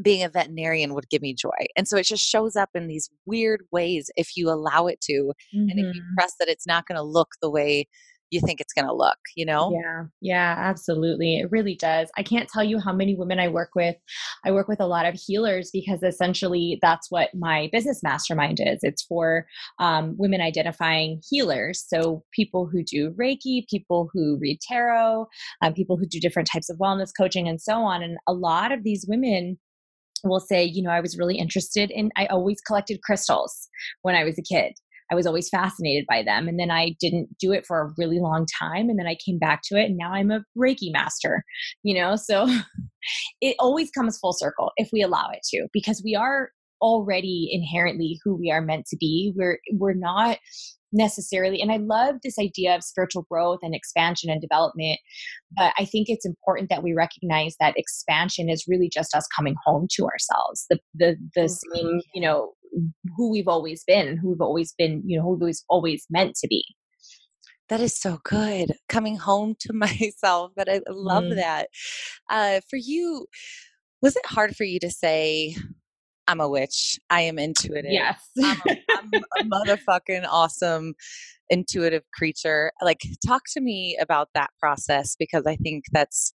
being 0.00 0.22
a 0.22 0.28
veterinarian 0.28 0.94
would 0.94 1.08
give 1.08 1.22
me 1.22 1.34
joy. 1.34 1.66
And 1.76 1.88
so 1.88 1.96
it 1.96 2.04
just 2.04 2.24
shows 2.24 2.54
up 2.54 2.70
in 2.74 2.86
these 2.86 3.10
weird 3.26 3.62
ways 3.72 4.10
if 4.16 4.36
you 4.36 4.48
allow 4.48 4.86
it 4.86 5.00
to. 5.02 5.12
Mm-hmm. 5.12 5.68
And 5.68 5.72
if 5.72 5.94
you 5.94 6.02
mm-hmm. 6.02 6.14
trust 6.18 6.36
that 6.38 6.48
it's 6.48 6.66
not 6.66 6.86
going 6.86 6.96
to 6.96 7.02
look 7.02 7.28
the 7.42 7.50
way 7.50 7.88
you 8.30 8.40
think 8.40 8.60
it's 8.60 8.72
going 8.72 8.86
to 8.86 8.92
look, 8.92 9.18
you 9.36 9.46
know? 9.46 9.72
Yeah. 9.72 10.04
Yeah, 10.20 10.54
absolutely. 10.58 11.38
It 11.38 11.50
really 11.50 11.74
does. 11.74 12.10
I 12.16 12.22
can't 12.22 12.48
tell 12.48 12.64
you 12.64 12.78
how 12.78 12.92
many 12.92 13.14
women 13.14 13.38
I 13.38 13.48
work 13.48 13.70
with. 13.74 13.96
I 14.44 14.50
work 14.50 14.68
with 14.68 14.80
a 14.80 14.86
lot 14.86 15.06
of 15.06 15.14
healers 15.14 15.70
because 15.72 16.02
essentially 16.02 16.78
that's 16.82 17.10
what 17.10 17.30
my 17.34 17.68
business 17.72 18.02
mastermind 18.02 18.60
is. 18.60 18.80
It's 18.82 19.02
for 19.02 19.46
um, 19.78 20.14
women 20.18 20.40
identifying 20.40 21.22
healers. 21.28 21.84
So 21.86 22.24
people 22.32 22.66
who 22.66 22.82
do 22.82 23.12
Reiki, 23.12 23.66
people 23.68 24.10
who 24.12 24.38
read 24.40 24.60
tarot, 24.60 25.26
um, 25.62 25.74
people 25.74 25.96
who 25.96 26.06
do 26.06 26.20
different 26.20 26.48
types 26.52 26.68
of 26.68 26.78
wellness 26.78 27.10
coaching 27.16 27.48
and 27.48 27.60
so 27.60 27.74
on. 27.74 28.02
And 28.02 28.18
a 28.26 28.32
lot 28.32 28.72
of 28.72 28.84
these 28.84 29.06
women 29.08 29.58
will 30.24 30.40
say, 30.40 30.64
you 30.64 30.82
know, 30.82 30.90
I 30.90 31.00
was 31.00 31.16
really 31.16 31.38
interested 31.38 31.90
in, 31.90 32.10
I 32.16 32.26
always 32.26 32.60
collected 32.60 33.02
crystals 33.02 33.68
when 34.02 34.14
I 34.14 34.24
was 34.24 34.38
a 34.38 34.42
kid. 34.42 34.72
I 35.10 35.14
was 35.14 35.26
always 35.26 35.48
fascinated 35.48 36.04
by 36.08 36.22
them. 36.22 36.48
And 36.48 36.58
then 36.58 36.70
I 36.70 36.94
didn't 37.00 37.36
do 37.38 37.52
it 37.52 37.66
for 37.66 37.80
a 37.80 37.92
really 37.96 38.20
long 38.20 38.46
time. 38.60 38.88
And 38.88 38.98
then 38.98 39.06
I 39.06 39.16
came 39.24 39.38
back 39.38 39.60
to 39.64 39.76
it 39.76 39.86
and 39.86 39.96
now 39.96 40.12
I'm 40.12 40.30
a 40.30 40.44
Reiki 40.56 40.92
master, 40.92 41.44
you 41.82 42.00
know? 42.00 42.16
So 42.16 42.48
it 43.40 43.56
always 43.58 43.90
comes 43.90 44.18
full 44.18 44.32
circle 44.32 44.72
if 44.76 44.90
we 44.92 45.02
allow 45.02 45.30
it 45.32 45.40
to, 45.50 45.66
because 45.72 46.02
we 46.04 46.14
are 46.14 46.50
already 46.80 47.48
inherently 47.50 48.20
who 48.22 48.36
we 48.36 48.50
are 48.50 48.60
meant 48.60 48.86
to 48.86 48.96
be. 48.96 49.32
We're, 49.36 49.58
we're 49.72 49.94
not 49.94 50.38
necessarily 50.92 51.60
and 51.60 51.70
i 51.70 51.76
love 51.76 52.16
this 52.22 52.38
idea 52.38 52.74
of 52.74 52.82
spiritual 52.82 53.26
growth 53.30 53.58
and 53.62 53.74
expansion 53.74 54.30
and 54.30 54.40
development 54.40 54.98
but 55.56 55.72
i 55.78 55.84
think 55.84 56.08
it's 56.08 56.24
important 56.24 56.70
that 56.70 56.82
we 56.82 56.94
recognize 56.94 57.54
that 57.60 57.74
expansion 57.76 58.48
is 58.48 58.64
really 58.66 58.88
just 58.88 59.14
us 59.14 59.26
coming 59.36 59.54
home 59.64 59.86
to 59.90 60.06
ourselves 60.06 60.64
the 60.70 60.78
the 60.94 61.16
the 61.34 61.42
mm-hmm. 61.42 61.76
same 61.76 62.00
you 62.14 62.22
know 62.22 62.52
who 63.16 63.30
we've 63.30 63.48
always 63.48 63.84
been 63.86 64.16
who 64.16 64.30
we've 64.30 64.40
always 64.40 64.74
been 64.76 65.02
you 65.04 65.16
know 65.16 65.22
who 65.22 65.34
we've 65.34 65.54
always 65.68 66.06
meant 66.10 66.34
to 66.36 66.48
be 66.48 66.64
that 67.68 67.80
is 67.80 67.98
so 67.98 68.18
good 68.24 68.72
coming 68.88 69.16
home 69.16 69.54
to 69.58 69.72
myself 69.74 70.52
but 70.56 70.68
i 70.68 70.80
love 70.88 71.24
mm. 71.24 71.36
that 71.36 71.68
uh, 72.30 72.60
for 72.68 72.76
you 72.76 73.26
was 74.00 74.16
it 74.16 74.26
hard 74.26 74.54
for 74.54 74.64
you 74.64 74.78
to 74.78 74.90
say 74.90 75.54
I'm 76.28 76.40
a 76.40 76.48
witch. 76.48 77.00
I 77.08 77.22
am 77.22 77.38
intuitive. 77.38 77.90
Yes. 77.90 78.20
I'm, 78.44 78.58
a, 78.68 78.76
I'm 78.90 79.10
a 79.40 79.44
motherfucking 79.44 80.26
awesome 80.28 80.94
intuitive 81.48 82.02
creature. 82.12 82.70
Like, 82.82 83.00
talk 83.26 83.42
to 83.54 83.62
me 83.62 83.96
about 84.00 84.28
that 84.34 84.50
process 84.60 85.16
because 85.18 85.46
I 85.46 85.56
think 85.56 85.84
that's 85.90 86.34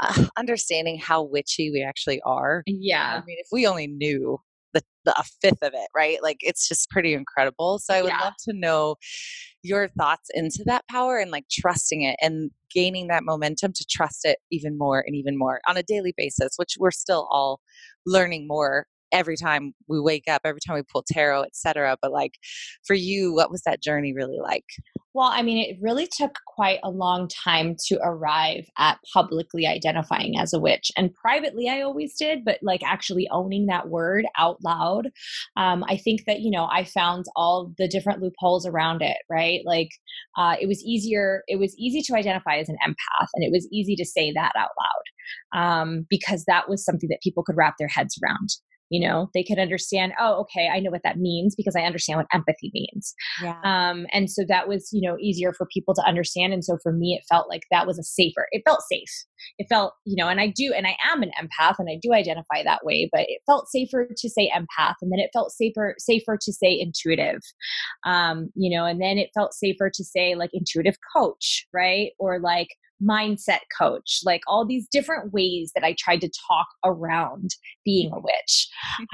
uh, 0.00 0.24
understanding 0.38 0.98
how 0.98 1.22
witchy 1.22 1.70
we 1.70 1.82
actually 1.82 2.22
are. 2.24 2.62
Yeah. 2.66 3.20
I 3.22 3.24
mean, 3.26 3.36
if 3.38 3.48
we 3.52 3.66
only 3.66 3.86
knew 3.86 4.40
the, 4.74 4.82
the 5.04 5.18
a 5.18 5.24
fifth 5.40 5.62
of 5.62 5.72
it, 5.74 5.88
right? 5.94 6.18
Like, 6.22 6.38
it's 6.40 6.68
just 6.68 6.90
pretty 6.90 7.14
incredible. 7.14 7.78
So, 7.78 7.94
I 7.94 8.02
would 8.02 8.08
yeah. 8.08 8.20
love 8.20 8.34
to 8.48 8.52
know 8.52 8.96
your 9.62 9.88
thoughts 9.88 10.30
into 10.34 10.62
that 10.66 10.86
power 10.88 11.18
and 11.18 11.30
like 11.30 11.44
trusting 11.50 12.02
it 12.02 12.16
and 12.20 12.50
gaining 12.72 13.08
that 13.08 13.24
momentum 13.24 13.72
to 13.72 13.84
trust 13.90 14.24
it 14.24 14.38
even 14.50 14.78
more 14.78 15.02
and 15.06 15.16
even 15.16 15.38
more 15.38 15.60
on 15.68 15.76
a 15.76 15.82
daily 15.82 16.14
basis, 16.16 16.52
which 16.56 16.76
we're 16.78 16.90
still 16.90 17.26
all 17.30 17.60
learning 18.06 18.46
more 18.46 18.86
every 19.12 19.36
time 19.36 19.72
we 19.88 20.00
wake 20.00 20.28
up, 20.28 20.42
every 20.44 20.60
time 20.66 20.76
we 20.76 20.82
pull 20.82 21.04
tarot, 21.06 21.44
etc. 21.44 21.96
But 22.00 22.12
like 22.12 22.34
for 22.86 22.94
you, 22.94 23.34
what 23.34 23.50
was 23.50 23.62
that 23.62 23.82
journey 23.82 24.12
really 24.14 24.38
like? 24.42 24.64
Well, 25.14 25.30
I 25.32 25.42
mean, 25.42 25.58
it 25.58 25.78
really 25.80 26.06
took 26.06 26.38
quite 26.46 26.78
a 26.84 26.90
long 26.90 27.28
time 27.28 27.74
to 27.86 27.98
arrive 28.04 28.66
at 28.78 28.98
publicly 29.12 29.66
identifying 29.66 30.38
as 30.38 30.52
a 30.52 30.60
witch. 30.60 30.92
And 30.96 31.12
privately, 31.12 31.68
I 31.68 31.80
always 31.80 32.14
did, 32.14 32.44
but 32.44 32.58
like 32.62 32.82
actually 32.84 33.26
owning 33.32 33.66
that 33.66 33.88
word 33.88 34.26
out 34.38 34.62
loud, 34.62 35.08
um, 35.56 35.82
I 35.88 35.96
think 35.96 36.24
that, 36.26 36.40
you 36.40 36.50
know, 36.50 36.68
I 36.70 36.84
found 36.84 37.24
all 37.34 37.72
the 37.78 37.88
different 37.88 38.22
loopholes 38.22 38.66
around 38.66 39.02
it, 39.02 39.16
right? 39.28 39.62
Like 39.64 39.88
uh, 40.36 40.56
it 40.60 40.66
was 40.66 40.84
easier, 40.84 41.42
it 41.48 41.58
was 41.58 41.74
easy 41.76 42.02
to 42.02 42.14
identify 42.14 42.58
as 42.58 42.68
an 42.68 42.76
empath, 42.86 43.28
and 43.34 43.42
it 43.42 43.50
was 43.50 43.66
easy 43.72 43.96
to 43.96 44.04
say 44.04 44.30
that 44.32 44.52
out 44.56 44.70
loud 44.78 45.60
um, 45.60 46.06
because 46.08 46.44
that 46.46 46.68
was 46.68 46.84
something 46.84 47.08
that 47.08 47.22
people 47.22 47.42
could 47.42 47.56
wrap 47.56 47.74
their 47.78 47.88
heads 47.88 48.16
around 48.22 48.50
you 48.90 49.06
know 49.06 49.28
they 49.34 49.42
could 49.42 49.58
understand 49.58 50.12
oh 50.20 50.40
okay 50.40 50.68
i 50.72 50.80
know 50.80 50.90
what 50.90 51.02
that 51.04 51.18
means 51.18 51.54
because 51.54 51.76
i 51.76 51.82
understand 51.82 52.18
what 52.18 52.26
empathy 52.32 52.70
means. 52.74 53.14
Yeah. 53.42 53.60
um, 53.64 54.06
and 54.12 54.30
so 54.30 54.42
that 54.48 54.68
was 54.68 54.88
you 54.92 55.06
know 55.06 55.16
easier 55.18 55.52
for 55.52 55.66
people 55.72 55.94
to 55.94 56.02
understand 56.06 56.52
and 56.52 56.64
so 56.64 56.78
for 56.82 56.92
me 56.92 57.18
it 57.18 57.24
felt 57.32 57.48
like 57.48 57.62
that 57.70 57.86
was 57.86 57.98
a 57.98 58.02
safer 58.02 58.46
it 58.50 58.62
felt 58.66 58.80
safe. 58.90 59.24
It 59.58 59.66
felt 59.68 59.94
you 60.04 60.16
know 60.16 60.28
and 60.28 60.40
i 60.40 60.48
do 60.48 60.72
and 60.76 60.86
i 60.86 60.96
am 61.10 61.22
an 61.22 61.30
empath 61.40 61.76
and 61.78 61.88
i 61.90 61.98
do 62.00 62.12
identify 62.12 62.62
that 62.64 62.84
way 62.84 63.08
but 63.12 63.22
it 63.22 63.40
felt 63.46 63.68
safer 63.68 64.08
to 64.16 64.28
say 64.28 64.50
empath 64.54 64.94
and 65.00 65.12
then 65.12 65.20
it 65.20 65.30
felt 65.32 65.52
safer 65.52 65.94
safer 65.98 66.38
to 66.40 66.52
say 66.52 66.78
intuitive. 66.78 67.40
Um, 68.04 68.50
you 68.54 68.76
know 68.76 68.84
and 68.84 69.00
then 69.00 69.18
it 69.18 69.30
felt 69.34 69.54
safer 69.54 69.90
to 69.94 70.04
say 70.04 70.34
like 70.34 70.50
intuitive 70.52 70.96
coach 71.16 71.66
right? 71.72 72.10
Or 72.18 72.40
like 72.40 72.68
mindset 73.02 73.60
coach, 73.78 74.20
like 74.24 74.42
all 74.46 74.66
these 74.66 74.88
different 74.88 75.32
ways 75.32 75.72
that 75.74 75.84
I 75.84 75.94
tried 75.98 76.20
to 76.22 76.30
talk 76.48 76.66
around 76.84 77.50
being 77.84 78.10
a 78.12 78.20
witch. 78.20 78.68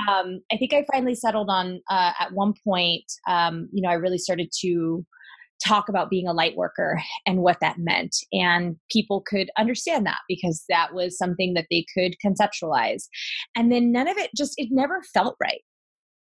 Um, 0.09 0.40
I 0.53 0.57
think 0.57 0.73
I 0.73 0.87
finally 0.92 1.14
settled 1.14 1.51
on 1.51 1.81
uh, 1.90 2.12
at 2.18 2.33
one 2.33 2.55
point, 2.64 3.05
um, 3.29 3.68
you 3.73 3.83
know, 3.83 3.90
I 3.90 3.94
really 3.94 4.18
started 4.18 4.51
to 4.61 5.05
talk 5.64 5.88
about 5.88 6.11
being 6.11 6.27
a 6.27 6.33
light 6.33 6.57
worker 6.57 7.01
and 7.27 7.38
what 7.38 7.61
that 7.61 7.79
meant. 7.79 8.16
And 8.33 8.77
people 8.90 9.23
could 9.27 9.51
understand 9.57 10.05
that 10.07 10.18
because 10.29 10.64
that 10.68 10.94
was 10.94 11.16
something 11.16 11.55
that 11.55 11.66
they 11.70 11.87
could 11.94 12.16
conceptualize. 12.25 13.05
And 13.57 13.70
then 13.70 13.92
none 13.92 14.09
of 14.09 14.16
it 14.18 14.31
just, 14.37 14.55
it 14.57 14.68
never 14.70 15.03
felt 15.14 15.37
right 15.40 15.62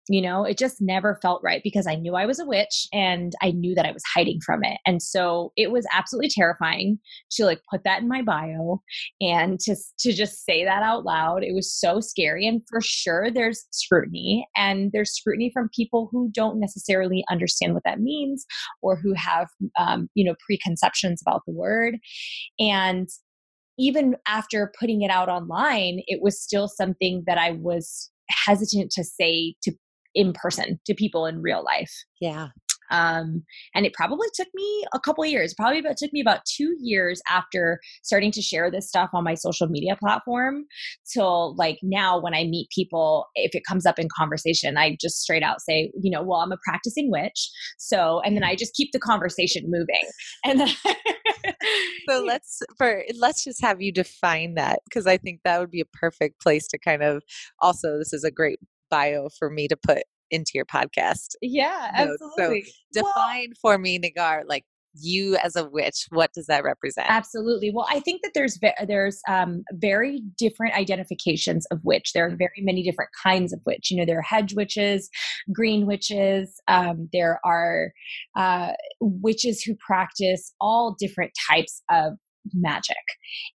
you 0.09 0.21
know 0.23 0.45
it 0.45 0.59
just 0.59 0.81
never 0.81 1.19
felt 1.23 1.43
right 1.43 1.63
because 1.63 1.87
i 1.87 1.95
knew 1.95 2.15
i 2.15 2.27
was 2.27 2.39
a 2.39 2.47
witch 2.47 2.87
and 2.93 3.35
i 3.43 3.51
knew 3.51 3.75
that 3.75 3.87
i 3.87 3.93
was 3.93 4.03
hiding 4.15 4.41
from 4.45 4.65
it. 4.65 4.79
And 4.87 5.03
so 5.03 5.53
it 5.57 5.71
was 5.71 5.87
absolutely 5.93 6.31
terrifying 6.31 6.99
to 7.33 7.45
like 7.45 7.61
put 7.71 7.85
that 7.85 8.01
in 8.03 8.09
my 8.09 8.23
bio 8.23 8.81
and 9.21 9.61
to 9.61 9.77
to 9.99 10.13
just 10.13 10.45
say 10.45 10.65
that 10.65 10.83
out 10.83 11.05
loud. 11.05 11.43
It 11.43 11.55
was 11.55 11.73
so 11.73 12.01
scary 12.01 12.47
and 12.47 12.63
for 12.69 12.81
sure 12.81 13.31
there's 13.31 13.67
scrutiny 13.71 14.47
and 14.57 14.91
there's 14.93 15.11
scrutiny 15.11 15.51
from 15.53 15.71
people 15.75 16.09
who 16.11 16.31
don't 16.33 16.61
necessarily 16.61 17.25
understand 17.31 17.75
what 17.75 17.85
that 17.85 18.01
means 18.01 18.47
or 18.83 18.97
who 18.97 19.15
have 19.15 19.49
um, 19.79 20.09
you 20.15 20.25
know 20.25 20.35
preconceptions 20.47 21.23
about 21.23 21.43
the 21.47 21.53
word. 21.53 21.99
And 22.59 23.09
even 23.79 24.17
after 24.27 24.73
putting 24.79 25.03
it 25.03 25.11
out 25.11 25.29
online 25.29 26.03
it 26.09 26.21
was 26.21 26.43
still 26.43 26.67
something 26.67 27.23
that 27.29 27.39
i 27.39 27.53
was 27.53 28.11
hesitant 28.29 28.91
to 28.91 29.05
say 29.05 29.55
to 29.63 29.71
in 30.19 30.33
person 30.33 30.81
to 30.85 30.95
people 30.95 31.27
in 31.27 31.41
real 31.41 31.65
life. 31.65 31.93
Yeah. 32.21 32.49
Um, 32.91 33.45
and 33.75 33.87
it 33.87 33.93
probably 33.93 34.27
took 34.35 34.49
me 34.53 34.85
a 34.93 34.99
couple 34.99 35.25
years. 35.25 35.55
Probably 35.55 35.79
about 35.79 35.97
took 35.97 36.13
me 36.13 36.21
about 36.21 36.41
two 36.45 36.75
years 36.81 37.21
after 37.31 37.79
starting 38.03 38.33
to 38.33 38.43
share 38.43 38.69
this 38.69 38.89
stuff 38.89 39.11
on 39.13 39.23
my 39.23 39.35
social 39.35 39.69
media 39.69 39.95
platform 39.97 40.65
till 41.13 41.55
like 41.57 41.79
now 41.83 42.19
when 42.19 42.35
I 42.35 42.45
meet 42.45 42.69
people, 42.75 43.27
if 43.37 43.55
it 43.55 43.63
comes 43.69 43.87
up 43.87 43.99
in 43.99 44.09
conversation, 44.17 44.77
I 44.77 44.97
just 45.01 45.21
straight 45.21 45.45
out 45.45 45.61
say, 45.61 45.93
you 46.03 46.11
know, 46.11 46.23
well, 46.23 46.41
I'm 46.41 46.51
a 46.51 46.59
practicing 46.65 47.13
witch. 47.13 47.49
So, 47.79 48.21
and 48.25 48.35
then 48.35 48.43
I 48.43 48.57
just 48.57 48.75
keep 48.75 48.91
the 48.93 48.99
conversation 48.99 49.65
moving. 49.69 49.87
And 50.45 50.61
then 50.61 50.69
so 52.09 52.23
let's 52.27 52.63
for 52.77 53.03
let's 53.19 53.45
just 53.45 53.61
have 53.63 53.83
you 53.83 53.93
define 53.93 54.55
that 54.55 54.81
because 54.85 55.07
I 55.07 55.19
think 55.19 55.41
that 55.45 55.61
would 55.61 55.71
be 55.71 55.81
a 55.81 55.97
perfect 55.99 56.41
place 56.41 56.67
to 56.69 56.79
kind 56.79 57.03
of 57.03 57.23
also 57.61 57.99
this 57.99 58.13
is 58.13 58.25
a 58.25 58.31
great 58.31 58.59
bio 58.91 59.29
for 59.39 59.51
me 59.51 59.69
to 59.69 59.77
put 59.77 60.03
into 60.31 60.53
your 60.55 60.67
podcast. 60.67 61.35
Yeah, 61.41 61.91
absolutely. 61.95 62.65
So 62.93 63.03
define 63.03 63.49
well, 63.63 63.75
for 63.75 63.79
me, 63.79 63.99
Nagar, 63.99 64.45
like 64.47 64.65
you 65.01 65.37
as 65.37 65.57
a 65.57 65.69
witch 65.69 66.07
what 66.11 66.33
does 66.33 66.47
that 66.47 66.65
represent 66.65 67.07
absolutely 67.09 67.71
well 67.73 67.87
i 67.91 68.01
think 68.01 68.21
that 68.23 68.33
there's 68.35 68.59
there's 68.87 69.21
um, 69.29 69.63
very 69.73 70.23
different 70.37 70.75
identifications 70.75 71.67
of 71.67 71.79
witch 71.85 72.13
there 72.15 72.27
are 72.27 72.37
very 72.37 72.61
many 72.61 72.83
different 72.83 73.11
kinds 73.23 73.53
of 73.53 73.61
witch 73.67 73.91
you 73.91 73.97
know 73.97 74.05
there 74.05 74.19
are 74.19 74.23
hedge 74.23 74.55
witches 74.55 75.09
green 75.53 75.87
witches 75.87 76.61
um, 76.69 77.09
there 77.13 77.41
are 77.45 77.93
uh, 78.37 78.73
witches 79.01 79.63
who 79.63 79.75
practice 79.77 80.53
all 80.61 80.97
different 80.99 81.33
types 81.49 81.83
of 81.91 82.15
magic. 82.55 82.97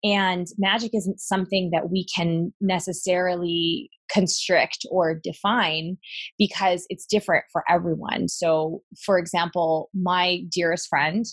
And 0.05 0.47
magic 0.59 0.91
isn't 0.95 1.21
something 1.21 1.71
that 1.73 1.91
we 1.91 2.07
can 2.15 2.53
necessarily 2.61 3.91
constrict 4.13 4.85
or 4.91 5.15
define 5.15 5.97
because 6.39 6.87
it's 6.89 7.07
different 7.07 7.45
for 7.53 7.65
everyone. 7.69 8.29
So, 8.29 8.83
for 9.05 9.19
example, 9.19 9.89
my 9.95 10.43
dearest 10.53 10.89
friend, 10.89 11.25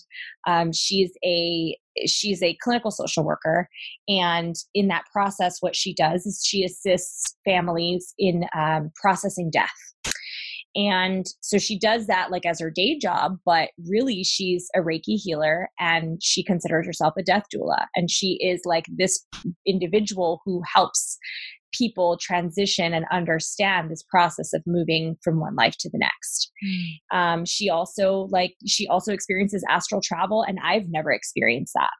um, 0.46 0.72
she's 0.72 1.12
a 1.24 1.76
she's 2.06 2.42
a 2.42 2.56
clinical 2.62 2.90
social 2.90 3.24
worker, 3.24 3.68
and 4.08 4.54
in 4.74 4.88
that 4.88 5.04
process, 5.12 5.56
what 5.60 5.74
she 5.74 5.94
does 5.94 6.26
is 6.26 6.42
she 6.44 6.64
assists 6.64 7.36
families 7.44 8.14
in 8.18 8.44
um, 8.56 8.90
processing 9.00 9.50
death. 9.50 9.68
And 10.78 11.26
so 11.40 11.58
she 11.58 11.76
does 11.76 12.06
that 12.06 12.30
like 12.30 12.46
as 12.46 12.60
her 12.60 12.70
day 12.70 12.96
job, 12.96 13.38
but 13.44 13.70
really 13.88 14.22
she's 14.22 14.68
a 14.76 14.78
Reiki 14.78 15.16
healer 15.16 15.68
and 15.80 16.22
she 16.22 16.44
considers 16.44 16.86
herself 16.86 17.14
a 17.18 17.22
death 17.22 17.46
doula. 17.52 17.86
And 17.96 18.08
she 18.08 18.38
is 18.40 18.60
like 18.64 18.84
this 18.88 19.26
individual 19.66 20.40
who 20.44 20.62
helps 20.72 21.18
people 21.72 22.16
transition 22.20 22.94
and 22.94 23.06
understand 23.10 23.90
this 23.90 24.04
process 24.04 24.52
of 24.52 24.62
moving 24.66 25.16
from 25.22 25.40
one 25.40 25.56
life 25.56 25.74
to 25.80 25.90
the 25.90 25.98
next. 25.98 26.52
Mm. 26.64 27.18
Um, 27.18 27.44
she 27.44 27.68
also 27.68 28.28
like 28.30 28.54
she 28.64 28.86
also 28.86 29.12
experiences 29.12 29.64
astral 29.68 30.00
travel, 30.00 30.42
and 30.42 30.58
I've 30.64 30.88
never 30.88 31.10
experienced 31.10 31.74
that. 31.74 31.90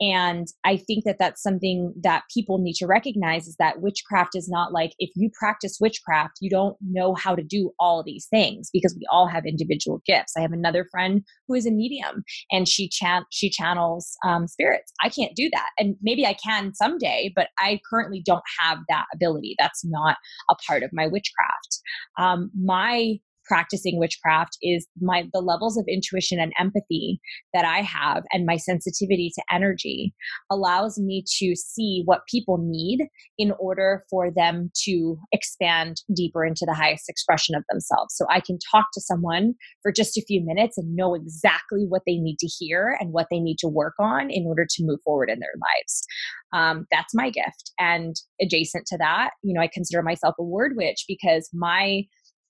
And 0.00 0.46
I 0.64 0.76
think 0.76 1.04
that 1.04 1.16
that's 1.18 1.42
something 1.42 1.92
that 2.02 2.24
people 2.32 2.58
need 2.58 2.74
to 2.74 2.86
recognize 2.86 3.46
is 3.46 3.56
that 3.58 3.80
witchcraft 3.80 4.34
is 4.34 4.48
not 4.48 4.72
like 4.72 4.92
if 4.98 5.10
you 5.14 5.30
practice 5.38 5.78
witchcraft, 5.80 6.38
you 6.40 6.50
don't 6.50 6.76
know 6.80 7.14
how 7.14 7.34
to 7.34 7.42
do 7.42 7.70
all 7.78 8.02
these 8.02 8.26
things 8.26 8.70
because 8.72 8.94
we 8.94 9.06
all 9.10 9.26
have 9.26 9.46
individual 9.46 10.02
gifts. 10.06 10.34
I 10.36 10.40
have 10.40 10.52
another 10.52 10.86
friend 10.90 11.22
who 11.48 11.54
is 11.54 11.66
a 11.66 11.70
medium 11.70 12.24
and 12.50 12.68
she 12.68 12.88
chan- 12.88 13.26
she 13.30 13.50
channels 13.50 14.16
um, 14.24 14.46
spirits. 14.46 14.92
I 15.02 15.08
can't 15.08 15.34
do 15.34 15.50
that, 15.52 15.68
and 15.78 15.96
maybe 16.02 16.26
I 16.26 16.34
can 16.34 16.74
someday, 16.74 17.32
but 17.34 17.48
I 17.58 17.80
currently 17.88 18.22
don't 18.24 18.42
have 18.60 18.78
that 18.88 19.06
ability. 19.14 19.56
That's 19.58 19.84
not 19.84 20.16
a 20.50 20.56
part 20.66 20.82
of 20.82 20.90
my 20.92 21.06
witchcraft. 21.06 21.80
Um, 22.18 22.50
my 22.54 23.18
practicing 23.44 23.98
witchcraft 23.98 24.56
is 24.62 24.86
my 25.00 25.24
the 25.32 25.40
levels 25.40 25.76
of 25.76 25.84
intuition 25.88 26.38
and 26.40 26.52
empathy 26.58 27.20
that 27.52 27.64
I 27.64 27.80
have 27.82 28.22
and 28.32 28.46
my 28.46 28.56
sensitivity 28.56 29.30
to 29.34 29.42
energy 29.52 30.14
allows 30.50 30.98
me 30.98 31.24
to 31.38 31.54
see 31.56 32.02
what 32.04 32.26
people 32.30 32.58
need 32.58 33.08
in 33.38 33.52
order 33.58 34.04
for 34.10 34.30
them 34.30 34.70
to 34.84 35.18
expand 35.32 36.02
deeper 36.14 36.44
into 36.44 36.64
the 36.66 36.74
highest 36.74 37.08
expression 37.08 37.54
of 37.54 37.64
themselves. 37.70 38.14
So 38.16 38.26
I 38.30 38.40
can 38.40 38.58
talk 38.70 38.86
to 38.94 39.00
someone 39.00 39.54
for 39.82 39.92
just 39.92 40.16
a 40.16 40.24
few 40.26 40.44
minutes 40.44 40.78
and 40.78 40.94
know 40.94 41.14
exactly 41.14 41.86
what 41.88 42.02
they 42.06 42.16
need 42.16 42.38
to 42.40 42.46
hear 42.46 42.96
and 43.00 43.12
what 43.12 43.26
they 43.30 43.40
need 43.40 43.58
to 43.60 43.68
work 43.68 43.94
on 43.98 44.30
in 44.30 44.46
order 44.46 44.66
to 44.68 44.84
move 44.84 45.00
forward 45.04 45.30
in 45.30 45.40
their 45.40 45.54
lives. 45.54 46.04
Um, 46.52 46.86
that's 46.90 47.14
my 47.14 47.30
gift. 47.30 47.72
And 47.78 48.14
adjacent 48.40 48.86
to 48.86 48.98
that, 48.98 49.30
you 49.42 49.54
know, 49.54 49.60
I 49.60 49.68
consider 49.72 50.02
myself 50.02 50.34
a 50.38 50.44
word 50.44 50.72
witch 50.76 51.04
because 51.08 51.48
my 51.52 52.04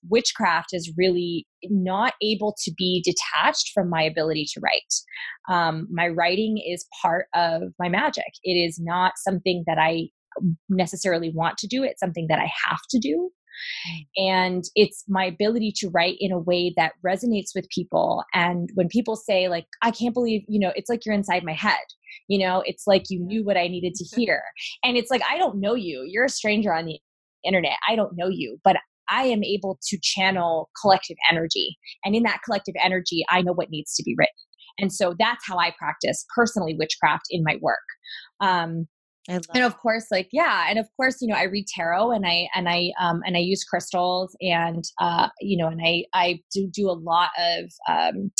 witchcraft 0.09 0.69
is 0.73 0.93
really 0.97 1.47
not 1.65 2.13
able 2.21 2.55
to 2.63 2.71
be 2.77 3.03
detached 3.03 3.71
from 3.73 3.89
my 3.89 4.01
ability 4.01 4.45
to 4.53 4.61
write. 4.61 4.93
Um, 5.49 5.87
my 5.91 6.07
writing 6.07 6.57
is 6.57 6.85
part 7.01 7.27
of 7.33 7.63
my 7.79 7.89
magic. 7.89 8.31
It 8.43 8.53
is 8.53 8.79
not 8.79 9.13
something 9.17 9.63
that 9.67 9.77
I 9.77 10.09
necessarily 10.69 11.31
want 11.33 11.57
to 11.59 11.67
do, 11.67 11.83
it's 11.83 11.99
something 11.99 12.27
that 12.29 12.39
I 12.39 12.51
have 12.67 12.79
to 12.89 12.99
do. 12.99 13.29
And 14.17 14.63
it's 14.75 15.03
my 15.07 15.25
ability 15.25 15.73
to 15.77 15.89
write 15.89 16.17
in 16.19 16.31
a 16.31 16.39
way 16.39 16.73
that 16.75 16.93
resonates 17.05 17.49
with 17.53 17.69
people. 17.69 18.23
And 18.33 18.69
when 18.73 18.87
people 18.87 19.15
say, 19.15 19.47
like, 19.47 19.65
I 19.83 19.91
can't 19.91 20.13
believe, 20.13 20.41
you 20.47 20.59
know, 20.59 20.71
it's 20.75 20.89
like 20.89 21.05
you're 21.05 21.15
inside 21.15 21.43
my 21.43 21.53
head. 21.53 21.77
You 22.27 22.39
know, 22.39 22.63
it's 22.65 22.87
like 22.87 23.03
you 23.09 23.19
knew 23.19 23.43
what 23.43 23.57
I 23.57 23.67
needed 23.67 23.93
to 23.95 24.05
hear. 24.19 24.41
And 24.83 24.97
it's 24.97 25.11
like, 25.11 25.21
I 25.29 25.37
don't 25.37 25.59
know 25.59 25.75
you. 25.75 26.03
You're 26.07 26.25
a 26.25 26.29
stranger 26.29 26.73
on 26.73 26.85
the 26.85 26.99
internet. 27.45 27.77
I 27.87 27.95
don't 27.95 28.17
know 28.17 28.27
you, 28.27 28.59
but 28.63 28.77
I 29.09 29.23
am 29.25 29.43
able 29.43 29.79
to 29.87 29.97
channel 30.01 30.69
collective 30.81 31.17
energy. 31.29 31.77
And 32.03 32.15
in 32.15 32.23
that 32.23 32.39
collective 32.45 32.75
energy, 32.83 33.23
I 33.29 33.41
know 33.41 33.53
what 33.53 33.69
needs 33.69 33.95
to 33.95 34.03
be 34.03 34.15
written. 34.17 34.33
And 34.79 34.91
so 34.91 35.15
that's 35.17 35.43
how 35.47 35.57
I 35.57 35.73
practice 35.77 36.25
personally 36.35 36.75
witchcraft 36.77 37.25
in 37.29 37.43
my 37.43 37.57
work. 37.61 37.83
Um, 38.41 38.87
and 39.55 39.63
of 39.63 39.77
course 39.77 40.07
like 40.11 40.27
yeah 40.31 40.65
and 40.69 40.77
of 40.77 40.87
course 40.97 41.17
you 41.21 41.27
know 41.27 41.35
i 41.35 41.43
read 41.43 41.65
tarot 41.67 42.11
and 42.11 42.25
i 42.25 42.47
and 42.55 42.67
i 42.67 42.91
um 42.99 43.21
and 43.25 43.37
i 43.37 43.39
use 43.39 43.63
crystals 43.63 44.35
and 44.41 44.83
uh 44.99 45.29
you 45.39 45.57
know 45.57 45.67
and 45.67 45.81
i 45.83 46.03
i 46.13 46.39
do 46.53 46.67
do 46.67 46.89
a 46.89 46.91
lot 46.91 47.29
of 47.39 47.71
um 47.87 48.31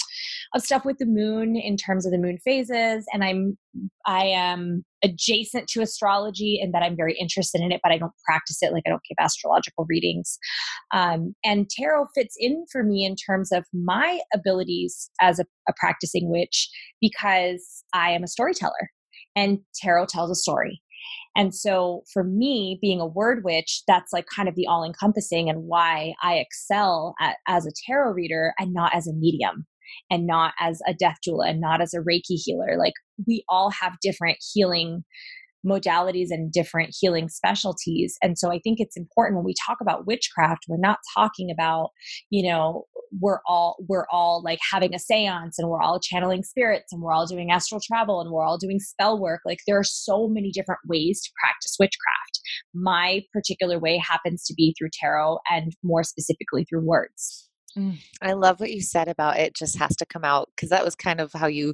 of 0.54 0.62
stuff 0.62 0.86
with 0.86 0.98
the 0.98 1.06
moon 1.06 1.56
in 1.56 1.78
terms 1.78 2.06
of 2.06 2.12
the 2.12 2.18
moon 2.18 2.38
phases. 2.44 3.06
And 3.14 3.24
i'm 3.24 3.58
i 4.06 4.24
am 4.26 4.86
adjacent 5.04 5.68
to 5.68 5.82
astrology 5.82 6.60
and 6.62 6.74
that 6.74 6.84
i'm 6.84 6.96
very 6.96 7.18
interested 7.20 7.60
in 7.60 7.72
it 7.72 7.82
but 7.84 7.92
i 7.92 7.98
don't 7.98 8.12
practice 8.26 8.60
it. 8.62 8.72
Like 8.72 8.84
i 8.86 8.90
don't 8.90 9.02
give 9.08 9.18
astrological 9.20 9.86
readings. 9.90 10.38
Um, 10.94 11.36
and 11.44 11.70
tarot 11.70 12.08
fits 12.16 12.36
in 12.38 12.66
for 12.72 12.84
me 12.84 13.06
in 13.06 13.16
terms 13.16 13.52
of 13.52 13.66
my 13.74 14.20
abilities 14.34 15.10
as 15.22 15.40
a, 15.40 15.46
a 15.68 15.74
practicing 15.78 16.30
witch 16.30 16.70
because 17.02 17.84
i 17.94 18.12
am 18.12 18.24
a 18.24 18.28
storyteller 18.28 18.90
and 19.36 19.60
tarot 19.76 20.08
tells 20.08 20.32
a 20.32 20.36
story. 20.36 20.82
And 21.36 21.54
so 21.54 22.04
for 22.12 22.24
me, 22.24 22.78
being 22.82 23.02
a 23.02 23.08
word 23.08 23.44
witch, 23.44 23.84
that's 23.88 24.14
like 24.14 24.26
kind 24.34 24.48
of 24.48 24.56
the 24.56 24.68
all 24.68 24.84
encompassing 24.84 25.50
and 25.50 25.64
why 25.64 26.14
I 26.22 26.36
excel 26.36 27.16
at, 27.20 27.38
as 27.48 27.66
a 27.66 27.72
tarot 27.86 28.12
reader 28.12 28.54
and 28.60 28.74
not 28.74 28.96
as 28.96 29.08
a 29.08 29.14
medium 29.14 29.66
and 30.10 30.26
not 30.28 30.54
as 30.60 30.80
a 30.88 30.94
death 30.94 31.18
doula 31.28 31.50
and 31.50 31.60
not 31.60 31.82
as 31.82 31.94
a 31.94 32.00
Reiki 32.00 32.38
healer. 32.44 32.78
Like 32.78 32.94
we 33.28 33.44
all 33.50 33.70
have 33.72 33.98
different 34.02 34.38
healing 34.54 35.04
modalities 35.66 36.28
and 36.30 36.52
different 36.52 36.96
healing 37.00 37.30
specialties. 37.30 38.18
And 38.22 38.38
so 38.38 38.52
I 38.52 38.60
think 38.60 38.80
it's 38.80 38.98
important 38.98 39.38
when 39.38 39.46
we 39.46 39.56
talk 39.66 39.78
about 39.82 40.06
witchcraft, 40.06 40.66
we're 40.68 40.78
not 40.78 41.00
talking 41.16 41.50
about, 41.50 41.92
you 42.30 42.48
know, 42.48 42.84
we're 43.20 43.40
all 43.48 43.76
we're 43.88 44.08
all 44.12 44.42
like 44.44 44.60
having 44.72 44.94
a 44.94 44.98
séance 44.98 45.54
and 45.58 45.70
we're 45.70 45.82
all 45.82 46.00
channeling 46.00 46.44
spirits 46.44 46.92
and 46.92 47.02
we're 47.02 47.12
all 47.12 47.28
doing 47.28 47.52
astral 47.52 47.82
travel 47.82 48.22
and 48.22 48.32
we're 48.32 48.44
all 48.44 48.58
doing 48.58 48.80
spell 48.80 49.20
work. 49.20 49.42
Like 49.46 49.60
there 49.68 49.78
are 49.78 49.84
so 49.84 50.28
many 50.28 50.52
different 50.52 50.82
ways 50.88 51.22
to 51.24 51.32
practice 51.40 51.76
witchcraft. 51.80 52.40
My 52.74 53.22
particular 53.32 53.80
way 53.80 53.98
happens 53.98 54.44
to 54.46 54.54
be 54.54 54.76
through 54.78 54.90
tarot 54.94 55.40
and 55.50 55.74
more 55.84 56.04
specifically 56.04 56.66
through 56.66 56.86
words. 56.86 57.50
Mm, 57.78 57.98
I 58.22 58.34
love 58.34 58.60
what 58.60 58.72
you 58.72 58.82
said 58.82 59.08
about 59.08 59.38
it 59.38 59.56
just 59.56 59.78
has 59.78 59.96
to 59.96 60.06
come 60.06 60.24
out 60.24 60.50
because 60.56 60.70
that 60.70 60.86
was 60.86 60.96
kind 60.96 61.20
of 61.20 61.34
how 61.34 61.48
you 61.48 61.74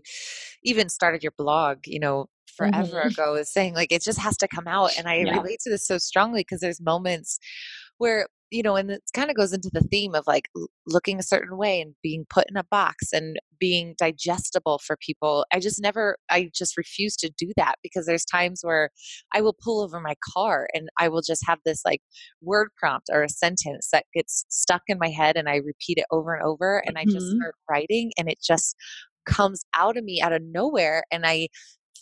even 0.63 0.87
started 0.87 1.23
your 1.23 1.33
blog, 1.37 1.79
you 1.85 1.99
know, 1.99 2.27
forever 2.55 2.99
mm-hmm. 2.99 3.07
ago 3.09 3.35
is 3.35 3.51
saying 3.51 3.73
like 3.73 3.91
it 3.91 4.03
just 4.03 4.19
has 4.19 4.35
to 4.35 4.47
come 4.47 4.67
out 4.67 4.91
and 4.97 5.07
i 5.07 5.15
yeah. 5.15 5.37
relate 5.37 5.59
to 5.61 5.69
this 5.69 5.85
so 5.85 5.97
strongly 5.97 6.41
because 6.41 6.59
there's 6.59 6.81
moments 6.81 7.39
where 7.99 8.27
you 8.51 8.63
know 8.63 8.75
and 8.75 8.91
it 8.91 9.03
kind 9.13 9.29
of 9.29 9.35
goes 9.35 9.53
into 9.53 9.69
the 9.71 9.81
theme 9.81 10.15
of 10.15 10.25
like 10.27 10.49
looking 10.87 11.19
a 11.19 11.23
certain 11.23 11.57
way 11.57 11.81
and 11.81 11.93
being 12.01 12.25
put 12.29 12.45
in 12.49 12.57
a 12.57 12.63
box 12.63 13.11
and 13.13 13.37
being 13.59 13.93
digestible 13.97 14.79
for 14.79 14.97
people 14.97 15.45
i 15.53 15.59
just 15.59 15.81
never 15.81 16.17
i 16.29 16.49
just 16.53 16.77
refuse 16.77 17.15
to 17.15 17.29
do 17.37 17.51
that 17.55 17.75
because 17.83 18.05
there's 18.05 18.25
times 18.25 18.61
where 18.63 18.89
i 19.33 19.41
will 19.41 19.55
pull 19.63 19.81
over 19.81 19.99
my 19.99 20.15
car 20.33 20.67
and 20.73 20.89
i 20.99 21.07
will 21.07 21.21
just 21.21 21.43
have 21.45 21.59
this 21.65 21.81
like 21.85 22.01
word 22.41 22.69
prompt 22.77 23.07
or 23.11 23.23
a 23.23 23.29
sentence 23.29 23.89
that 23.91 24.05
gets 24.13 24.45
stuck 24.49 24.81
in 24.87 24.97
my 24.99 25.09
head 25.09 25.37
and 25.37 25.49
i 25.49 25.55
repeat 25.55 25.97
it 25.97 26.05
over 26.11 26.33
and 26.33 26.43
over 26.43 26.83
and 26.85 26.97
i 26.97 27.03
just 27.05 27.17
mm-hmm. 27.17 27.37
start 27.37 27.55
writing 27.69 28.11
and 28.17 28.29
it 28.29 28.39
just 28.41 28.75
comes 29.25 29.63
out 29.75 29.97
of 29.97 30.03
me 30.03 30.21
out 30.21 30.33
of 30.33 30.41
nowhere 30.41 31.03
and 31.11 31.25
i 31.25 31.47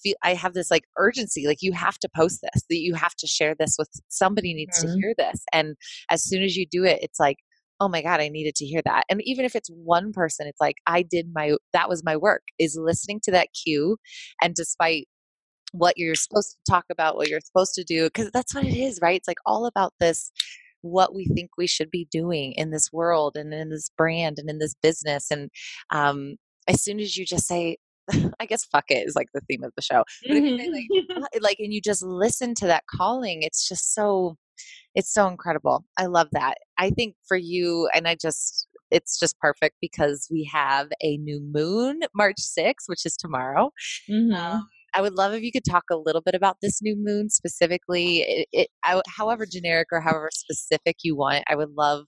feel 0.01 0.15
I 0.23 0.33
have 0.33 0.53
this 0.53 0.71
like 0.71 0.83
urgency, 0.97 1.47
like 1.47 1.61
you 1.61 1.73
have 1.73 1.97
to 1.99 2.09
post 2.15 2.41
this, 2.41 2.63
that 2.69 2.77
you 2.77 2.93
have 2.95 3.15
to 3.15 3.27
share 3.27 3.55
this 3.57 3.75
with 3.77 3.89
somebody 4.07 4.53
needs 4.53 4.79
mm-hmm. 4.79 4.93
to 4.93 4.99
hear 4.99 5.13
this. 5.17 5.43
And 5.53 5.75
as 6.09 6.23
soon 6.23 6.43
as 6.43 6.55
you 6.55 6.65
do 6.69 6.83
it, 6.83 6.99
it's 7.01 7.19
like, 7.19 7.37
oh 7.79 7.87
my 7.87 8.01
God, 8.01 8.19
I 8.19 8.29
needed 8.29 8.55
to 8.55 8.65
hear 8.65 8.81
that. 8.85 9.03
And 9.09 9.21
even 9.23 9.45
if 9.45 9.55
it's 9.55 9.69
one 9.69 10.11
person, 10.11 10.47
it's 10.47 10.61
like, 10.61 10.77
I 10.87 11.03
did 11.03 11.27
my, 11.33 11.55
that 11.73 11.89
was 11.89 12.03
my 12.03 12.17
work, 12.17 12.41
is 12.57 12.77
listening 12.79 13.19
to 13.23 13.31
that 13.31 13.49
cue. 13.63 13.97
And 14.41 14.55
despite 14.55 15.07
what 15.73 15.97
you're 15.97 16.15
supposed 16.15 16.51
to 16.53 16.71
talk 16.71 16.85
about, 16.89 17.17
what 17.17 17.27
you're 17.27 17.39
supposed 17.41 17.75
to 17.75 17.83
do, 17.83 18.05
because 18.05 18.31
that's 18.31 18.55
what 18.55 18.65
it 18.65 18.75
is, 18.75 18.99
right? 19.01 19.17
It's 19.17 19.27
like 19.27 19.37
all 19.45 19.65
about 19.65 19.93
this 19.99 20.31
what 20.81 21.13
we 21.13 21.25
think 21.25 21.51
we 21.57 21.67
should 21.67 21.91
be 21.91 22.07
doing 22.11 22.53
in 22.53 22.71
this 22.71 22.91
world 22.91 23.35
and 23.35 23.53
in 23.53 23.69
this 23.69 23.89
brand 23.97 24.37
and 24.39 24.49
in 24.49 24.59
this 24.59 24.75
business. 24.81 25.29
And 25.31 25.49
um, 25.91 26.35
as 26.67 26.83
soon 26.83 26.99
as 26.99 27.17
you 27.17 27.25
just 27.25 27.47
say, 27.47 27.77
I 28.39 28.45
guess 28.45 28.65
fuck 28.65 28.85
it 28.89 29.07
is 29.07 29.15
like 29.15 29.27
the 29.33 29.41
theme 29.41 29.63
of 29.63 29.71
the 29.75 29.81
show. 29.81 30.03
But 30.27 30.37
mm-hmm. 30.37 31.17
like, 31.21 31.41
like, 31.41 31.57
and 31.59 31.73
you 31.73 31.81
just 31.81 32.03
listen 32.03 32.53
to 32.55 32.67
that 32.67 32.83
calling, 32.89 33.43
it's 33.43 33.67
just 33.67 33.93
so, 33.93 34.37
it's 34.95 35.13
so 35.13 35.27
incredible. 35.27 35.85
I 35.97 36.05
love 36.05 36.29
that. 36.31 36.55
I 36.77 36.89
think 36.89 37.15
for 37.27 37.37
you, 37.37 37.89
and 37.93 38.07
I 38.07 38.15
just, 38.15 38.67
it's 38.91 39.19
just 39.19 39.37
perfect 39.39 39.75
because 39.81 40.27
we 40.31 40.49
have 40.51 40.87
a 41.03 41.17
new 41.17 41.41
moon 41.41 42.01
March 42.15 42.37
6th, 42.37 42.87
which 42.87 43.05
is 43.05 43.17
tomorrow. 43.17 43.71
Mm-hmm. 44.09 44.33
Um, 44.33 44.67
I 44.93 45.01
would 45.01 45.13
love 45.13 45.33
if 45.33 45.43
you 45.43 45.51
could 45.51 45.65
talk 45.69 45.83
a 45.91 45.97
little 45.97 46.21
bit 46.21 46.35
about 46.35 46.57
this 46.61 46.81
new 46.81 46.95
moon 46.97 47.29
specifically. 47.29 48.19
It, 48.19 48.47
it 48.51 48.67
I, 48.83 49.01
however 49.07 49.45
generic 49.49 49.87
or 49.91 50.01
however 50.01 50.29
specific 50.33 50.97
you 51.03 51.15
want. 51.15 51.43
I 51.47 51.55
would 51.55 51.71
love, 51.77 52.05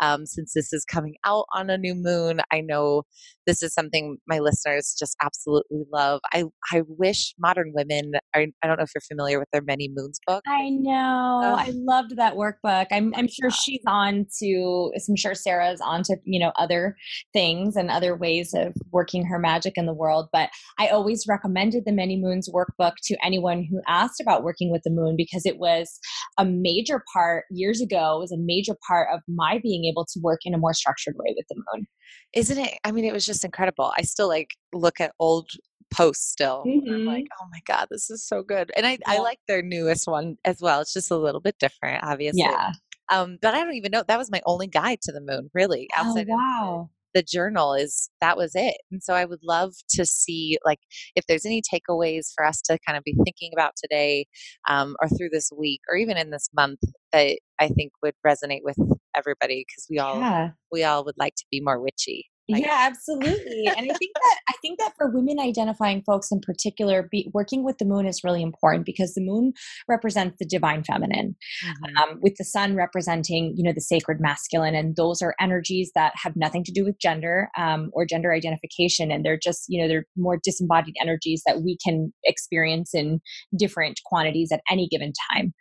um, 0.00 0.26
since 0.26 0.52
this 0.54 0.72
is 0.72 0.84
coming 0.84 1.14
out 1.24 1.44
on 1.54 1.70
a 1.70 1.78
new 1.78 1.94
moon. 1.94 2.40
I 2.52 2.60
know 2.60 3.02
this 3.46 3.62
is 3.62 3.74
something 3.74 4.18
my 4.28 4.38
listeners 4.38 4.94
just 4.98 5.16
absolutely 5.22 5.84
love. 5.92 6.20
I 6.32 6.44
I 6.72 6.82
wish 6.86 7.34
modern 7.38 7.72
women. 7.74 8.12
I, 8.34 8.46
I 8.62 8.66
don't 8.66 8.78
know 8.78 8.84
if 8.84 8.90
you're 8.94 9.02
familiar 9.02 9.38
with 9.38 9.48
their 9.52 9.62
Many 9.62 9.90
Moons 9.92 10.18
book. 10.26 10.42
I 10.46 10.70
know. 10.70 11.40
Oh. 11.42 11.56
I 11.58 11.72
loved 11.74 12.16
that 12.16 12.34
workbook. 12.34 12.86
I'm 12.90 13.12
I'm 13.16 13.28
sure 13.28 13.50
she's 13.50 13.82
on 13.86 14.26
to. 14.40 14.92
I'm 15.08 15.16
sure 15.16 15.34
Sarah's 15.34 15.80
on 15.80 16.02
to 16.04 16.16
you 16.24 16.40
know 16.40 16.52
other 16.56 16.96
things 17.32 17.76
and 17.76 17.90
other 17.90 18.16
ways 18.16 18.54
of 18.54 18.74
working 18.90 19.24
her 19.26 19.38
magic 19.38 19.74
in 19.76 19.86
the 19.86 19.94
world. 19.94 20.28
But 20.32 20.50
I 20.78 20.88
always 20.88 21.26
recommended 21.28 21.84
the 21.84 21.92
Many 21.92 22.16
Moons 22.22 22.48
workbook 22.48 22.92
to 23.04 23.16
anyone 23.22 23.66
who 23.68 23.80
asked 23.88 24.20
about 24.20 24.44
working 24.44 24.70
with 24.70 24.82
the 24.84 24.90
moon 24.90 25.14
because 25.16 25.44
it 25.44 25.58
was 25.58 25.98
a 26.38 26.44
major 26.44 27.02
part 27.12 27.44
years 27.50 27.80
ago. 27.80 28.16
It 28.16 28.20
was 28.20 28.32
a 28.32 28.38
major 28.38 28.76
part 28.88 29.08
of 29.12 29.20
my 29.28 29.58
being 29.62 29.84
able 29.84 30.06
to 30.06 30.20
work 30.22 30.40
in 30.44 30.54
a 30.54 30.58
more 30.58 30.72
structured 30.72 31.14
way 31.18 31.34
with 31.36 31.46
the 31.48 31.56
moon. 31.56 31.86
Isn't 32.34 32.58
it? 32.58 32.78
I 32.84 32.92
mean, 32.92 33.04
it 33.04 33.12
was 33.12 33.26
just 33.26 33.44
incredible. 33.44 33.92
I 33.98 34.02
still 34.02 34.28
like 34.28 34.50
look 34.72 35.00
at 35.00 35.12
old 35.18 35.50
posts 35.92 36.30
still. 36.30 36.64
Mm-hmm. 36.66 36.92
I'm 36.92 37.04
like, 37.04 37.26
oh 37.40 37.46
my 37.50 37.60
God, 37.66 37.88
this 37.90 38.10
is 38.10 38.26
so 38.26 38.42
good. 38.42 38.70
And 38.76 38.86
I, 38.86 38.92
yeah. 38.92 38.98
I 39.06 39.18
like 39.18 39.38
their 39.46 39.62
newest 39.62 40.06
one 40.06 40.36
as 40.44 40.60
well. 40.60 40.80
It's 40.80 40.92
just 40.92 41.10
a 41.10 41.16
little 41.16 41.40
bit 41.40 41.56
different, 41.58 42.02
obviously. 42.02 42.40
Yeah. 42.40 42.72
Um, 43.12 43.38
but 43.42 43.54
I 43.54 43.62
don't 43.62 43.74
even 43.74 43.90
know. 43.90 44.02
That 44.06 44.18
was 44.18 44.30
my 44.30 44.40
only 44.46 44.66
guide 44.66 45.00
to 45.02 45.12
the 45.12 45.20
moon, 45.20 45.50
really. 45.52 45.88
Oh, 45.96 46.08
outside 46.08 46.28
oh, 46.30 46.34
wow. 46.34 46.90
The 47.14 47.22
journal 47.22 47.74
is 47.74 48.10
that 48.20 48.36
was 48.36 48.52
it. 48.54 48.76
And 48.90 49.02
so 49.02 49.14
I 49.14 49.24
would 49.24 49.42
love 49.42 49.74
to 49.90 50.06
see 50.06 50.58
like 50.64 50.80
if 51.16 51.26
there's 51.26 51.46
any 51.46 51.62
takeaways 51.62 52.32
for 52.34 52.44
us 52.44 52.60
to 52.62 52.78
kind 52.86 52.96
of 52.96 53.04
be 53.04 53.16
thinking 53.24 53.50
about 53.52 53.72
today 53.76 54.26
um, 54.68 54.96
or 55.00 55.08
through 55.08 55.30
this 55.30 55.50
week 55.56 55.80
or 55.90 55.96
even 55.96 56.16
in 56.16 56.30
this 56.30 56.48
month 56.54 56.80
that 57.12 57.38
I 57.58 57.68
think 57.68 57.92
would 58.02 58.14
resonate 58.26 58.62
with 58.62 58.76
everybody 59.16 59.64
because 59.68 59.86
we 59.90 59.98
all 59.98 60.18
yeah. 60.18 60.50
we 60.70 60.84
all 60.84 61.04
would 61.04 61.18
like 61.18 61.34
to 61.36 61.44
be 61.50 61.60
more 61.60 61.80
witchy. 61.80 62.26
Like, 62.48 62.64
yeah, 62.64 62.88
absolutely. 62.90 63.66
and 63.66 63.90
I 63.90 63.94
think 63.94 64.12
that 64.14 64.38
I 64.48 64.54
think 64.60 64.78
that 64.80 64.92
for 64.96 65.10
women 65.10 65.38
identifying 65.38 66.02
folks 66.02 66.32
in 66.32 66.40
particular, 66.40 67.08
be, 67.10 67.30
working 67.32 67.64
with 67.64 67.78
the 67.78 67.84
moon 67.84 68.06
is 68.06 68.22
really 68.24 68.42
important 68.42 68.84
because 68.84 69.14
the 69.14 69.20
moon 69.20 69.52
represents 69.88 70.36
the 70.38 70.44
divine 70.44 70.82
feminine, 70.82 71.36
mm-hmm. 71.64 71.96
um, 71.96 72.18
with 72.20 72.34
the 72.38 72.44
sun 72.44 72.74
representing 72.74 73.54
you 73.56 73.62
know 73.62 73.72
the 73.72 73.80
sacred 73.80 74.20
masculine, 74.20 74.74
and 74.74 74.96
those 74.96 75.22
are 75.22 75.36
energies 75.40 75.92
that 75.94 76.12
have 76.16 76.34
nothing 76.34 76.64
to 76.64 76.72
do 76.72 76.84
with 76.84 76.98
gender 76.98 77.48
um, 77.56 77.90
or 77.92 78.04
gender 78.04 78.32
identification, 78.32 79.12
and 79.12 79.24
they're 79.24 79.38
just 79.38 79.66
you 79.68 79.80
know 79.80 79.86
they're 79.86 80.06
more 80.16 80.38
disembodied 80.42 80.94
energies 81.00 81.42
that 81.46 81.62
we 81.62 81.78
can 81.84 82.12
experience 82.24 82.92
in 82.92 83.20
different 83.56 84.00
quantities 84.04 84.50
at 84.52 84.60
any 84.68 84.88
given 84.88 85.12
time. 85.30 85.54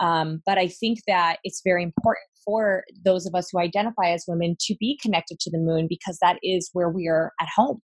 Um, 0.00 0.40
but 0.46 0.56
I 0.56 0.68
think 0.68 1.00
that 1.08 1.38
it's 1.42 1.62
very 1.64 1.82
important 1.82 2.24
for 2.48 2.84
those 3.04 3.26
of 3.26 3.34
us 3.34 3.50
who 3.52 3.58
identify 3.58 4.08
as 4.08 4.24
women 4.26 4.56
to 4.58 4.74
be 4.80 4.98
connected 5.02 5.38
to 5.38 5.50
the 5.50 5.58
moon 5.58 5.86
because 5.86 6.16
that 6.22 6.38
is 6.42 6.70
where 6.72 6.88
we 6.88 7.06
are 7.06 7.32
at 7.42 7.48
home. 7.54 7.80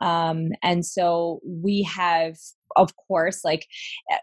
Um, 0.00 0.48
and 0.62 0.84
so 0.84 1.40
we 1.46 1.82
have, 1.82 2.36
of 2.76 2.90
course, 3.06 3.44
like 3.44 3.66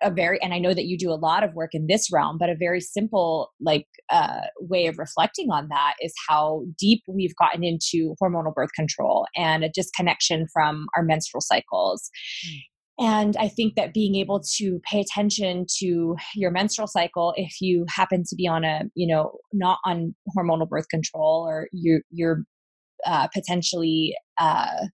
a 0.02 0.10
very, 0.10 0.42
and 0.42 0.56
I 0.56 0.60
know 0.60 0.74
that 0.74 0.86
you 0.86 0.98
do 0.98 1.12
a 1.12 1.14
lot 1.14 1.44
of 1.44 1.54
work 1.54 1.70
in 1.74 1.86
this 1.88 2.12
realm, 2.12 2.38
but 2.40 2.50
a 2.50 2.56
very 2.56 2.82
simple, 2.82 3.52
like, 3.62 3.86
uh, 4.10 4.42
way 4.60 4.88
of 4.88 4.98
reflecting 4.98 5.52
on 5.52 5.68
that 5.70 5.94
is 6.02 6.14
how 6.28 6.64
deep 6.80 7.04
we've 7.08 7.36
gotten 7.36 7.64
into 7.64 8.16
hormonal 8.22 8.54
birth 8.54 8.72
control 8.76 9.28
and 9.36 9.64
a 9.64 9.70
disconnection 9.70 10.48
from 10.52 10.88
our 10.98 11.04
menstrual 11.04 11.42
cycles. 11.42 12.10
And 13.00 13.38
I 13.38 13.48
think 13.48 13.76
that 13.76 13.94
being 13.94 14.16
able 14.16 14.42
to 14.58 14.82
pay 14.84 15.00
attention 15.00 15.66
to 15.78 16.18
your 16.36 16.52
menstrual 16.52 16.88
cycle, 16.88 17.34
if 17.38 17.62
you 17.62 17.86
happen 17.88 18.24
to 18.28 18.36
be 18.36 18.46
on 18.46 18.66
a, 18.66 18.82
you 18.94 19.08
know, 19.08 19.38
not 19.54 19.80
on 19.86 20.14
hormonal 20.38 20.68
birth 20.68 20.90
control 20.90 21.48
or 21.48 21.70
you're, 21.72 22.02
you're 22.12 22.44
uh, 23.06 23.30
potentially 23.34 24.16
uh, 24.38 24.88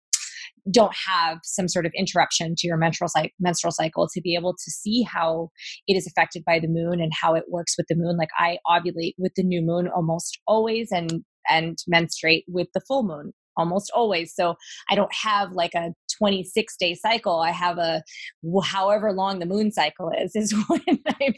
don't 0.69 0.95
have 1.07 1.39
some 1.43 1.67
sort 1.67 1.87
of 1.87 1.91
interruption 1.97 2.53
to 2.57 2.67
your 2.67 2.77
menstrual, 2.77 3.07
cy- 3.07 3.31
menstrual 3.39 3.71
cycle 3.71 4.07
to 4.13 4.21
be 4.21 4.35
able 4.35 4.53
to 4.53 4.71
see 4.71 5.01
how 5.01 5.49
it 5.87 5.95
is 5.95 6.05
affected 6.05 6.43
by 6.45 6.59
the 6.59 6.67
moon 6.67 7.01
and 7.01 7.11
how 7.19 7.33
it 7.33 7.45
works 7.49 7.75
with 7.75 7.87
the 7.87 7.95
moon. 7.95 8.17
Like 8.17 8.29
I 8.37 8.59
ovulate 8.67 9.15
with 9.17 9.33
the 9.35 9.43
new 9.43 9.63
moon 9.63 9.87
almost 9.87 10.39
always 10.47 10.91
and 10.91 11.23
and 11.49 11.77
menstruate 11.87 12.43
with 12.47 12.67
the 12.73 12.81
full 12.87 13.03
moon 13.03 13.31
almost 13.57 13.91
always. 13.95 14.33
So 14.35 14.55
I 14.89 14.95
don't 14.95 15.13
have 15.13 15.51
like 15.51 15.73
a 15.75 15.93
26 16.17 16.75
day 16.77 16.95
cycle. 16.95 17.39
I 17.39 17.51
have 17.51 17.77
a 17.77 18.01
however 18.63 19.11
long 19.11 19.39
the 19.39 19.45
moon 19.45 19.71
cycle 19.71 20.11
is 20.17 20.35
is 20.35 20.53
when 20.67 20.99
I'm 21.21 21.33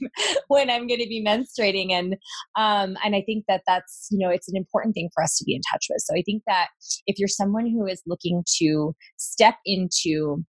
when 0.47 0.69
I'm 0.69 0.87
going 0.87 0.99
to 0.99 1.07
be 1.07 1.23
menstruating 1.25 1.91
and 1.91 2.15
um 2.57 2.97
and 3.03 3.15
I 3.15 3.21
think 3.25 3.45
that 3.47 3.61
that's 3.67 4.07
you 4.11 4.19
know 4.19 4.31
it's 4.31 4.49
an 4.49 4.57
important 4.57 4.93
thing 4.93 5.09
for 5.13 5.23
us 5.23 5.37
to 5.37 5.45
be 5.45 5.55
in 5.55 5.61
touch 5.71 5.87
with. 5.89 6.01
So 6.01 6.15
I 6.15 6.21
think 6.21 6.43
that 6.47 6.67
if 7.05 7.17
you're 7.19 7.27
someone 7.27 7.67
who 7.67 7.85
is 7.85 8.01
looking 8.05 8.43
to 8.59 8.95
step 9.17 9.55
into 9.65 10.43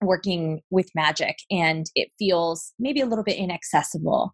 working 0.00 0.60
with 0.70 0.88
magic 0.94 1.36
and 1.50 1.86
it 1.94 2.08
feels 2.18 2.72
maybe 2.78 3.00
a 3.00 3.06
little 3.06 3.24
bit 3.24 3.36
inaccessible 3.36 4.32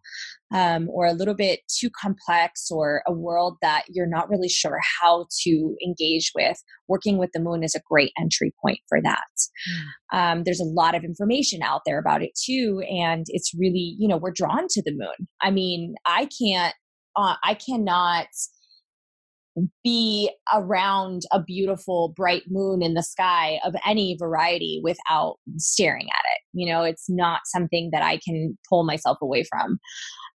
um, 0.53 0.89
or 0.89 1.05
a 1.05 1.13
little 1.13 1.33
bit 1.33 1.59
too 1.67 1.89
complex 1.89 2.69
or 2.71 3.01
a 3.05 3.11
world 3.11 3.57
that 3.61 3.83
you're 3.89 4.07
not 4.07 4.29
really 4.29 4.47
sure 4.47 4.79
how 5.01 5.25
to 5.43 5.75
engage 5.85 6.31
with. 6.33 6.57
Working 6.87 7.17
with 7.17 7.31
the 7.33 7.41
moon 7.41 7.63
is 7.63 7.75
a 7.75 7.81
great 7.89 8.11
entry 8.19 8.53
point 8.63 8.79
for 8.87 9.01
that. 9.01 9.17
Mm. 9.69 10.17
um, 10.17 10.43
there's 10.43 10.59
a 10.59 10.65
lot 10.65 10.95
of 10.95 11.03
information 11.03 11.61
out 11.61 11.81
there 11.85 11.99
about 11.99 12.21
it 12.21 12.31
too 12.35 12.81
and 12.89 13.25
it's 13.29 13.51
really 13.57 13.95
you 13.99 14.07
know 14.07 14.17
we're 14.17 14.31
drawn 14.31 14.67
to 14.69 14.81
the 14.83 14.91
moon. 14.91 15.27
I 15.41 15.51
mean 15.51 15.95
i 16.05 16.27
can't 16.39 16.75
uh, 17.15 17.35
i 17.43 17.53
cannot 17.53 18.27
be 19.83 20.29
around 20.53 21.23
a 21.31 21.41
beautiful 21.41 22.13
bright 22.15 22.43
moon 22.47 22.81
in 22.81 22.93
the 22.93 23.03
sky 23.03 23.59
of 23.65 23.75
any 23.85 24.15
variety 24.19 24.79
without 24.83 25.37
staring 25.57 26.07
at 26.07 26.25
it. 26.35 26.41
You 26.53 26.71
know, 26.71 26.83
it's 26.83 27.09
not 27.09 27.41
something 27.45 27.89
that 27.91 28.03
I 28.03 28.19
can 28.23 28.57
pull 28.69 28.83
myself 28.83 29.17
away 29.21 29.43
from. 29.43 29.79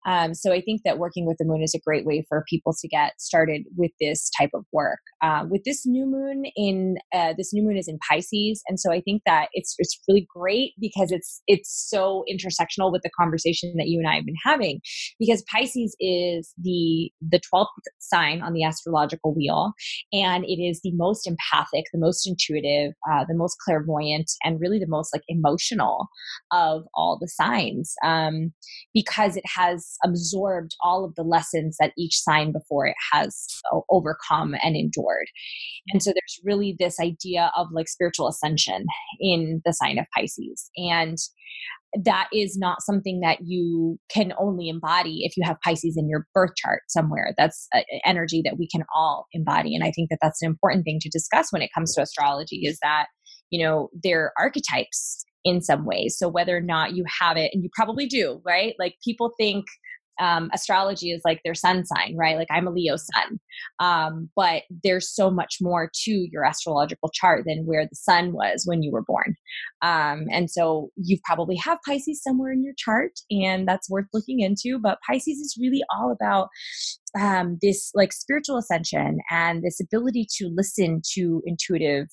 Um, 0.06 0.34
so 0.34 0.52
I 0.52 0.60
think 0.60 0.82
that 0.84 0.98
working 0.98 1.26
with 1.26 1.36
the 1.38 1.44
moon 1.44 1.62
is 1.62 1.74
a 1.74 1.80
great 1.80 2.04
way 2.04 2.24
for 2.28 2.44
people 2.48 2.74
to 2.80 2.88
get 2.88 3.20
started 3.20 3.62
with 3.76 3.92
this 4.00 4.30
type 4.38 4.50
of 4.54 4.64
work. 4.72 5.00
Uh, 5.22 5.44
with 5.48 5.62
this 5.64 5.86
new 5.86 6.06
moon 6.06 6.44
in 6.56 6.96
uh, 7.14 7.34
this 7.36 7.52
new 7.52 7.62
moon 7.62 7.76
is 7.76 7.88
in 7.88 7.98
Pisces, 8.08 8.62
and 8.68 8.80
so 8.80 8.92
I 8.92 9.00
think 9.00 9.22
that 9.26 9.48
it's 9.52 9.74
it's 9.78 9.98
really 10.08 10.26
great 10.34 10.72
because 10.80 11.12
it's 11.12 11.42
it's 11.46 11.70
so 11.88 12.24
intersectional 12.30 12.90
with 12.90 13.02
the 13.02 13.10
conversation 13.18 13.74
that 13.76 13.88
you 13.88 13.98
and 13.98 14.08
I 14.08 14.16
have 14.16 14.26
been 14.26 14.34
having. 14.44 14.80
Because 15.18 15.44
Pisces 15.52 15.96
is 16.00 16.52
the 16.60 17.10
the 17.20 17.40
twelfth 17.48 17.70
sign 17.98 18.42
on 18.42 18.52
the 18.52 18.64
astrological 18.64 19.34
wheel, 19.34 19.72
and 20.12 20.44
it 20.44 20.60
is 20.62 20.80
the 20.82 20.92
most 20.94 21.26
empathic, 21.26 21.84
the 21.92 21.98
most 21.98 22.26
intuitive, 22.26 22.92
uh, 23.10 23.24
the 23.28 23.34
most 23.34 23.56
clairvoyant, 23.64 24.30
and 24.42 24.60
really 24.60 24.78
the 24.78 24.86
most 24.88 25.14
like 25.14 25.22
emotional 25.28 26.08
of 26.50 26.84
all 26.94 27.18
the 27.20 27.28
signs, 27.28 27.94
um, 28.04 28.52
because 28.92 29.36
it 29.36 29.44
has 29.46 29.91
absorbed 30.04 30.74
all 30.82 31.04
of 31.04 31.14
the 31.14 31.22
lessons 31.22 31.76
that 31.80 31.92
each 31.96 32.18
sign 32.18 32.52
before 32.52 32.86
it 32.86 32.96
has 33.12 33.46
uh, 33.72 33.80
overcome 33.90 34.54
and 34.62 34.76
endured. 34.76 35.26
And 35.92 36.02
so 36.02 36.10
there's 36.10 36.40
really 36.44 36.76
this 36.78 36.98
idea 37.00 37.50
of 37.56 37.68
like 37.72 37.88
spiritual 37.88 38.28
ascension 38.28 38.84
in 39.20 39.62
the 39.64 39.72
sign 39.72 39.98
of 39.98 40.06
Pisces. 40.16 40.70
And 40.76 41.18
that 42.04 42.28
is 42.32 42.56
not 42.56 42.82
something 42.82 43.20
that 43.20 43.38
you 43.42 43.98
can 44.10 44.32
only 44.38 44.68
embody 44.68 45.24
if 45.24 45.36
you 45.36 45.44
have 45.44 45.60
Pisces 45.62 45.96
in 45.96 46.08
your 46.08 46.26
birth 46.32 46.52
chart 46.56 46.82
somewhere. 46.88 47.34
That's 47.36 47.68
energy 48.04 48.40
that 48.44 48.56
we 48.58 48.66
can 48.66 48.84
all 48.94 49.26
embody. 49.32 49.74
And 49.74 49.84
I 49.84 49.90
think 49.90 50.08
that 50.08 50.18
that's 50.22 50.40
an 50.42 50.48
important 50.48 50.84
thing 50.84 50.98
to 51.02 51.10
discuss 51.10 51.52
when 51.52 51.62
it 51.62 51.70
comes 51.74 51.94
to 51.94 52.02
astrology 52.02 52.62
is 52.64 52.78
that, 52.82 53.06
you 53.50 53.62
know, 53.62 53.90
they're 54.02 54.32
archetypes 54.38 55.24
in 55.44 55.60
some 55.60 55.84
ways. 55.84 56.16
So 56.18 56.28
whether 56.28 56.56
or 56.56 56.60
not 56.60 56.94
you 56.94 57.04
have 57.20 57.36
it, 57.36 57.50
and 57.52 57.62
you 57.62 57.70
probably 57.74 58.06
do, 58.06 58.40
right? 58.44 58.74
Like 58.78 58.96
people 59.04 59.32
think 59.38 59.66
um, 60.20 60.50
astrology 60.52 61.10
is 61.10 61.22
like 61.24 61.40
their 61.44 61.54
sun 61.54 61.84
sign, 61.84 62.16
right? 62.16 62.36
Like 62.36 62.48
I'm 62.50 62.66
a 62.66 62.70
Leo 62.70 62.96
sun. 62.96 63.40
Um, 63.80 64.30
but 64.36 64.62
there's 64.82 65.12
so 65.12 65.30
much 65.30 65.56
more 65.60 65.90
to 66.04 66.10
your 66.30 66.44
astrological 66.44 67.10
chart 67.12 67.44
than 67.46 67.64
where 67.64 67.84
the 67.84 67.96
sun 67.96 68.32
was 68.32 68.62
when 68.64 68.82
you 68.82 68.92
were 68.92 69.02
born. 69.02 69.34
Um, 69.80 70.26
and 70.30 70.50
so 70.50 70.90
you 70.96 71.18
probably 71.24 71.56
have 71.56 71.78
Pisces 71.86 72.22
somewhere 72.22 72.52
in 72.52 72.62
your 72.62 72.74
chart, 72.76 73.12
and 73.30 73.66
that's 73.66 73.90
worth 73.90 74.06
looking 74.12 74.40
into. 74.40 74.78
But 74.78 74.98
Pisces 75.08 75.38
is 75.38 75.56
really 75.60 75.82
all 75.96 76.12
about 76.12 76.48
um, 77.18 77.58
this 77.60 77.90
like 77.94 78.12
spiritual 78.12 78.56
ascension 78.56 79.18
and 79.30 79.62
this 79.62 79.80
ability 79.80 80.26
to 80.38 80.50
listen 80.54 81.02
to 81.14 81.42
intuitive 81.44 82.06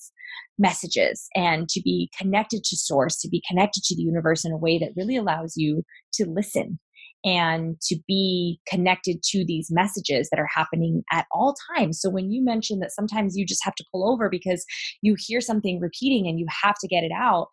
messages 0.58 1.26
and 1.34 1.68
to 1.70 1.80
be 1.82 2.10
connected 2.18 2.62
to 2.64 2.76
source, 2.76 3.20
to 3.20 3.28
be 3.28 3.42
connected 3.48 3.82
to 3.84 3.96
the 3.96 4.02
universe 4.02 4.44
in 4.44 4.52
a 4.52 4.58
way 4.58 4.78
that 4.78 4.92
really 4.96 5.16
allows 5.16 5.54
you 5.56 5.82
to 6.14 6.26
listen 6.26 6.78
and 7.24 7.78
to 7.82 7.98
be 8.06 8.60
connected 8.66 9.22
to 9.22 9.44
these 9.44 9.68
messages 9.70 10.28
that 10.30 10.40
are 10.40 10.48
happening 10.54 11.02
at 11.12 11.26
all 11.32 11.54
times. 11.76 12.00
So 12.00 12.08
when 12.08 12.30
you 12.30 12.42
mention 12.42 12.80
that 12.80 12.92
sometimes 12.92 13.36
you 13.36 13.44
just 13.44 13.64
have 13.64 13.74
to 13.74 13.84
pull 13.92 14.10
over 14.10 14.30
because 14.30 14.64
you 15.02 15.16
hear 15.18 15.40
something 15.40 15.80
repeating 15.80 16.26
and 16.26 16.38
you 16.38 16.46
have 16.62 16.76
to 16.80 16.88
get 16.88 17.04
it 17.04 17.12
out 17.14 17.48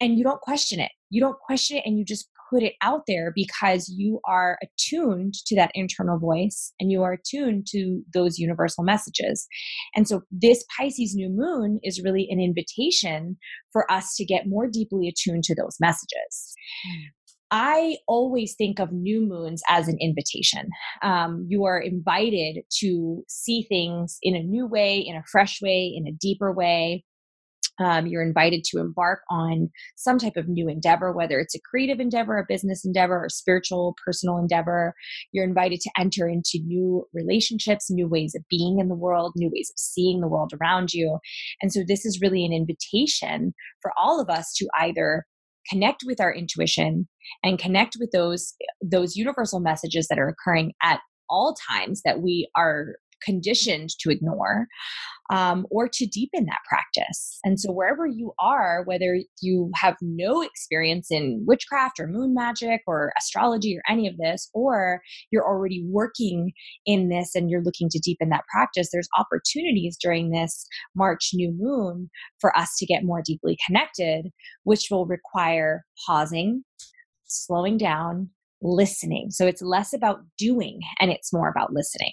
and 0.00 0.18
you 0.18 0.24
don't 0.24 0.40
question 0.40 0.80
it. 0.80 0.90
You 1.10 1.20
don't 1.20 1.38
question 1.38 1.78
it 1.78 1.84
and 1.86 1.98
you 1.98 2.04
just 2.04 2.28
put 2.52 2.62
it 2.62 2.74
out 2.82 3.02
there 3.06 3.32
because 3.34 3.88
you 3.88 4.20
are 4.26 4.58
attuned 4.62 5.34
to 5.46 5.56
that 5.56 5.70
internal 5.74 6.18
voice 6.18 6.72
and 6.78 6.90
you 6.90 7.02
are 7.02 7.12
attuned 7.12 7.66
to 7.70 8.02
those 8.12 8.38
universal 8.38 8.84
messages. 8.84 9.46
And 9.94 10.06
so 10.06 10.22
this 10.30 10.64
Pisces 10.76 11.14
new 11.14 11.30
moon 11.30 11.80
is 11.82 12.02
really 12.02 12.28
an 12.30 12.40
invitation 12.40 13.36
for 13.72 13.90
us 13.90 14.14
to 14.16 14.24
get 14.24 14.46
more 14.46 14.66
deeply 14.66 15.08
attuned 15.08 15.44
to 15.44 15.54
those 15.54 15.76
messages. 15.80 16.54
Mm. 16.86 17.02
I 17.54 17.98
always 18.08 18.54
think 18.56 18.80
of 18.80 18.92
new 18.92 19.20
moons 19.20 19.62
as 19.68 19.86
an 19.86 19.98
invitation. 20.00 20.70
Um, 21.02 21.46
you 21.50 21.64
are 21.66 21.78
invited 21.78 22.64
to 22.80 23.22
see 23.28 23.66
things 23.68 24.16
in 24.22 24.34
a 24.34 24.42
new 24.42 24.66
way, 24.66 24.98
in 24.98 25.16
a 25.16 25.24
fresh 25.30 25.60
way, 25.60 25.92
in 25.94 26.06
a 26.08 26.16
deeper 26.18 26.50
way. 26.50 27.04
Um, 27.82 28.06
you're 28.06 28.22
invited 28.22 28.64
to 28.64 28.78
embark 28.78 29.20
on 29.30 29.70
some 29.96 30.18
type 30.18 30.36
of 30.36 30.48
new 30.48 30.68
endeavor, 30.68 31.12
whether 31.12 31.38
it's 31.38 31.54
a 31.54 31.60
creative 31.60 32.00
endeavor, 32.00 32.38
a 32.38 32.44
business 32.48 32.84
endeavor, 32.84 33.24
or 33.24 33.28
spiritual, 33.28 33.94
personal 34.04 34.38
endeavor. 34.38 34.94
You're 35.32 35.44
invited 35.44 35.80
to 35.80 35.90
enter 35.98 36.28
into 36.28 36.60
new 36.64 37.06
relationships, 37.12 37.90
new 37.90 38.08
ways 38.08 38.34
of 38.34 38.42
being 38.48 38.78
in 38.78 38.88
the 38.88 38.94
world, 38.94 39.32
new 39.36 39.50
ways 39.52 39.70
of 39.70 39.78
seeing 39.78 40.20
the 40.20 40.28
world 40.28 40.52
around 40.60 40.92
you. 40.92 41.18
And 41.60 41.72
so, 41.72 41.80
this 41.86 42.04
is 42.04 42.20
really 42.20 42.44
an 42.44 42.52
invitation 42.52 43.54
for 43.80 43.92
all 44.00 44.20
of 44.20 44.30
us 44.30 44.52
to 44.54 44.68
either 44.78 45.26
connect 45.68 46.02
with 46.04 46.20
our 46.20 46.34
intuition 46.34 47.08
and 47.42 47.58
connect 47.58 47.96
with 47.98 48.10
those 48.12 48.54
those 48.80 49.16
universal 49.16 49.60
messages 49.60 50.08
that 50.08 50.18
are 50.18 50.28
occurring 50.28 50.72
at 50.82 51.00
all 51.28 51.54
times 51.70 52.02
that 52.04 52.20
we 52.20 52.48
are 52.56 52.96
conditioned 53.24 53.90
to 54.00 54.10
ignore 54.10 54.66
um, 55.32 55.66
or 55.70 55.88
to 55.88 56.06
deepen 56.06 56.44
that 56.44 56.58
practice. 56.68 57.38
And 57.42 57.58
so, 57.58 57.72
wherever 57.72 58.06
you 58.06 58.32
are, 58.38 58.82
whether 58.84 59.20
you 59.40 59.70
have 59.74 59.96
no 60.02 60.42
experience 60.42 61.10
in 61.10 61.42
witchcraft 61.46 61.98
or 61.98 62.06
moon 62.06 62.34
magic 62.34 62.82
or 62.86 63.12
astrology 63.18 63.76
or 63.76 63.82
any 63.90 64.06
of 64.06 64.18
this, 64.18 64.50
or 64.52 65.00
you're 65.30 65.46
already 65.46 65.84
working 65.88 66.52
in 66.84 67.08
this 67.08 67.34
and 67.34 67.50
you're 67.50 67.62
looking 67.62 67.88
to 67.90 67.98
deepen 67.98 68.28
that 68.28 68.44
practice, 68.52 68.90
there's 68.92 69.08
opportunities 69.18 69.96
during 70.00 70.30
this 70.30 70.66
March 70.94 71.30
new 71.32 71.52
moon 71.56 72.10
for 72.38 72.56
us 72.56 72.76
to 72.78 72.86
get 72.86 73.04
more 73.04 73.22
deeply 73.24 73.56
connected, 73.66 74.30
which 74.64 74.88
will 74.90 75.06
require 75.06 75.84
pausing, 76.06 76.62
slowing 77.24 77.78
down, 77.78 78.28
listening. 78.60 79.30
So, 79.30 79.46
it's 79.46 79.62
less 79.62 79.94
about 79.94 80.20
doing 80.36 80.80
and 81.00 81.10
it's 81.10 81.32
more 81.32 81.48
about 81.48 81.72
listening. 81.72 82.12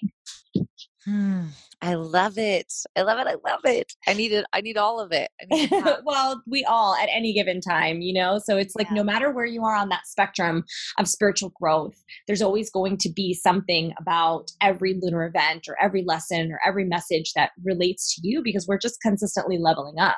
Hmm. 1.05 1.45
I 1.81 1.93
love 1.93 2.37
it. 2.37 2.73
I 2.95 3.03
love 3.03 3.19
it. 3.19 3.27
I 3.27 3.35
love 3.49 3.61
it. 3.63 3.93
I 4.05 4.13
need 4.13 4.33
it. 4.33 4.45
I 4.51 4.59
need 4.59 4.77
all 4.77 4.99
of 4.99 5.11
it. 5.13 5.31
well, 6.03 6.41
we 6.45 6.65
all 6.65 6.95
at 6.95 7.07
any 7.09 7.33
given 7.33 7.61
time, 7.61 8.01
you 8.01 8.13
know? 8.13 8.39
So 8.43 8.57
it's 8.57 8.75
like 8.75 8.87
yeah. 8.89 8.95
no 8.95 9.03
matter 9.03 9.31
where 9.31 9.45
you 9.45 9.63
are 9.63 9.75
on 9.75 9.87
that 9.89 10.07
spectrum 10.07 10.65
of 10.97 11.07
spiritual 11.07 11.53
growth, 11.59 11.95
there's 12.27 12.41
always 12.41 12.69
going 12.69 12.97
to 12.97 13.09
be 13.09 13.33
something 13.33 13.93
about 13.97 14.51
every 14.61 14.99
lunar 15.01 15.25
event 15.25 15.67
or 15.69 15.81
every 15.81 16.03
lesson 16.05 16.51
or 16.51 16.59
every 16.67 16.83
message 16.83 17.31
that 17.35 17.51
relates 17.63 18.13
to 18.15 18.21
you 18.27 18.41
because 18.43 18.67
we're 18.67 18.77
just 18.77 19.01
consistently 19.01 19.57
leveling 19.57 19.99
up. 19.99 20.17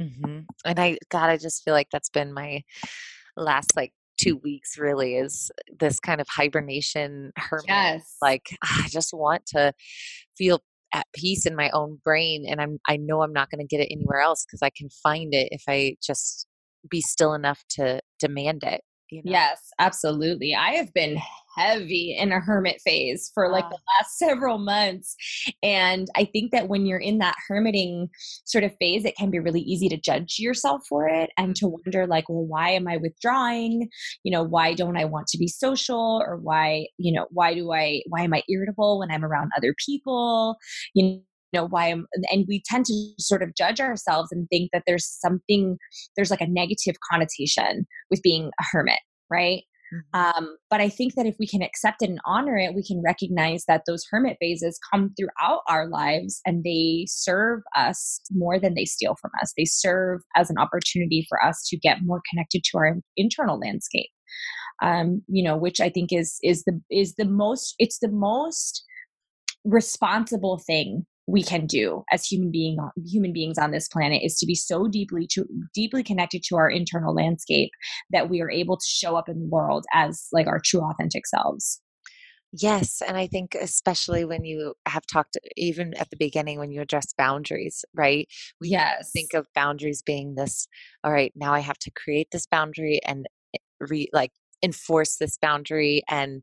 Mm-hmm. 0.00 0.40
And 0.64 0.78
I, 0.78 0.98
God, 1.10 1.28
I 1.28 1.36
just 1.38 1.64
feel 1.64 1.74
like 1.74 1.88
that's 1.90 2.08
been 2.08 2.32
my 2.32 2.62
last 3.36 3.76
like 3.76 3.92
two 4.20 4.36
weeks 4.36 4.78
really 4.78 5.16
is 5.16 5.50
this 5.78 6.00
kind 6.00 6.20
of 6.20 6.26
hibernation 6.28 7.32
hermit. 7.36 7.64
Yes. 7.68 8.16
Like 8.20 8.56
ah, 8.64 8.82
I 8.84 8.88
just 8.88 9.12
want 9.12 9.46
to 9.48 9.72
feel 10.36 10.60
at 10.92 11.06
peace 11.14 11.46
in 11.46 11.54
my 11.54 11.70
own 11.70 11.98
brain 12.02 12.44
and 12.48 12.60
I'm 12.60 12.78
I 12.88 12.96
know 12.96 13.22
I'm 13.22 13.32
not 13.32 13.50
going 13.50 13.60
to 13.60 13.66
get 13.66 13.82
it 13.82 13.92
anywhere 13.92 14.20
else 14.20 14.44
because 14.44 14.62
I 14.62 14.70
can 14.70 14.88
find 15.02 15.32
it 15.32 15.48
if 15.52 15.62
I 15.68 15.94
just 16.02 16.46
be 16.88 17.00
still 17.00 17.34
enough 17.34 17.62
to 17.70 18.00
demand 18.18 18.62
it. 18.64 18.82
You 19.10 19.22
know? 19.24 19.32
Yes, 19.32 19.60
absolutely. 19.78 20.54
I 20.54 20.70
have 20.72 20.92
been 20.94 21.18
heavy 21.60 22.16
in 22.18 22.32
a 22.32 22.40
hermit 22.40 22.80
phase 22.84 23.30
for 23.34 23.50
like 23.50 23.68
the 23.68 23.78
last 23.98 24.18
several 24.18 24.58
months. 24.58 25.14
And 25.62 26.08
I 26.16 26.24
think 26.24 26.52
that 26.52 26.68
when 26.68 26.86
you're 26.86 26.98
in 26.98 27.18
that 27.18 27.36
hermiting 27.48 28.08
sort 28.44 28.64
of 28.64 28.74
phase, 28.80 29.04
it 29.04 29.16
can 29.16 29.30
be 29.30 29.38
really 29.38 29.60
easy 29.60 29.88
to 29.88 30.00
judge 30.00 30.38
yourself 30.38 30.82
for 30.88 31.08
it 31.08 31.30
and 31.36 31.54
to 31.56 31.66
mm-hmm. 31.66 31.76
wonder, 31.84 32.06
like, 32.06 32.28
well, 32.28 32.46
why 32.46 32.70
am 32.70 32.88
I 32.88 32.96
withdrawing? 32.96 33.88
You 34.24 34.32
know, 34.32 34.42
why 34.42 34.74
don't 34.74 34.96
I 34.96 35.04
want 35.04 35.26
to 35.28 35.38
be 35.38 35.48
social? 35.48 36.22
Or 36.26 36.36
why, 36.36 36.86
you 36.98 37.12
know, 37.12 37.26
why 37.30 37.54
do 37.54 37.72
I, 37.72 38.02
why 38.08 38.22
am 38.22 38.34
I 38.34 38.42
irritable 38.48 38.98
when 38.98 39.10
I'm 39.10 39.24
around 39.24 39.50
other 39.56 39.74
people? 39.84 40.56
You 40.94 41.20
know 41.52 41.66
why 41.66 41.86
am 41.86 42.06
and 42.30 42.44
we 42.46 42.62
tend 42.64 42.84
to 42.86 43.12
sort 43.18 43.42
of 43.42 43.56
judge 43.56 43.80
ourselves 43.80 44.28
and 44.30 44.46
think 44.48 44.70
that 44.72 44.84
there's 44.86 45.04
something 45.04 45.76
there's 46.14 46.30
like 46.30 46.40
a 46.40 46.46
negative 46.46 46.94
connotation 47.10 47.86
with 48.08 48.22
being 48.22 48.52
a 48.60 48.64
hermit 48.70 49.00
right 49.30 49.64
Mm-hmm. 49.92 50.20
Um, 50.44 50.56
but 50.68 50.80
I 50.80 50.88
think 50.88 51.14
that 51.14 51.26
if 51.26 51.36
we 51.38 51.46
can 51.46 51.62
accept 51.62 52.02
it 52.02 52.10
and 52.10 52.20
honor 52.24 52.56
it, 52.56 52.74
we 52.74 52.84
can 52.84 53.02
recognize 53.02 53.64
that 53.66 53.82
those 53.86 54.04
hermit 54.10 54.36
phases 54.40 54.78
come 54.92 55.12
throughout 55.16 55.62
our 55.68 55.88
lives 55.88 56.40
and 56.46 56.64
they 56.64 57.06
serve 57.08 57.60
us 57.76 58.20
more 58.30 58.58
than 58.58 58.74
they 58.74 58.84
steal 58.84 59.16
from 59.20 59.30
us. 59.42 59.52
They 59.56 59.64
serve 59.64 60.20
as 60.36 60.50
an 60.50 60.58
opportunity 60.58 61.26
for 61.28 61.42
us 61.42 61.66
to 61.68 61.76
get 61.76 62.02
more 62.02 62.22
connected 62.30 62.62
to 62.64 62.78
our 62.78 62.96
internal 63.16 63.58
landscape. 63.58 64.10
Um, 64.82 65.22
you 65.28 65.42
know, 65.42 65.56
which 65.56 65.80
I 65.80 65.90
think 65.90 66.10
is 66.12 66.38
is 66.42 66.64
the 66.64 66.80
is 66.90 67.16
the 67.16 67.26
most 67.26 67.74
it's 67.78 67.98
the 67.98 68.10
most 68.10 68.82
responsible 69.64 70.58
thing 70.58 71.04
we 71.30 71.42
can 71.42 71.66
do 71.66 72.02
as 72.12 72.24
human 72.26 72.50
being 72.50 72.76
human 73.06 73.32
beings 73.32 73.58
on 73.58 73.70
this 73.70 73.88
planet 73.88 74.22
is 74.22 74.36
to 74.38 74.46
be 74.46 74.54
so 74.54 74.88
deeply 74.88 75.26
to 75.26 75.46
deeply 75.74 76.02
connected 76.02 76.42
to 76.42 76.56
our 76.56 76.68
internal 76.68 77.14
landscape 77.14 77.70
that 78.10 78.28
we 78.28 78.40
are 78.40 78.50
able 78.50 78.76
to 78.76 78.86
show 78.86 79.16
up 79.16 79.28
in 79.28 79.38
the 79.38 79.48
world 79.48 79.84
as 79.92 80.28
like 80.32 80.46
our 80.46 80.60
true 80.60 80.80
authentic 80.80 81.26
selves 81.26 81.80
Yes. 82.52 83.00
And 83.06 83.16
I 83.16 83.28
think, 83.28 83.54
especially 83.54 84.24
when 84.24 84.44
you 84.44 84.74
have 84.88 85.06
talked, 85.06 85.38
even 85.56 85.94
at 85.94 86.10
the 86.10 86.16
beginning, 86.16 86.58
when 86.58 86.72
you 86.72 86.80
address 86.80 87.14
boundaries, 87.16 87.84
right? 87.94 88.26
We 88.60 88.70
yes. 88.70 89.12
think 89.12 89.34
of 89.34 89.46
boundaries 89.54 90.02
being 90.02 90.34
this, 90.34 90.66
all 91.04 91.12
right, 91.12 91.32
now 91.36 91.54
I 91.54 91.60
have 91.60 91.78
to 91.78 91.92
create 91.92 92.26
this 92.32 92.46
boundary 92.46 92.98
and 93.06 93.26
re, 93.78 94.08
like 94.12 94.32
enforce 94.64 95.16
this 95.16 95.38
boundary 95.38 96.02
and 96.08 96.42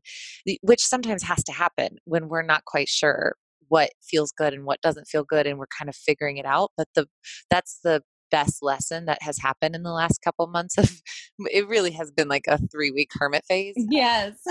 which 0.62 0.80
sometimes 0.80 1.22
has 1.22 1.44
to 1.44 1.52
happen 1.52 1.98
when 2.04 2.28
we're 2.28 2.42
not 2.42 2.64
quite 2.64 2.88
sure 2.88 3.36
what 3.68 3.90
feels 4.02 4.32
good 4.32 4.52
and 4.54 4.64
what 4.64 4.80
doesn't 4.80 5.06
feel 5.06 5.24
good 5.24 5.46
and 5.46 5.58
we're 5.58 5.66
kind 5.78 5.88
of 5.88 5.96
figuring 5.96 6.36
it 6.36 6.46
out 6.46 6.70
but 6.76 6.88
the 6.94 7.06
that's 7.50 7.80
the 7.82 8.02
best 8.30 8.62
lesson 8.62 9.06
that 9.06 9.22
has 9.22 9.38
happened 9.38 9.74
in 9.74 9.82
the 9.82 9.90
last 9.92 10.20
couple 10.22 10.46
months 10.46 10.76
of 10.76 10.90
it 11.46 11.66
really 11.66 11.92
has 11.92 12.10
been 12.10 12.28
like 12.28 12.44
a 12.46 12.58
three 12.70 12.90
week 12.90 13.08
hermit 13.14 13.42
phase. 13.48 13.74
Yes. 13.76 14.34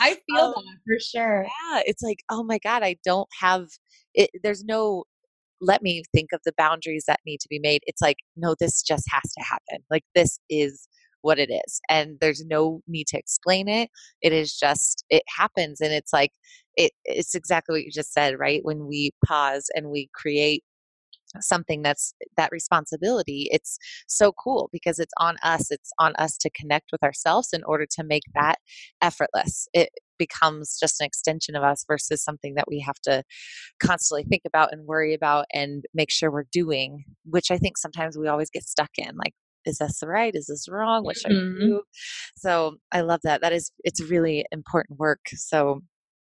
I 0.00 0.16
feel 0.28 0.40
um, 0.40 0.52
that 0.54 0.78
for 0.86 0.98
sure. 0.98 1.42
yeah 1.44 1.82
it's 1.84 2.02
like 2.02 2.20
oh 2.30 2.42
my 2.42 2.58
god 2.58 2.82
i 2.82 2.96
don't 3.04 3.28
have 3.40 3.66
it 4.14 4.30
there's 4.42 4.64
no 4.64 5.04
let 5.62 5.80
me 5.80 6.02
think 6.12 6.32
of 6.32 6.40
the 6.44 6.52
boundaries 6.58 7.04
that 7.06 7.20
need 7.24 7.38
to 7.40 7.48
be 7.48 7.60
made. 7.60 7.82
It's 7.86 8.02
like 8.02 8.16
no 8.36 8.54
this 8.58 8.82
just 8.82 9.04
has 9.10 9.32
to 9.38 9.44
happen. 9.44 9.84
Like 9.90 10.02
this 10.14 10.38
is 10.50 10.88
what 11.22 11.38
it 11.38 11.50
is 11.50 11.80
and 11.88 12.18
there's 12.20 12.44
no 12.44 12.80
need 12.86 13.06
to 13.08 13.18
explain 13.18 13.68
it. 13.68 13.90
It 14.20 14.32
is 14.32 14.56
just 14.56 15.04
it 15.10 15.22
happens 15.36 15.80
and 15.80 15.92
it's 15.92 16.12
like 16.12 16.30
it, 16.76 16.92
it's 17.04 17.34
exactly 17.34 17.74
what 17.74 17.84
you 17.84 17.90
just 17.92 18.12
said 18.12 18.38
right? 18.38 18.60
When 18.64 18.86
we 18.86 19.12
pause 19.26 19.66
and 19.74 19.90
we 19.90 20.08
create 20.14 20.62
something 21.40 21.82
that's 21.82 22.12
that 22.36 22.50
responsibility 22.52 23.48
it's 23.50 23.78
so 24.06 24.32
cool 24.32 24.68
because 24.72 24.98
it's 24.98 25.12
on 25.18 25.36
us 25.42 25.70
it's 25.70 25.90
on 25.98 26.14
us 26.16 26.36
to 26.36 26.50
connect 26.50 26.90
with 26.92 27.02
ourselves 27.02 27.48
in 27.52 27.62
order 27.64 27.86
to 27.90 28.04
make 28.04 28.24
that 28.34 28.56
effortless. 29.00 29.66
It 29.72 29.88
becomes 30.18 30.78
just 30.78 31.00
an 31.00 31.06
extension 31.06 31.56
of 31.56 31.62
us 31.62 31.84
versus 31.88 32.22
something 32.22 32.54
that 32.54 32.68
we 32.68 32.80
have 32.80 32.98
to 33.04 33.22
constantly 33.82 34.24
think 34.24 34.42
about 34.46 34.72
and 34.72 34.86
worry 34.86 35.14
about 35.14 35.46
and 35.52 35.84
make 35.94 36.10
sure 36.10 36.30
we're 36.30 36.44
doing 36.52 37.04
which 37.24 37.50
i 37.50 37.58
think 37.58 37.76
sometimes 37.78 38.16
we 38.18 38.28
always 38.28 38.50
get 38.50 38.64
stuck 38.64 38.90
in 38.98 39.16
like 39.16 39.34
is 39.64 39.78
this 39.78 40.02
right? 40.04 40.34
Is 40.34 40.46
this 40.46 40.68
wrong? 40.68 41.04
What 41.04 41.16
should 41.16 41.32
mm-hmm. 41.32 41.62
I 41.62 41.66
do? 41.66 41.82
So 42.36 42.76
I 42.92 43.02
love 43.02 43.20
that. 43.24 43.40
That 43.40 43.52
is, 43.52 43.72
it's 43.84 44.00
really 44.00 44.44
important 44.52 44.98
work. 44.98 45.20
So 45.34 45.82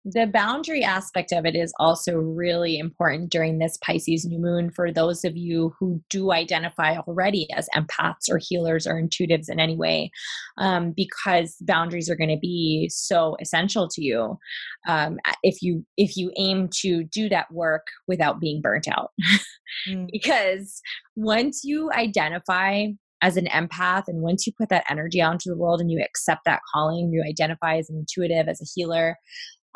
the 0.09 0.25
boundary 0.25 0.83
aspect 0.83 1.33
of 1.33 1.45
it 1.45 1.53
is 1.53 1.73
also 1.79 2.15
really 2.15 2.77
important 2.77 3.29
during 3.29 3.59
this 3.59 3.77
Pisces 3.77 4.25
new 4.25 4.39
moon 4.39 4.71
for 4.71 4.89
those 4.89 5.25
of 5.25 5.35
you 5.35 5.73
who 5.77 6.01
do 6.09 6.31
identify 6.31 6.95
already 6.95 7.51
as 7.51 7.67
empaths 7.75 8.29
or 8.29 8.39
healers 8.41 8.87
or 8.87 8.93
intuitives 8.93 9.49
in 9.49 9.59
any 9.59 9.75
way, 9.75 10.09
um, 10.57 10.93
because 10.95 11.57
boundaries 11.61 12.09
are 12.09 12.15
going 12.15 12.29
to 12.29 12.39
be 12.39 12.89
so 12.89 13.35
essential 13.41 13.89
to 13.89 14.01
you 14.01 14.37
um, 14.87 15.17
if 15.43 15.61
you 15.61 15.85
if 15.97 16.15
you 16.15 16.31
aim 16.37 16.69
to 16.79 17.03
do 17.03 17.27
that 17.27 17.51
work 17.51 17.87
without 18.07 18.39
being 18.39 18.61
burnt 18.61 18.87
out. 18.87 19.11
mm. 19.89 20.07
Because 20.09 20.81
once 21.17 21.65
you 21.65 21.91
identify 21.91 22.85
as 23.21 23.37
an 23.37 23.45
empath 23.45 24.03
and 24.07 24.21
once 24.21 24.45
you 24.45 24.53
put 24.57 24.69
that 24.69 24.85
energy 24.89 25.21
out 25.21 25.33
into 25.33 25.49
the 25.49 25.57
world 25.57 25.81
and 25.81 25.91
you 25.91 26.03
accept 26.03 26.41
that 26.45 26.61
calling 26.73 27.11
you 27.11 27.23
identify 27.27 27.77
as 27.77 27.89
an 27.89 27.97
intuitive 27.97 28.47
as 28.47 28.61
a 28.61 28.67
healer 28.75 29.15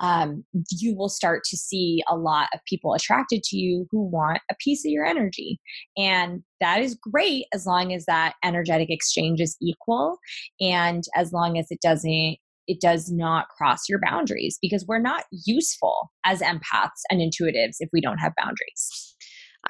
um, 0.01 0.43
you 0.71 0.95
will 0.95 1.09
start 1.09 1.43
to 1.45 1.57
see 1.57 2.01
a 2.09 2.17
lot 2.17 2.49
of 2.53 2.59
people 2.67 2.93
attracted 2.93 3.43
to 3.43 3.57
you 3.57 3.85
who 3.91 4.03
want 4.03 4.39
a 4.49 4.55
piece 4.59 4.83
of 4.83 4.91
your 4.91 5.05
energy. 5.05 5.59
And 5.95 6.41
that 6.59 6.81
is 6.81 6.95
great 6.95 7.45
as 7.53 7.67
long 7.67 7.93
as 7.93 8.05
that 8.05 8.33
energetic 8.43 8.89
exchange 8.89 9.39
is 9.39 9.55
equal 9.61 10.17
and 10.59 11.03
as 11.15 11.31
long 11.31 11.57
as 11.57 11.67
it 11.69 11.79
doesn't 11.81 12.37
it 12.67 12.79
does 12.79 13.11
not 13.11 13.47
cross 13.57 13.89
your 13.89 13.99
boundaries 13.99 14.57
because 14.61 14.85
we're 14.87 14.99
not 14.99 15.25
useful 15.45 16.11
as 16.25 16.41
empaths 16.41 17.01
and 17.09 17.19
intuitives 17.19 17.77
if 17.79 17.89
we 17.91 17.99
don't 17.99 18.19
have 18.19 18.33
boundaries. 18.37 19.10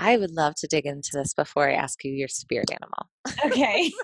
I 0.01 0.17
would 0.17 0.31
love 0.31 0.55
to 0.55 0.67
dig 0.67 0.87
into 0.87 1.11
this 1.13 1.33
before 1.35 1.69
I 1.69 1.73
ask 1.73 2.03
you 2.03 2.11
your 2.11 2.27
spirit 2.27 2.71
animal. 2.71 3.07
Okay. 3.45 3.91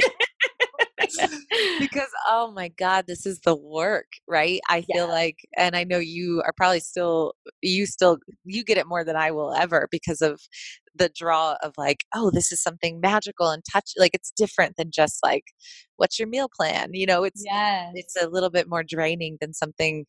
because 1.79 2.09
oh 2.27 2.51
my 2.51 2.69
god 2.69 3.05
this 3.07 3.25
is 3.25 3.39
the 3.41 3.55
work 3.55 4.07
right 4.27 4.59
i 4.67 4.81
feel 4.81 5.05
yeah. 5.07 5.13
like 5.13 5.37
and 5.55 5.75
i 5.75 5.83
know 5.83 5.99
you 5.99 6.41
are 6.45 6.53
probably 6.57 6.79
still 6.79 7.33
you 7.61 7.85
still 7.85 8.17
you 8.43 8.63
get 8.63 8.77
it 8.77 8.87
more 8.87 9.03
than 9.03 9.15
i 9.15 9.31
will 9.31 9.53
ever 9.53 9.87
because 9.91 10.21
of 10.21 10.41
the 10.95 11.09
draw 11.15 11.55
of 11.61 11.73
like 11.77 12.03
oh 12.15 12.31
this 12.31 12.51
is 12.51 12.61
something 12.61 12.99
magical 12.99 13.49
and 13.49 13.63
touch 13.71 13.91
like 13.97 14.11
it's 14.13 14.31
different 14.35 14.75
than 14.75 14.89
just 14.91 15.19
like 15.23 15.43
what's 15.97 16.17
your 16.17 16.27
meal 16.27 16.49
plan 16.53 16.89
you 16.93 17.05
know 17.05 17.23
it's 17.23 17.43
yes. 17.45 17.91
it's 17.93 18.15
a 18.21 18.27
little 18.27 18.49
bit 18.49 18.67
more 18.67 18.83
draining 18.83 19.37
than 19.39 19.53
something 19.53 20.05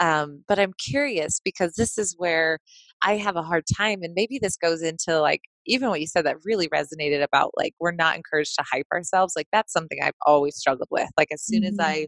um 0.00 0.42
but 0.48 0.58
i'm 0.58 0.72
curious 0.78 1.40
because 1.44 1.74
this 1.74 1.96
is 1.96 2.14
where 2.18 2.58
i 3.02 3.16
have 3.16 3.36
a 3.36 3.42
hard 3.42 3.64
time 3.76 4.00
and 4.02 4.12
maybe 4.14 4.38
this 4.40 4.56
goes 4.56 4.82
into 4.82 5.20
like 5.20 5.40
even 5.66 5.88
what 5.88 6.00
you 6.00 6.06
said 6.06 6.24
that 6.24 6.36
really 6.44 6.68
resonated 6.68 7.22
about 7.22 7.50
like 7.56 7.72
we're 7.80 7.92
not 7.92 8.16
encouraged 8.16 8.54
to 8.58 8.64
hype 8.70 8.86
ourselves 8.92 9.34
like 9.36 9.48
that's 9.52 9.72
something 9.72 9.98
i've 10.02 10.12
always 10.26 10.56
struggled 10.56 10.88
with 10.90 11.08
like 11.18 11.28
as 11.32 11.42
soon 11.42 11.62
mm-hmm. 11.62 11.80
as 11.80 11.86
i 11.86 12.06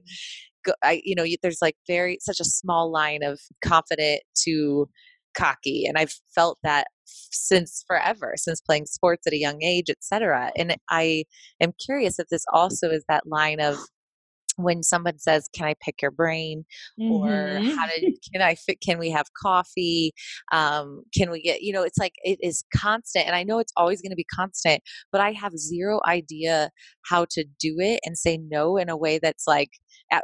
go 0.64 0.72
i 0.82 1.00
you 1.04 1.14
know 1.14 1.24
there's 1.42 1.62
like 1.62 1.76
very 1.86 2.18
such 2.20 2.40
a 2.40 2.44
small 2.44 2.90
line 2.90 3.22
of 3.22 3.40
confident 3.64 4.20
to 4.34 4.88
cocky 5.36 5.84
and 5.86 5.98
i've 5.98 6.12
felt 6.34 6.58
that 6.62 6.86
since 7.04 7.84
forever 7.86 8.34
since 8.36 8.60
playing 8.60 8.86
sports 8.86 9.26
at 9.26 9.32
a 9.32 9.38
young 9.38 9.62
age 9.62 9.88
etc 9.88 10.50
and 10.56 10.76
i 10.90 11.24
am 11.60 11.72
curious 11.84 12.18
if 12.18 12.26
this 12.28 12.44
also 12.52 12.90
is 12.90 13.04
that 13.08 13.26
line 13.26 13.60
of 13.60 13.76
when 14.58 14.82
someone 14.82 15.18
says 15.18 15.48
can 15.54 15.66
i 15.66 15.74
pick 15.80 16.02
your 16.02 16.10
brain 16.10 16.64
mm-hmm. 17.00 17.12
or 17.12 17.60
how 17.76 17.86
did 17.86 18.14
can 18.32 18.42
i 18.42 18.54
fit 18.54 18.78
can 18.80 18.98
we 18.98 19.10
have 19.10 19.26
coffee 19.40 20.12
um, 20.52 21.02
can 21.16 21.30
we 21.30 21.40
get 21.42 21.62
you 21.62 21.72
know 21.72 21.82
it's 21.82 21.98
like 21.98 22.14
it 22.22 22.38
is 22.42 22.64
constant 22.74 23.26
and 23.26 23.34
i 23.34 23.42
know 23.42 23.58
it's 23.58 23.72
always 23.76 24.02
going 24.02 24.10
to 24.10 24.16
be 24.16 24.26
constant 24.34 24.82
but 25.12 25.20
i 25.20 25.32
have 25.32 25.52
zero 25.56 26.00
idea 26.06 26.70
how 27.08 27.24
to 27.30 27.44
do 27.60 27.76
it 27.78 28.00
and 28.04 28.18
say 28.18 28.38
no 28.50 28.76
in 28.76 28.88
a 28.88 28.96
way 28.96 29.18
that's 29.18 29.44
like 29.46 29.70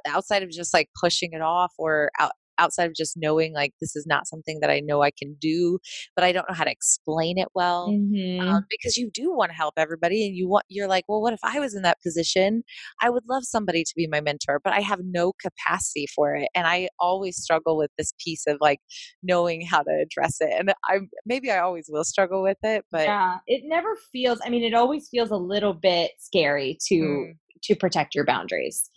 outside 0.07 0.43
of 0.43 0.51
just 0.51 0.75
like 0.75 0.89
pushing 1.01 1.31
it 1.33 1.43
off 1.43 1.73
or 1.79 2.11
out, 2.19 2.33
outside 2.59 2.87
of 2.87 2.95
just 2.95 3.17
knowing 3.17 3.53
like 3.53 3.73
this 3.81 3.97
is 3.97 4.07
not 4.07 4.27
something 4.27 4.61
that 4.61 4.71
I 4.71 4.81
know 4.81 5.03
I 5.03 5.11
can 5.11 5.37
do, 5.41 5.79
but 6.15 6.25
I 6.25 6.33
don't 6.33 6.49
know 6.49 6.55
how 6.55 6.65
to 6.65 6.71
explain 6.71 7.39
it 7.39 7.49
well 7.55 7.89
mm-hmm. 7.89 8.47
um, 8.47 8.65
because 8.71 8.97
you 8.97 9.11
do 9.13 9.35
want 9.35 9.51
to 9.51 9.57
help 9.57 9.75
everybody 9.77 10.27
and 10.27 10.37
you 10.37 10.49
want 10.49 10.65
you're 10.69 10.89
like, 10.89 11.05
well, 11.09 11.21
what 11.21 11.33
if 11.33 11.41
I 11.43 11.61
was 11.61 11.75
in 11.75 11.83
that 11.83 12.01
position? 12.03 12.63
I 13.03 13.11
would 13.11 13.25
love 13.29 13.45
somebody 13.45 13.85
to 13.85 13.93
be 13.97 14.07
my 14.07 14.21
mentor, 14.21 14.61
but 14.63 14.73
I 14.73 14.81
have 14.81 15.01
no 15.05 15.33
capacity 15.41 16.07
for 16.15 16.35
it, 16.35 16.49
and 16.55 16.67
I 16.67 16.89
always 16.99 17.37
struggle 17.37 17.77
with 17.77 17.91
this 17.99 18.13
piece 18.23 18.45
of 18.47 18.59
like 18.61 18.81
knowing 19.23 19.67
how 19.67 19.83
to 19.83 19.91
address 20.03 20.37
it, 20.41 20.53
and 20.57 20.73
I 20.85 21.01
maybe 21.27 21.51
I 21.51 21.59
always 21.59 21.87
will 21.89 22.05
struggle 22.05 22.43
with 22.43 22.59
it, 22.63 22.85
but 22.91 23.03
yeah, 23.03 23.39
it 23.47 23.63
never 23.65 23.97
feels. 24.13 24.41
I 24.45 24.51
mean, 24.51 24.65
it 24.65 24.75
always 24.75 25.09
feels 25.09 25.31
a 25.31 25.37
little 25.37 25.75
bit 25.75 26.13
scary 26.19 26.79
to. 26.89 26.95
Mm. 26.95 27.33
To 27.69 27.75
protect 27.75 28.15
your 28.15 28.27
boundaries 28.27 28.91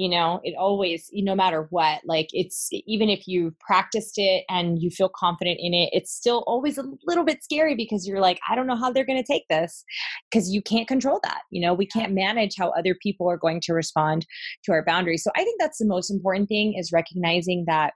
you 0.00 0.08
know 0.08 0.40
it 0.42 0.54
always 0.58 1.10
no 1.12 1.34
matter 1.34 1.66
what 1.70 2.00
like 2.04 2.28
it's 2.32 2.68
even 2.72 3.10
if 3.10 3.28
you've 3.28 3.58
practiced 3.58 4.14
it 4.16 4.44
and 4.48 4.80
you 4.80 4.90
feel 4.90 5.10
confident 5.14 5.58
in 5.60 5.74
it 5.74 5.90
it's 5.92 6.10
still 6.10 6.42
always 6.46 6.78
a 6.78 6.84
little 7.06 7.24
bit 7.24 7.44
scary 7.44 7.74
because 7.74 8.06
you're 8.06 8.20
like 8.20 8.40
i 8.48 8.54
don't 8.54 8.66
know 8.66 8.76
how 8.76 8.90
they're 8.90 9.04
going 9.04 9.22
to 9.22 9.32
take 9.32 9.46
this 9.50 9.84
because 10.30 10.50
you 10.50 10.62
can't 10.62 10.88
control 10.88 11.20
that 11.22 11.42
you 11.50 11.60
know? 11.60 11.74
We 11.74 11.86
can't 11.86 12.12
manage 12.12 12.54
how 12.56 12.70
other 12.70 12.94
people 12.94 13.28
are 13.28 13.36
going 13.36 13.60
to 13.62 13.72
respond 13.72 14.26
to 14.64 14.72
our 14.72 14.84
boundaries. 14.84 15.22
So 15.22 15.30
i 15.36 15.44
think 15.44 15.60
that's 15.60 15.78
the 15.78 15.86
most 15.86 16.10
important 16.10 16.48
thing 16.48 16.74
is 16.74 16.92
recognizing 16.92 17.64
that 17.66 17.92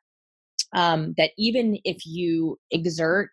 um, 0.75 1.15
that 1.19 1.31
even 1.39 1.79
if 1.85 2.05
you 2.05 2.59
exert 2.73 3.31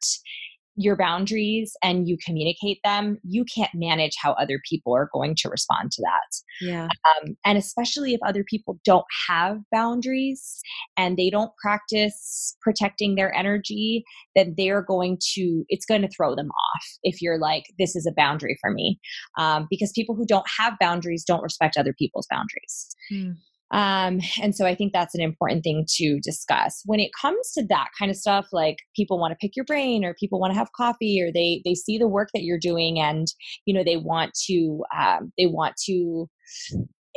your 0.76 0.96
boundaries 0.96 1.74
and 1.84 2.08
you 2.08 2.18
communicate 2.26 2.80
them, 2.84 3.18
you 3.24 3.46
can't 3.46 3.72
manage 3.74 4.14
how 4.22 4.34
other 4.34 4.60
people 4.70 4.96
are 4.96 5.10
going 5.14 5.36
to 5.38 5.50
respond 5.50 5.92
to 5.92 6.02
that. 6.02 6.66
Yeah. 6.66 6.86
Um, 6.86 7.36
and 7.46 7.58
especially 7.58 8.14
if 8.14 8.20
other 8.26 8.44
people 8.44 8.80
don't 8.86 9.06
have 9.28 9.58
boundaries 9.72 10.62
and 10.98 11.18
they 11.18 11.30
don't 11.30 11.52
practice 11.62 12.56
protecting 12.62 13.16
their 13.16 13.36
energy, 13.36 14.04
then 14.36 14.56
they're 14.58 14.82
going 14.82 15.20
to, 15.34 15.66
it's 15.70 15.86
going 15.86 16.02
to 16.02 16.10
throw 16.10 16.36
them 16.36 16.50
off 16.50 16.86
if 17.04 17.22
you're 17.22 17.40
like, 17.40 17.66
this 17.78 17.96
is 17.96 18.06
a 18.06 18.14
boundary 18.16 18.58
for 18.62 18.72
me. 18.72 19.00
Um, 19.38 19.68
because 19.70 19.92
people 19.94 20.16
who 20.16 20.26
don't 20.26 20.48
have 20.58 20.80
boundaries 20.80 21.24
don't 21.26 21.44
respect 21.44 21.78
other 21.78 21.94
people's 21.94 22.28
boundaries. 22.30 22.96
Mm. 23.12 23.36
Um, 23.72 24.20
and 24.42 24.54
so 24.56 24.66
I 24.66 24.76
think 24.76 24.92
that's 24.92 25.16
an 25.16 25.22
important 25.22 25.64
thing 25.64 25.86
to 25.96 26.20
discuss. 26.20 26.82
When 26.86 27.00
it 27.00 27.12
comes 27.20 27.52
to 27.54 27.66
that 27.68 27.90
kind 27.98 28.12
of 28.12 28.18
stuff, 28.18 28.48
like 28.52 28.78
people 28.96 29.18
want 29.18 29.32
to 29.32 29.38
pick 29.38 29.56
your 29.56 29.66
brain 29.66 30.04
or 30.04 30.14
people 30.14 30.40
want 30.40 30.52
to 30.52 30.60
have 30.60 30.72
coffee 30.76 31.22
or 31.22 31.32
they 31.32 31.62
they 31.64 31.76
see 31.76 31.98
the 31.98 32.08
work 32.08 32.30
that 32.34 32.44
you're 32.44 32.60
doing 32.60 33.00
and 33.00 33.28
you 33.66 33.74
know 33.74 33.84
they 33.84 33.98
want 33.98 34.34
to 34.48 34.84
um, 34.98 35.32
they 35.38 35.48
want 35.48 35.76
to 35.86 36.30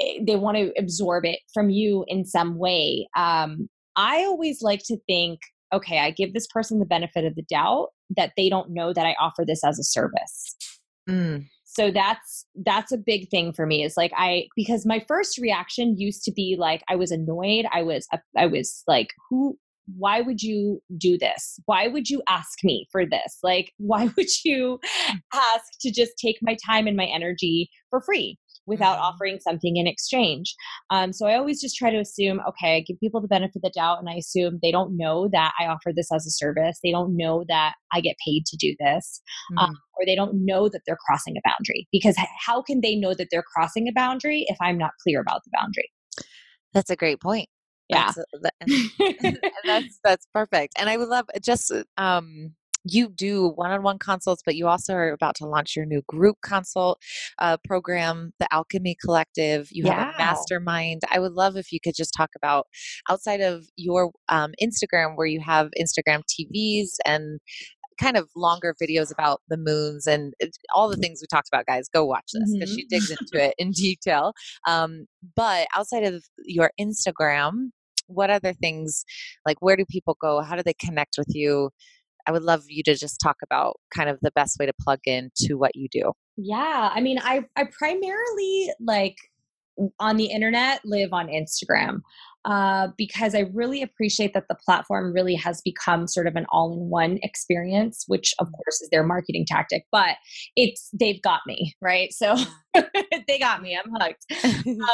eh, 0.00 0.20
they 0.26 0.36
want 0.36 0.56
to 0.56 0.72
absorb 0.78 1.24
it 1.24 1.40
from 1.52 1.70
you 1.70 2.04
in 2.06 2.24
some 2.24 2.56
way. 2.56 3.08
Um, 3.16 3.68
I 3.96 4.24
always 4.24 4.62
like 4.62 4.82
to 4.86 4.96
think, 5.08 5.40
okay, 5.72 5.98
I 6.00 6.10
give 6.10 6.34
this 6.34 6.46
person 6.46 6.78
the 6.78 6.86
benefit 6.86 7.24
of 7.24 7.34
the 7.34 7.44
doubt 7.48 7.88
that 8.16 8.32
they 8.36 8.48
don't 8.48 8.70
know 8.70 8.92
that 8.92 9.06
I 9.06 9.14
offer 9.20 9.44
this 9.44 9.64
as 9.64 9.78
a 9.78 9.84
service. 9.84 10.56
Mm 11.08 11.46
so 11.74 11.90
that's 11.90 12.46
that's 12.64 12.92
a 12.92 12.98
big 12.98 13.28
thing 13.28 13.52
for 13.52 13.66
me 13.66 13.82
is 13.82 13.96
like 13.96 14.12
i 14.16 14.46
because 14.56 14.86
my 14.86 15.04
first 15.06 15.38
reaction 15.38 15.98
used 15.98 16.22
to 16.24 16.32
be 16.32 16.56
like 16.58 16.82
i 16.88 16.96
was 16.96 17.10
annoyed. 17.10 17.66
I 17.72 17.82
was 17.82 18.06
uh, 18.12 18.18
i 18.36 18.46
was 18.46 18.82
like 18.86 19.08
who 19.28 19.58
why 19.98 20.22
would 20.22 20.42
you 20.42 20.80
do 20.96 21.18
this? 21.18 21.60
Why 21.66 21.88
would 21.88 22.08
you 22.08 22.22
ask 22.26 22.64
me 22.64 22.88
for 22.90 23.04
this? 23.04 23.38
Like 23.42 23.72
why 23.78 24.10
would 24.16 24.44
you 24.44 24.78
ask 25.32 25.64
to 25.82 25.90
just 25.90 26.12
take 26.18 26.38
my 26.42 26.56
time 26.66 26.86
and 26.86 26.96
my 26.96 27.06
energy 27.06 27.70
for 27.90 28.00
free 28.00 28.38
without 28.66 28.96
mm-hmm. 28.96 29.04
offering 29.04 29.38
something 29.40 29.76
in 29.76 29.86
exchange. 29.86 30.54
Um, 30.90 31.12
so 31.12 31.26
I 31.26 31.36
always 31.36 31.60
just 31.60 31.76
try 31.76 31.90
to 31.90 31.98
assume, 31.98 32.40
okay, 32.48 32.76
I 32.76 32.80
give 32.80 33.00
people 33.00 33.20
the 33.20 33.28
benefit 33.28 33.56
of 33.56 33.62
the 33.62 33.70
doubt, 33.70 33.98
and 34.00 34.08
I 34.08 34.14
assume 34.14 34.58
they 34.62 34.72
don't 34.72 34.96
know 34.96 35.28
that 35.32 35.52
I 35.60 35.66
offer 35.66 35.92
this 35.94 36.12
as 36.12 36.26
a 36.26 36.30
service. 36.30 36.78
They 36.82 36.90
don't 36.90 37.16
know 37.16 37.44
that 37.48 37.74
I 37.92 38.00
get 38.00 38.16
paid 38.24 38.46
to 38.46 38.56
do 38.56 38.74
this, 38.78 39.20
um, 39.52 39.56
mm-hmm. 39.56 39.70
um, 39.70 39.76
or 39.98 40.06
they 40.06 40.16
don't 40.16 40.44
know 40.44 40.68
that 40.68 40.82
they're 40.86 40.98
crossing 41.06 41.36
a 41.36 41.48
boundary. 41.48 41.86
Because 41.92 42.16
how 42.44 42.62
can 42.62 42.80
they 42.80 42.96
know 42.96 43.14
that 43.14 43.28
they're 43.30 43.44
crossing 43.54 43.88
a 43.88 43.92
boundary 43.92 44.44
if 44.48 44.56
I'm 44.60 44.78
not 44.78 44.92
clear 45.02 45.20
about 45.20 45.42
the 45.44 45.50
boundary? 45.58 45.90
That's 46.72 46.90
a 46.90 46.96
great 46.96 47.20
point. 47.20 47.48
Yeah, 47.88 48.12
that's, 48.42 49.38
that's 49.64 50.00
that's 50.02 50.26
perfect. 50.32 50.74
And 50.78 50.88
I 50.88 50.96
would 50.96 51.08
love 51.08 51.26
just 51.42 51.72
um 51.96 52.54
you 52.84 53.08
do 53.08 53.48
one-on-one 53.54 53.98
consults 53.98 54.42
but 54.44 54.56
you 54.56 54.66
also 54.66 54.94
are 54.94 55.12
about 55.12 55.34
to 55.36 55.46
launch 55.46 55.74
your 55.74 55.86
new 55.86 56.02
group 56.08 56.36
consult 56.42 56.98
uh, 57.38 57.56
program 57.64 58.32
the 58.38 58.46
alchemy 58.52 58.96
collective. 59.02 59.68
You 59.70 59.84
yeah. 59.84 60.06
have 60.06 60.14
a 60.14 60.18
mastermind. 60.18 61.02
I 61.10 61.18
would 61.18 61.32
love 61.32 61.56
if 61.56 61.72
you 61.72 61.80
could 61.82 61.94
just 61.94 62.14
talk 62.16 62.30
about 62.36 62.66
outside 63.08 63.40
of 63.40 63.64
your 63.76 64.12
um, 64.28 64.52
instagram 64.62 65.16
where 65.16 65.26
you 65.26 65.40
have 65.40 65.70
instagram 65.80 66.22
tvs 66.22 66.96
and 67.04 67.40
kind 68.00 68.16
of 68.16 68.28
longer 68.34 68.74
videos 68.82 69.12
about 69.12 69.40
the 69.48 69.56
moons 69.56 70.06
and 70.06 70.34
all 70.74 70.88
the 70.88 70.96
things 70.96 71.20
we 71.20 71.28
talked 71.28 71.48
about 71.48 71.64
guys. 71.66 71.88
Go 71.88 72.04
watch 72.04 72.24
this 72.32 72.52
because 72.52 72.70
mm-hmm. 72.70 72.76
she 72.76 72.86
digs 72.86 73.10
into 73.10 73.44
it 73.44 73.54
in 73.56 73.70
detail. 73.70 74.32
Um, 74.66 75.06
but 75.36 75.68
outside 75.76 76.04
of 76.04 76.24
your 76.44 76.70
instagram 76.80 77.70
what 78.06 78.28
other 78.30 78.52
things 78.52 79.04
like 79.46 79.56
where 79.60 79.76
do 79.76 79.84
people 79.88 80.16
go? 80.20 80.42
How 80.42 80.56
do 80.56 80.62
they 80.62 80.74
connect 80.74 81.16
with 81.16 81.28
you 81.30 81.70
I 82.26 82.32
would 82.32 82.42
love 82.42 82.64
you 82.68 82.82
to 82.84 82.94
just 82.94 83.20
talk 83.22 83.36
about 83.42 83.76
kind 83.94 84.08
of 84.08 84.18
the 84.20 84.30
best 84.32 84.58
way 84.58 84.66
to 84.66 84.72
plug 84.80 85.00
in 85.06 85.30
to 85.36 85.54
what 85.54 85.76
you 85.76 85.88
do. 85.90 86.12
Yeah, 86.36 86.90
I 86.92 87.00
mean, 87.00 87.18
I 87.22 87.44
I 87.56 87.64
primarily 87.64 88.70
like 88.80 89.16
on 89.98 90.16
the 90.16 90.26
internet, 90.26 90.80
live 90.84 91.12
on 91.12 91.28
Instagram. 91.28 92.00
Uh, 92.44 92.88
because 92.98 93.34
I 93.34 93.50
really 93.54 93.80
appreciate 93.80 94.34
that 94.34 94.48
the 94.50 94.54
platform 94.54 95.14
really 95.14 95.34
has 95.34 95.62
become 95.62 96.06
sort 96.06 96.26
of 96.26 96.36
an 96.36 96.44
all-in-one 96.50 97.18
experience, 97.22 98.04
which 98.06 98.34
of 98.38 98.52
course 98.52 98.82
is 98.82 98.90
their 98.90 99.02
marketing 99.02 99.46
tactic, 99.48 99.86
but 99.90 100.16
it's 100.54 100.90
they've 100.92 101.22
got 101.22 101.40
me 101.46 101.74
right. 101.80 102.12
So 102.12 102.36
they 102.74 103.38
got 103.38 103.62
me. 103.62 103.78
I'm 103.82 103.90
hooked. 103.98 104.26
Um, 104.66 104.88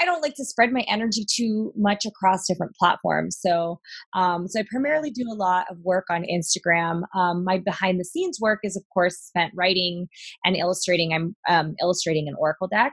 I 0.00 0.04
don't 0.04 0.22
like 0.22 0.34
to 0.36 0.44
spread 0.44 0.72
my 0.72 0.84
energy 0.88 1.24
too 1.30 1.72
much 1.76 2.04
across 2.04 2.46
different 2.46 2.74
platforms. 2.76 3.38
So, 3.40 3.80
um, 4.14 4.48
so 4.48 4.60
I 4.60 4.64
primarily 4.70 5.10
do 5.10 5.24
a 5.30 5.34
lot 5.34 5.66
of 5.70 5.78
work 5.82 6.06
on 6.10 6.24
Instagram. 6.24 7.02
Um, 7.14 7.44
my 7.44 7.58
behind 7.58 8.00
the 8.00 8.04
scenes 8.04 8.38
work 8.40 8.60
is, 8.64 8.76
of 8.76 8.82
course, 8.92 9.16
spent 9.16 9.52
writing 9.56 10.08
and 10.44 10.56
illustrating. 10.56 11.12
I'm 11.12 11.36
um, 11.48 11.74
illustrating 11.80 12.28
an 12.28 12.34
Oracle 12.38 12.68
deck. 12.68 12.92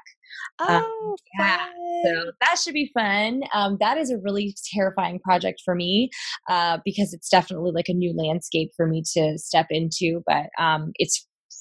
Um, 0.59 0.83
oh, 0.85 1.15
yeah. 1.37 1.67
So 2.05 2.31
that 2.39 2.57
should 2.57 2.73
be 2.73 2.89
fun. 2.93 3.41
Um, 3.53 3.77
that 3.79 3.97
is 3.97 4.09
a 4.09 4.17
really 4.17 4.55
terrifying 4.73 5.19
project 5.19 5.61
for 5.63 5.75
me 5.75 6.09
uh, 6.49 6.79
because 6.85 7.13
it's 7.13 7.29
definitely 7.29 7.71
like 7.73 7.89
a 7.89 7.93
new 7.93 8.13
landscape 8.15 8.71
for 8.75 8.87
me 8.87 9.03
to 9.13 9.37
step 9.37 9.67
into. 9.69 10.21
But 10.25 10.47
um, 10.57 10.91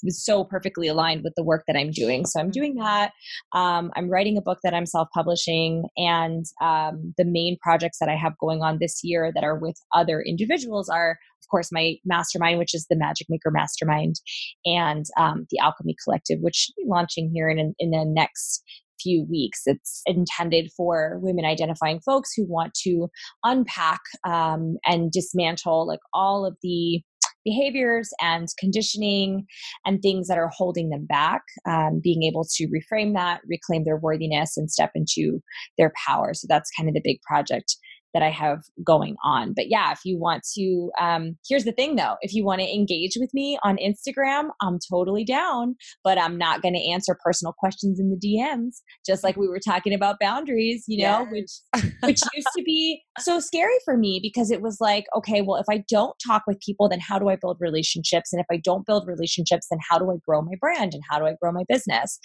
so 0.08 0.44
perfectly 0.44 0.88
aligned 0.88 1.22
with 1.22 1.34
the 1.36 1.44
work 1.44 1.64
that 1.66 1.76
I'm 1.76 1.90
doing. 1.90 2.24
So 2.24 2.40
I'm 2.40 2.50
doing 2.50 2.76
mm-hmm. 2.76 2.84
that. 2.84 3.12
Um, 3.52 3.90
I'm 3.96 4.08
writing 4.08 4.36
a 4.36 4.42
book 4.42 4.58
that 4.62 4.74
I'm 4.74 4.86
self 4.86 5.08
publishing. 5.14 5.84
And 5.96 6.44
um, 6.60 7.14
the 7.16 7.24
main 7.24 7.56
projects 7.60 7.98
that 8.00 8.08
I 8.08 8.16
have 8.16 8.38
going 8.38 8.62
on 8.62 8.78
this 8.80 9.00
year 9.02 9.30
that 9.34 9.44
are 9.44 9.58
with 9.58 9.76
other 9.94 10.20
individuals 10.20 10.88
are, 10.88 11.12
of 11.42 11.48
course, 11.50 11.70
my 11.72 11.96
mastermind, 12.04 12.58
which 12.58 12.74
is 12.74 12.86
the 12.88 12.96
Magic 12.96 13.26
Maker 13.28 13.50
Mastermind, 13.50 14.16
and 14.64 15.04
um, 15.18 15.46
the 15.50 15.58
Alchemy 15.58 15.96
Collective, 16.04 16.38
which 16.40 16.56
should 16.56 16.74
be 16.76 16.84
launching 16.86 17.30
here 17.32 17.48
in, 17.48 17.74
in 17.78 17.90
the 17.90 18.04
next 18.04 18.62
few 19.02 19.26
weeks. 19.28 19.62
It's 19.66 20.02
intended 20.06 20.70
for 20.76 21.18
women 21.22 21.44
identifying 21.44 22.00
folks 22.00 22.30
who 22.36 22.46
want 22.46 22.74
to 22.82 23.08
unpack 23.44 24.00
um, 24.26 24.76
and 24.84 25.10
dismantle 25.10 25.86
like 25.86 26.00
all 26.12 26.46
of 26.46 26.56
the 26.62 27.02
behaviors 27.44 28.10
and 28.20 28.48
conditioning 28.58 29.46
and 29.84 30.00
things 30.00 30.28
that 30.28 30.38
are 30.38 30.50
holding 30.52 30.90
them 30.90 31.06
back, 31.06 31.42
um, 31.66 32.00
being 32.02 32.22
able 32.22 32.44
to 32.44 32.68
reframe 32.68 33.14
that, 33.14 33.40
reclaim 33.48 33.84
their 33.84 33.96
worthiness, 33.96 34.56
and 34.56 34.70
step 34.70 34.90
into 34.94 35.40
their 35.78 35.92
power. 36.06 36.34
So 36.34 36.46
that's 36.48 36.70
kind 36.76 36.88
of 36.88 36.94
the 36.94 37.02
big 37.02 37.20
project 37.22 37.76
that 38.14 38.22
I 38.22 38.30
have 38.30 38.62
going 38.84 39.16
on. 39.24 39.52
But 39.54 39.68
yeah, 39.68 39.92
if 39.92 40.00
you 40.04 40.18
want 40.18 40.42
to, 40.54 40.90
um, 41.00 41.36
here's 41.48 41.64
the 41.64 41.72
thing 41.72 41.96
though 41.96 42.16
if 42.22 42.34
you 42.34 42.44
want 42.44 42.60
to 42.60 42.74
engage 42.74 43.16
with 43.18 43.32
me 43.34 43.58
on 43.62 43.76
Instagram, 43.76 44.48
I'm 44.60 44.78
totally 44.90 45.24
down, 45.24 45.76
but 46.04 46.18
I'm 46.18 46.36
not 46.36 46.62
going 46.62 46.74
to 46.74 46.90
answer 46.90 47.16
personal 47.24 47.52
questions 47.58 48.00
in 48.00 48.10
the 48.10 48.16
DMs, 48.16 48.80
just 49.06 49.22
like 49.22 49.36
we 49.36 49.48
were 49.48 49.60
talking 49.60 49.94
about 49.94 50.16
boundaries, 50.20 50.84
you 50.86 51.02
know, 51.04 51.26
yes. 51.30 51.60
which, 51.72 51.92
which 52.02 52.20
used 52.34 52.48
to 52.56 52.62
be 52.62 53.02
so 53.18 53.40
scary 53.40 53.76
for 53.84 53.96
me 53.96 54.20
because 54.22 54.50
it 54.50 54.62
was 54.62 54.78
like, 54.80 55.04
okay, 55.16 55.42
well, 55.42 55.60
if 55.60 55.66
I 55.70 55.84
don't 55.88 56.14
talk 56.26 56.42
with 56.46 56.60
people, 56.60 56.88
then 56.88 57.00
how 57.00 57.18
do 57.18 57.28
I 57.28 57.36
build 57.36 57.58
relationships? 57.60 58.32
And 58.32 58.40
if 58.40 58.46
I 58.50 58.60
don't 58.62 58.86
build 58.86 59.06
relationships, 59.06 59.66
then 59.70 59.78
how 59.88 59.98
do 59.98 60.10
I 60.10 60.16
grow 60.26 60.42
my 60.42 60.54
brand 60.60 60.94
and 60.94 61.02
how 61.10 61.18
do 61.18 61.26
I 61.26 61.34
grow 61.40 61.52
my 61.52 61.64
business? 61.68 62.18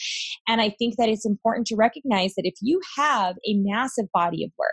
And 0.47 0.61
I 0.61 0.73
think 0.77 0.95
that 0.97 1.09
it's 1.09 1.25
important 1.25 1.67
to 1.67 1.75
recognize 1.75 2.33
that 2.35 2.45
if 2.45 2.55
you 2.61 2.79
have 2.97 3.35
a 3.47 3.55
massive 3.55 4.05
body 4.13 4.43
of 4.43 4.51
work, 4.57 4.69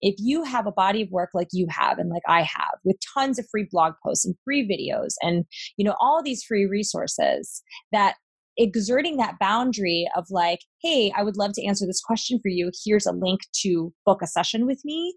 if 0.00 0.14
you 0.18 0.42
have 0.42 0.66
a 0.66 0.72
body 0.72 1.02
of 1.02 1.10
work 1.10 1.30
like 1.34 1.48
you 1.52 1.66
have 1.70 1.98
and 1.98 2.10
like 2.10 2.22
I 2.28 2.42
have 2.42 2.78
with 2.84 2.96
tons 3.14 3.38
of 3.38 3.46
free 3.50 3.68
blog 3.70 3.94
posts 4.04 4.24
and 4.24 4.34
free 4.44 4.68
videos 4.68 5.14
and 5.22 5.44
you 5.76 5.84
know 5.84 5.94
all 6.00 6.22
these 6.22 6.42
free 6.42 6.66
resources 6.66 7.62
that 7.92 8.14
exerting 8.56 9.16
that 9.18 9.38
boundary 9.38 10.08
of 10.16 10.26
like 10.30 10.60
hey 10.82 11.12
i 11.16 11.22
would 11.22 11.36
love 11.36 11.52
to 11.52 11.64
answer 11.64 11.86
this 11.86 12.00
question 12.00 12.40
for 12.42 12.48
you. 12.48 12.70
Here's 12.84 13.06
a 13.06 13.12
link 13.12 13.40
to 13.62 13.92
book 14.04 14.20
a 14.22 14.26
session 14.26 14.66
with 14.66 14.80
me 14.84 15.14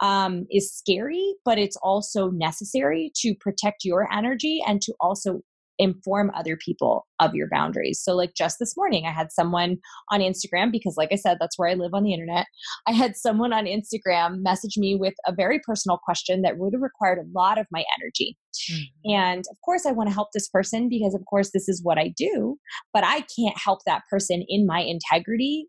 um, 0.00 0.46
is 0.50 0.72
scary 0.72 1.34
but 1.44 1.58
it's 1.58 1.76
also 1.82 2.30
necessary 2.30 3.12
to 3.16 3.34
protect 3.34 3.84
your 3.84 4.10
energy 4.12 4.62
and 4.66 4.80
to 4.82 4.94
also 5.00 5.40
inform 5.80 6.30
other 6.34 6.56
people 6.56 7.06
of 7.20 7.34
your 7.34 7.48
boundaries. 7.48 8.00
So, 8.02 8.14
like 8.14 8.34
just 8.36 8.58
this 8.60 8.76
morning, 8.76 9.06
I 9.06 9.10
had 9.10 9.32
someone 9.32 9.78
on 10.10 10.20
Instagram, 10.20 10.70
because, 10.70 10.94
like 10.96 11.08
I 11.10 11.16
said, 11.16 11.38
that's 11.40 11.58
where 11.58 11.68
I 11.68 11.74
live 11.74 11.92
on 11.94 12.04
the 12.04 12.12
internet. 12.12 12.46
I 12.86 12.92
had 12.92 13.16
someone 13.16 13.52
on 13.52 13.64
Instagram 13.64 14.42
message 14.42 14.76
me 14.76 14.94
with 14.94 15.14
a 15.26 15.34
very 15.34 15.58
personal 15.64 15.98
question 16.04 16.42
that 16.42 16.58
would 16.58 16.74
have 16.74 16.82
required 16.82 17.18
a 17.18 17.38
lot 17.38 17.58
of 17.58 17.66
my 17.72 17.84
energy. 17.98 18.36
Mm-hmm. 18.70 19.10
And 19.12 19.44
of 19.50 19.56
course, 19.64 19.86
I 19.86 19.92
want 19.92 20.08
to 20.10 20.14
help 20.14 20.28
this 20.34 20.48
person 20.48 20.88
because, 20.88 21.14
of 21.14 21.24
course, 21.28 21.50
this 21.52 21.68
is 21.68 21.80
what 21.82 21.98
I 21.98 22.12
do, 22.16 22.58
but 22.92 23.02
I 23.04 23.24
can't 23.36 23.58
help 23.58 23.80
that 23.86 24.02
person 24.10 24.44
in 24.48 24.66
my 24.66 24.80
integrity 24.80 25.66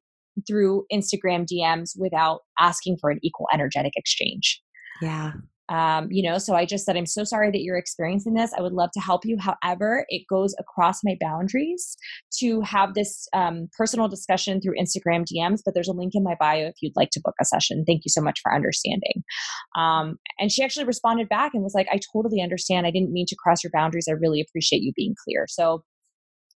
through 0.47 0.86
Instagram 0.91 1.45
DMs 1.51 1.91
without 1.97 2.41
asking 2.59 2.97
for 2.99 3.09
an 3.09 3.20
equal 3.24 3.47
energetic 3.53 3.93
exchange. 3.95 4.62
Yeah. 5.01 5.32
Um, 5.72 6.07
you 6.11 6.22
know, 6.30 6.38
so 6.38 6.53
I 6.53 6.65
just 6.65 6.86
said, 6.86 6.97
I'm 6.97 7.05
so 7.05 7.24
sorry 7.24 7.49
that 7.49 7.61
you're 7.61 7.78
experiencing 7.78 8.34
this. 8.34 8.51
I 8.57 8.61
would 8.61 8.74
love 8.74 8.89
to 8.93 8.99
help 8.99 9.22
you. 9.24 9.38
However, 9.39 10.05
it 10.09 10.26
goes 10.30 10.53
across 10.59 10.99
my 11.03 11.15
boundaries 11.22 11.95
to 12.39 12.59
have 12.61 12.93
this 12.93 13.28
um, 13.34 13.69
personal 13.78 14.09
discussion 14.09 14.59
through 14.59 14.76
Instagram 14.78 15.24
DMs, 15.26 15.61
but 15.63 15.74
there's 15.74 15.88
a 15.88 15.93
link 15.93 16.11
in 16.13 16.24
my 16.24 16.36
bio 16.39 16.65
if 16.65 16.76
you'd 16.82 16.95
like 16.97 17.09
to 17.11 17.22
book 17.24 17.36
a 17.41 17.45
session. 17.45 17.86
Thank 17.88 18.01
you 18.03 18.09
so 18.09 18.22
much 18.22 18.39
for 18.43 18.53
understanding. 18.53 19.24
Um, 19.78 20.17
and 20.39 20.51
she 20.51 20.61
actually 20.61 20.86
responded 20.86 21.30
back 21.30 21.53
and 21.53 21.63
was 21.63 21.74
like, 21.74 21.88
I 21.89 21.99
totally 22.13 22.41
understand. 22.41 22.86
I 22.86 22.91
didn't 22.91 23.13
mean 23.13 23.26
to 23.30 23.36
cross 23.41 23.63
your 23.63 23.72
boundaries. 23.74 24.07
I 24.09 24.13
really 24.13 24.41
appreciate 24.41 24.82
you 24.82 24.91
being 24.95 25.15
clear. 25.24 25.45
So 25.47 25.84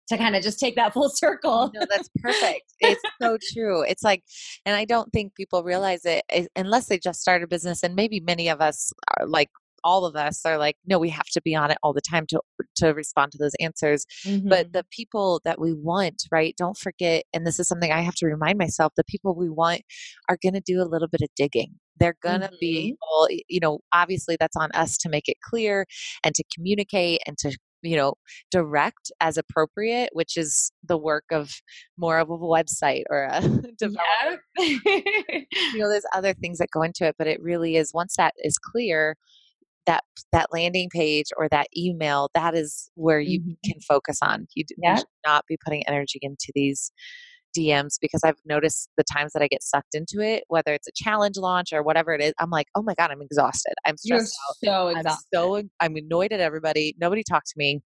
to 0.10 0.18
kind 0.18 0.36
of 0.36 0.44
just 0.44 0.60
take 0.60 0.76
that 0.76 0.94
full 0.94 1.10
circle. 1.10 1.72
no, 1.74 1.86
that's 1.90 2.10
perfect. 2.22 2.74
It's 2.80 3.02
so 3.22 3.38
true. 3.54 3.84
It's 3.84 4.04
like, 4.04 4.24
and 4.66 4.76
I 4.76 4.86
don't 4.86 5.12
think 5.12 5.36
people 5.36 5.64
realize 5.64 6.02
it 6.06 6.24
unless 6.56 6.88
they 6.88 7.00
just 7.00 7.22
start 7.22 7.44
a 7.44 7.48
business. 7.48 7.84
And 7.84 7.96
maybe 7.96 8.20
many 8.20 8.50
of 8.50 8.62
us 8.62 8.92
are 9.18 9.28
like, 9.28 9.50
all 9.86 10.06
of 10.06 10.16
us 10.16 10.44
are 10.46 10.58
like, 10.58 10.76
no, 10.88 10.98
we 10.98 11.10
have 11.10 11.28
to 11.28 11.42
be 11.44 11.56
on 11.56 11.70
it 11.70 11.78
all 11.84 11.94
the 11.94 12.02
time 12.02 12.26
to 12.28 12.42
to 12.78 12.88
respond 12.90 13.32
to 13.32 13.38
those 13.38 13.54
answers. 13.60 14.06
Mm-hmm. 14.26 14.50
But 14.50 14.74
the 14.74 14.84
people 14.90 15.42
that 15.46 15.62
we 15.62 15.74
want, 15.74 16.24
right? 16.32 16.56
Don't 16.58 16.78
forget, 16.78 17.24
and 17.34 17.46
this 17.46 17.60
is 17.60 17.68
something 17.68 17.92
I 17.92 18.02
have 18.02 18.16
to 18.16 18.26
remind 18.26 18.58
myself: 18.58 18.94
the 18.98 19.04
people 19.06 19.36
we 19.36 19.50
want 19.50 19.84
are 20.28 20.38
going 20.42 20.56
to 20.56 20.62
do 20.62 20.82
a 20.82 20.90
little 20.90 21.08
bit 21.08 21.22
of 21.22 21.30
digging. 21.38 21.76
They're 21.98 22.18
going 22.22 22.42
to 22.42 22.48
mm-hmm. 22.48 22.56
be, 22.60 22.96
you 23.48 23.60
know, 23.62 23.80
obviously 23.94 24.36
that's 24.38 24.58
on 24.58 24.70
us 24.74 24.98
to 24.98 25.10
make 25.10 25.30
it 25.30 25.38
clear 25.42 25.86
and 26.24 26.36
to 26.36 26.44
communicate 26.54 27.22
and 27.26 27.38
to 27.38 27.56
you 27.86 27.96
know 27.96 28.16
direct 28.52 29.12
as 29.22 29.38
appropriate 29.38 30.10
which 30.14 30.38
is 30.38 30.72
the 30.84 30.98
work 30.98 31.26
of 31.32 31.62
more 31.98 32.18
of 32.20 32.30
a 32.30 32.38
website 32.38 33.04
or 33.10 33.28
a 33.32 33.42
developer. 33.78 34.42
You 35.74 35.80
know 35.80 35.90
there's 35.90 36.06
other 36.14 36.34
things 36.34 36.58
that 36.60 36.72
go 36.72 36.82
into 36.82 37.06
it 37.06 37.16
but 37.18 37.28
it 37.28 37.42
really 37.42 37.76
is 37.76 37.92
once 37.94 38.16
that 38.18 38.34
is 38.38 38.58
clear 38.58 39.16
that 39.86 40.04
that 40.32 40.48
landing 40.52 40.90
page 40.92 41.28
or 41.38 41.48
that 41.50 41.68
email 41.76 42.30
that 42.34 42.56
is 42.56 42.90
where 42.96 43.20
you 43.20 43.42
mm-hmm. 43.42 43.72
can 43.72 43.80
focus 43.82 44.20
on. 44.22 44.48
You, 44.56 44.66
you 44.70 44.98
should 44.98 45.06
not 45.26 45.46
be 45.48 45.58
putting 45.64 45.88
energy 45.88 46.20
into 46.22 46.52
these 46.54 46.92
DMs 47.58 47.96
because 48.02 48.22
I've 48.24 48.40
noticed 48.46 48.90
the 48.98 49.04
times 49.04 49.34
that 49.34 49.42
I 49.42 49.48
get 49.48 49.64
sucked 49.64 49.96
into 49.96 50.20
it, 50.20 50.44
whether 50.48 50.74
it's 50.74 50.88
a 50.88 50.92
challenge 50.96 51.38
launch 51.38 51.74
or 51.74 51.84
whatever 51.84 52.14
it 52.14 52.22
is, 52.22 52.34
I'm 52.40 52.50
like, 52.50 52.68
oh 52.76 52.82
my 52.82 52.94
God, 52.96 53.12
I'm 53.12 53.22
exhausted. 53.22 53.74
I'm 53.86 53.98
stressed 53.98 54.36
You're 54.62 54.74
out. 54.74 54.84
So 54.84 54.88
exhausted. 54.90 55.10
I'm 55.10 55.18
so 55.34 55.70
I'm 55.80 55.96
annoyed 55.96 56.34
at 56.34 56.40
everybody. 56.40 56.96
Nobody 57.00 57.24
talked 57.24 57.48
to 57.48 57.54
me. 57.58 57.82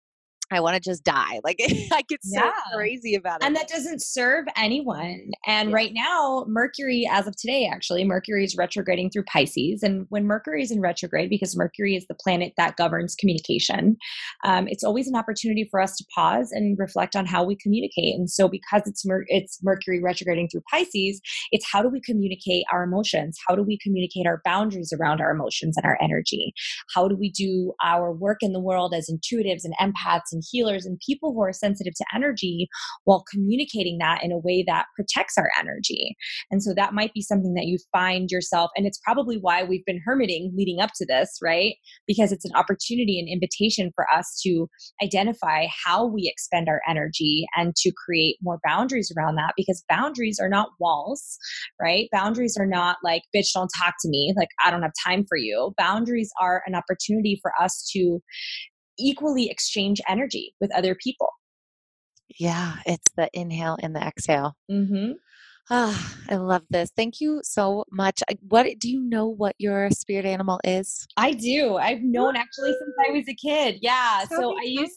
I 0.51 0.59
want 0.59 0.75
to 0.75 0.79
just 0.79 1.03
die. 1.03 1.39
Like 1.43 1.57
I 1.91 2.01
get 2.07 2.23
so 2.23 2.43
yeah. 2.43 2.51
crazy 2.73 3.15
about 3.15 3.41
it. 3.41 3.45
And 3.45 3.55
that 3.55 3.67
doesn't 3.67 4.01
serve 4.01 4.45
anyone. 4.55 5.31
And 5.47 5.69
yeah. 5.69 5.75
right 5.75 5.91
now, 5.93 6.45
Mercury, 6.47 7.07
as 7.11 7.27
of 7.27 7.35
today, 7.35 7.69
actually, 7.71 8.03
Mercury 8.03 8.43
is 8.43 8.55
retrograding 8.55 9.11
through 9.11 9.23
Pisces. 9.23 9.83
And 9.83 10.05
when 10.09 10.25
Mercury 10.25 10.61
is 10.61 10.71
in 10.71 10.81
retrograde, 10.81 11.29
because 11.29 11.55
Mercury 11.57 11.95
is 11.95 12.05
the 12.07 12.15
planet 12.15 12.53
that 12.57 12.75
governs 12.75 13.15
communication, 13.15 13.97
um, 14.43 14.67
it's 14.67 14.83
always 14.83 15.07
an 15.07 15.15
opportunity 15.15 15.67
for 15.69 15.79
us 15.79 15.95
to 15.97 16.05
pause 16.13 16.51
and 16.51 16.77
reflect 16.77 17.15
on 17.15 17.25
how 17.25 17.43
we 17.43 17.55
communicate. 17.55 18.15
And 18.15 18.29
so, 18.29 18.47
because 18.47 18.83
it's 18.85 19.05
Mer- 19.05 19.25
it's 19.27 19.59
Mercury 19.63 20.01
retrograding 20.01 20.49
through 20.49 20.63
Pisces, 20.71 21.21
it's 21.51 21.65
how 21.71 21.81
do 21.81 21.89
we 21.89 22.01
communicate 22.01 22.65
our 22.71 22.83
emotions? 22.83 23.37
How 23.47 23.55
do 23.55 23.63
we 23.63 23.77
communicate 23.81 24.27
our 24.27 24.41
boundaries 24.45 24.93
around 24.93 25.21
our 25.21 25.31
emotions 25.31 25.75
and 25.77 25.85
our 25.85 25.97
energy? 26.01 26.53
How 26.93 27.07
do 27.07 27.15
we 27.15 27.31
do 27.31 27.73
our 27.83 28.11
work 28.11 28.39
in 28.41 28.53
the 28.53 28.59
world 28.59 28.93
as 28.93 29.09
intuitives 29.09 29.63
and 29.63 29.73
empaths 29.79 30.34
and 30.35 30.43
healers 30.51 30.85
and 30.85 30.99
people 31.05 31.33
who 31.33 31.41
are 31.41 31.53
sensitive 31.53 31.93
to 31.95 32.05
energy 32.13 32.67
while 33.05 33.23
communicating 33.31 33.97
that 33.99 34.23
in 34.23 34.31
a 34.31 34.37
way 34.37 34.63
that 34.67 34.85
protects 34.95 35.37
our 35.37 35.49
energy. 35.57 36.15
And 36.51 36.61
so 36.61 36.73
that 36.75 36.93
might 36.93 37.13
be 37.13 37.21
something 37.21 37.53
that 37.53 37.65
you 37.65 37.77
find 37.91 38.29
yourself, 38.29 38.69
and 38.75 38.85
it's 38.85 38.99
probably 39.03 39.37
why 39.37 39.63
we've 39.63 39.85
been 39.85 40.01
hermiting 40.05 40.51
leading 40.55 40.81
up 40.81 40.91
to 40.97 41.05
this, 41.05 41.37
right? 41.41 41.75
Because 42.05 42.31
it's 42.31 42.45
an 42.45 42.55
opportunity, 42.55 43.19
an 43.19 43.31
invitation 43.31 43.91
for 43.95 44.05
us 44.13 44.39
to 44.43 44.67
identify 45.01 45.67
how 45.85 46.05
we 46.05 46.29
expend 46.31 46.67
our 46.67 46.81
energy 46.87 47.45
and 47.55 47.75
to 47.77 47.91
create 48.05 48.37
more 48.41 48.59
boundaries 48.65 49.11
around 49.17 49.35
that 49.35 49.53
because 49.55 49.83
boundaries 49.89 50.39
are 50.39 50.49
not 50.49 50.69
walls, 50.79 51.37
right? 51.81 52.09
Boundaries 52.11 52.57
are 52.59 52.65
not 52.65 52.97
like, 53.03 53.23
bitch, 53.35 53.53
don't 53.53 53.71
talk 53.81 53.95
to 54.01 54.09
me. 54.09 54.33
Like, 54.37 54.49
I 54.63 54.71
don't 54.71 54.81
have 54.81 54.91
time 55.05 55.25
for 55.27 55.37
you. 55.37 55.73
Boundaries 55.77 56.31
are 56.41 56.61
an 56.65 56.75
opportunity 56.75 57.39
for 57.41 57.51
us 57.59 57.89
to 57.93 58.19
equally 58.97 59.49
exchange 59.49 60.01
energy 60.07 60.53
with 60.59 60.73
other 60.75 60.95
people. 60.95 61.29
Yeah, 62.39 62.77
it's 62.85 63.07
the 63.15 63.29
inhale 63.33 63.77
and 63.81 63.95
the 63.95 64.01
exhale. 64.01 64.55
Mm-hmm. 64.69 65.13
Ah, 65.69 66.15
I 66.29 66.35
love 66.35 66.61
this. 66.69 66.91
Thank 66.95 67.19
you 67.19 67.41
so 67.43 67.85
much. 67.91 68.21
What 68.47 68.67
do 68.79 68.89
you 68.89 69.01
know 69.01 69.25
what 69.27 69.55
your 69.57 69.89
spirit 69.89 70.25
animal 70.25 70.59
is? 70.63 71.07
I 71.17 71.33
do. 71.33 71.77
I've 71.77 72.01
known 72.01 72.35
actually 72.35 72.73
since 72.73 72.93
I 73.07 73.11
was 73.11 73.25
a 73.27 73.33
kid. 73.33 73.79
Yeah. 73.81 74.25
So 74.25 74.35
So 74.35 74.57
I 74.57 74.63
used 74.63 74.93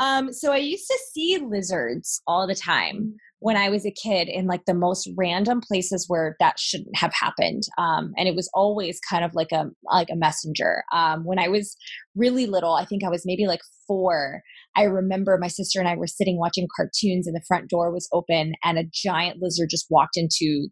um 0.00 0.32
so 0.32 0.52
I 0.52 0.56
used 0.58 0.86
to 0.86 0.98
see 1.12 1.38
lizards 1.38 2.22
all 2.26 2.46
the 2.46 2.54
time 2.54 3.16
when 3.40 3.56
I 3.56 3.68
was 3.68 3.84
a 3.84 3.90
kid 3.90 4.28
in 4.28 4.46
like 4.46 4.64
the 4.64 4.74
most 4.74 5.08
random 5.16 5.60
places 5.60 6.06
where 6.08 6.36
that 6.40 6.58
shouldn't 6.58 6.96
have 6.96 7.12
happened. 7.12 7.64
Um, 7.76 8.12
and 8.16 8.26
it 8.26 8.34
was 8.34 8.48
always 8.54 8.98
kind 9.00 9.24
of 9.24 9.34
like 9.34 9.52
a 9.52 9.66
like 9.84 10.08
a 10.10 10.16
messenger. 10.16 10.82
Um, 10.92 11.24
when 11.24 11.38
I 11.38 11.48
was 11.48 11.76
really 12.14 12.46
little, 12.46 12.72
I 12.72 12.86
think 12.86 13.04
I 13.04 13.10
was 13.10 13.26
maybe 13.26 13.46
like 13.46 13.60
four. 13.86 14.42
I 14.76 14.82
remember 14.84 15.38
my 15.40 15.48
sister 15.48 15.80
and 15.80 15.88
I 15.88 15.96
were 15.96 16.06
sitting 16.06 16.38
watching 16.38 16.68
cartoons, 16.76 17.26
and 17.26 17.34
the 17.34 17.44
front 17.46 17.68
door 17.68 17.92
was 17.92 18.08
open, 18.12 18.54
and 18.64 18.78
a 18.78 18.84
giant 18.92 19.40
lizard 19.40 19.68
just 19.70 19.86
walked 19.90 20.16
into 20.16 20.68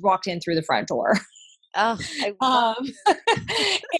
walked 0.00 0.26
in 0.26 0.40
through 0.40 0.56
the 0.56 0.62
front 0.62 0.88
door. 0.88 1.14
Oh, 1.78 1.98
Um, 2.40 2.86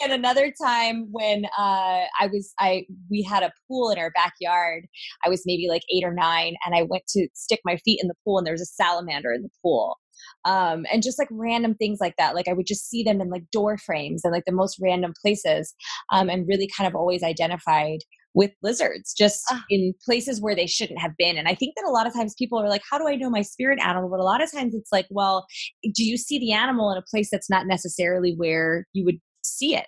and 0.03 0.13
another 0.13 0.51
time 0.63 1.09
when 1.11 1.45
uh, 1.59 2.05
I 2.19 2.27
was, 2.33 2.53
I 2.59 2.87
we 3.11 3.23
had 3.23 3.43
a 3.43 3.53
pool 3.69 3.91
in 3.91 3.99
our 3.99 4.11
backyard. 4.13 4.87
I 5.25 5.29
was 5.29 5.43
maybe 5.45 5.69
like 5.69 5.83
eight 5.95 6.05
or 6.05 6.15
nine, 6.15 6.55
and 6.65 6.75
I 6.75 6.83
went 6.83 7.07
to 7.09 7.29
stick 7.35 7.61
my 7.65 7.77
feet 7.85 8.01
in 8.03 8.09
the 8.09 8.15
pool, 8.25 8.39
and 8.39 8.47
there 8.47 8.55
was 8.55 8.63
a 8.63 8.67
salamander 8.83 9.31
in 9.33 9.43
the 9.43 9.51
pool. 9.63 9.99
Um, 10.47 10.87
and 10.91 11.03
just 11.03 11.19
like 11.19 11.29
random 11.31 11.75
things 11.75 11.99
like 12.01 12.15
that. 12.17 12.35
Like 12.35 12.49
I 12.49 12.55
would 12.55 12.67
just 12.67 12.89
see 12.89 13.03
them 13.03 13.21
in 13.21 13.29
like 13.29 13.45
door 13.53 13.77
frames 13.77 14.23
and 14.25 14.33
like 14.33 14.45
the 14.47 14.53
most 14.53 14.79
random 14.81 15.13
places, 15.21 15.75
um, 16.13 16.31
and 16.31 16.49
really 16.49 16.71
kind 16.75 16.89
of 16.89 16.95
always 16.95 17.23
identified 17.23 17.99
with 18.37 18.53
lizards 18.63 19.13
just 19.15 19.41
Ah. 19.51 19.65
in 19.71 19.93
places 20.05 20.41
where 20.41 20.55
they 20.55 20.67
shouldn't 20.67 21.01
have 21.01 21.13
been. 21.19 21.37
And 21.39 21.49
I 21.49 21.55
think 21.57 21.75
that 21.77 21.87
a 21.89 21.91
lot 21.91 22.07
of 22.07 22.13
times 22.13 22.35
people 22.39 22.59
are 22.61 22.69
like, 22.69 22.83
how 22.89 22.99
do 22.99 23.09
I 23.09 23.17
know 23.17 23.31
my 23.31 23.43
spirit 23.43 23.81
animal? 23.83 24.09
But 24.11 24.21
a 24.21 24.25
lot 24.25 24.43
of 24.43 24.53
times 24.53 24.75
it's 24.75 24.93
like, 24.93 25.07
well, 25.11 25.47
do 25.83 26.05
you 26.05 26.17
see 26.17 26.39
the 26.39 26.53
animal 26.53 26.93
in 26.93 26.99
a 26.99 27.03
place 27.11 27.29
that's 27.33 27.51
not 27.51 27.67
necessarily 27.67 28.35
where 28.37 28.87
you 28.93 29.05
would 29.05 29.19
see 29.43 29.75
it 29.75 29.87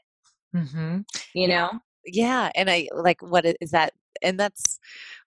Mm-hmm. 0.56 1.00
you 1.34 1.46
know 1.46 1.70
Yeah, 2.06 2.50
and 2.54 2.70
I 2.70 2.88
like 2.94 3.20
what 3.20 3.44
is 3.60 3.70
that? 3.72 3.92
And 4.22 4.40
that's 4.40 4.78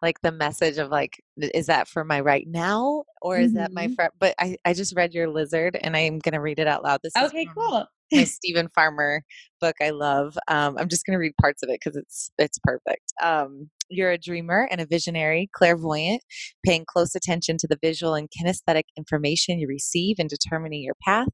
like 0.01 0.19
the 0.21 0.31
message 0.31 0.77
of 0.79 0.89
like, 0.89 1.21
is 1.37 1.67
that 1.67 1.87
for 1.87 2.03
my 2.03 2.19
right 2.21 2.47
now 2.47 3.03
or 3.21 3.37
is 3.39 3.53
that 3.53 3.71
my 3.71 3.87
Mhm. 3.87 3.95
friend? 3.95 4.11
But 4.19 4.33
I 4.39 4.57
I 4.65 4.73
just 4.73 4.95
read 4.95 5.13
your 5.13 5.29
lizard, 5.29 5.77
and 5.79 5.95
I'm 5.95 6.17
gonna 6.19 6.41
read 6.41 6.57
it 6.59 6.67
out 6.67 6.83
loud. 6.83 7.01
This 7.03 7.13
is 7.15 7.23
okay 7.29 7.47
cool 7.55 7.85
my 8.11 8.23
Steven 8.25 8.69
Farmer 8.73 9.23
book 9.59 9.75
I 9.81 9.91
love. 9.91 10.37
Um, 10.47 10.75
I'm 10.77 10.89
just 10.89 11.05
going 11.05 11.15
to 11.15 11.19
read 11.19 11.33
parts 11.39 11.63
of 11.63 11.69
it 11.69 11.79
because 11.83 11.97
it's 11.97 12.31
it's 12.37 12.59
perfect. 12.63 13.13
Um, 13.21 13.69
you're 13.89 14.11
a 14.11 14.17
dreamer 14.17 14.67
and 14.71 14.81
a 14.81 14.85
visionary, 14.85 15.49
clairvoyant, 15.53 16.21
paying 16.65 16.85
close 16.87 17.13
attention 17.15 17.57
to 17.59 17.67
the 17.67 17.77
visual 17.81 18.15
and 18.15 18.29
kinesthetic 18.29 18.83
information 18.97 19.59
you 19.59 19.67
receive 19.67 20.17
in 20.19 20.27
determining 20.27 20.81
your 20.83 20.95
path. 21.05 21.27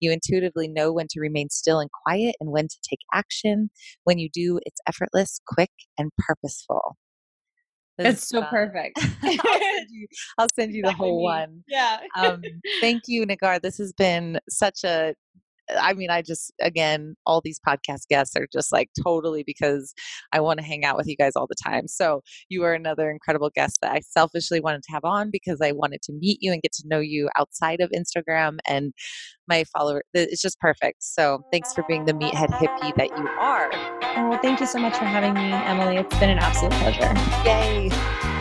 You 0.00 0.12
intuitively 0.12 0.68
know 0.68 0.92
when 0.92 1.06
to 1.10 1.20
remain 1.20 1.50
still 1.50 1.80
and 1.80 1.90
quiet 2.04 2.36
and 2.40 2.50
when 2.50 2.68
to 2.68 2.76
take 2.88 3.00
action. 3.12 3.70
When 4.04 4.18
you 4.18 4.28
do, 4.32 4.60
it's 4.64 4.80
effortless, 4.88 5.40
quick, 5.46 5.72
and 5.98 6.10
purposeful. 6.18 6.96
This 7.98 8.14
it's 8.14 8.28
so 8.28 8.40
fun. 8.40 8.50
perfect 8.50 8.98
I'll 9.22 9.60
send 9.60 9.86
you, 9.90 10.06
I'll 10.36 10.48
send 10.58 10.74
you 10.74 10.82
the 10.82 10.92
whole 10.98 11.22
one 11.22 11.62
yeah 11.68 12.00
um, 12.16 12.42
thank 12.80 13.04
you, 13.06 13.24
Nagar. 13.26 13.58
This 13.58 13.78
has 13.78 13.92
been 13.92 14.40
such 14.48 14.84
a. 14.84 15.14
I 15.78 15.94
mean, 15.94 16.10
I 16.10 16.22
just 16.22 16.52
again, 16.60 17.14
all 17.26 17.40
these 17.42 17.60
podcast 17.66 18.08
guests 18.08 18.36
are 18.36 18.46
just 18.52 18.72
like 18.72 18.90
totally 19.02 19.44
because 19.46 19.94
I 20.32 20.40
want 20.40 20.60
to 20.60 20.64
hang 20.64 20.84
out 20.84 20.96
with 20.96 21.06
you 21.06 21.16
guys 21.16 21.32
all 21.36 21.46
the 21.46 21.54
time. 21.62 21.88
So 21.88 22.22
you 22.48 22.62
are 22.64 22.74
another 22.74 23.10
incredible 23.10 23.50
guest 23.54 23.78
that 23.82 23.92
I 23.92 24.00
selfishly 24.00 24.60
wanted 24.60 24.82
to 24.84 24.92
have 24.92 25.04
on 25.04 25.30
because 25.30 25.60
I 25.62 25.72
wanted 25.72 26.02
to 26.02 26.12
meet 26.12 26.38
you 26.40 26.52
and 26.52 26.62
get 26.62 26.72
to 26.72 26.84
know 26.86 27.00
you 27.00 27.28
outside 27.38 27.80
of 27.80 27.90
Instagram 27.90 28.58
and 28.68 28.92
my 29.48 29.64
follower. 29.76 30.02
It's 30.14 30.42
just 30.42 30.58
perfect. 30.60 31.02
So 31.02 31.44
thanks 31.52 31.72
for 31.72 31.84
being 31.88 32.04
the 32.04 32.12
meathead 32.12 32.50
hippie 32.50 32.94
that 32.96 33.16
you 33.16 33.28
are. 33.38 33.70
oh 34.16 34.38
thank 34.42 34.60
you 34.60 34.66
so 34.66 34.78
much 34.78 34.96
for 34.96 35.04
having 35.04 35.34
me 35.34 35.52
emily 35.52 35.96
it's 35.96 36.18
been 36.18 36.30
an 36.30 36.38
absolute 36.38 36.72
pleasure 36.72 37.12
Yay! 37.44 38.33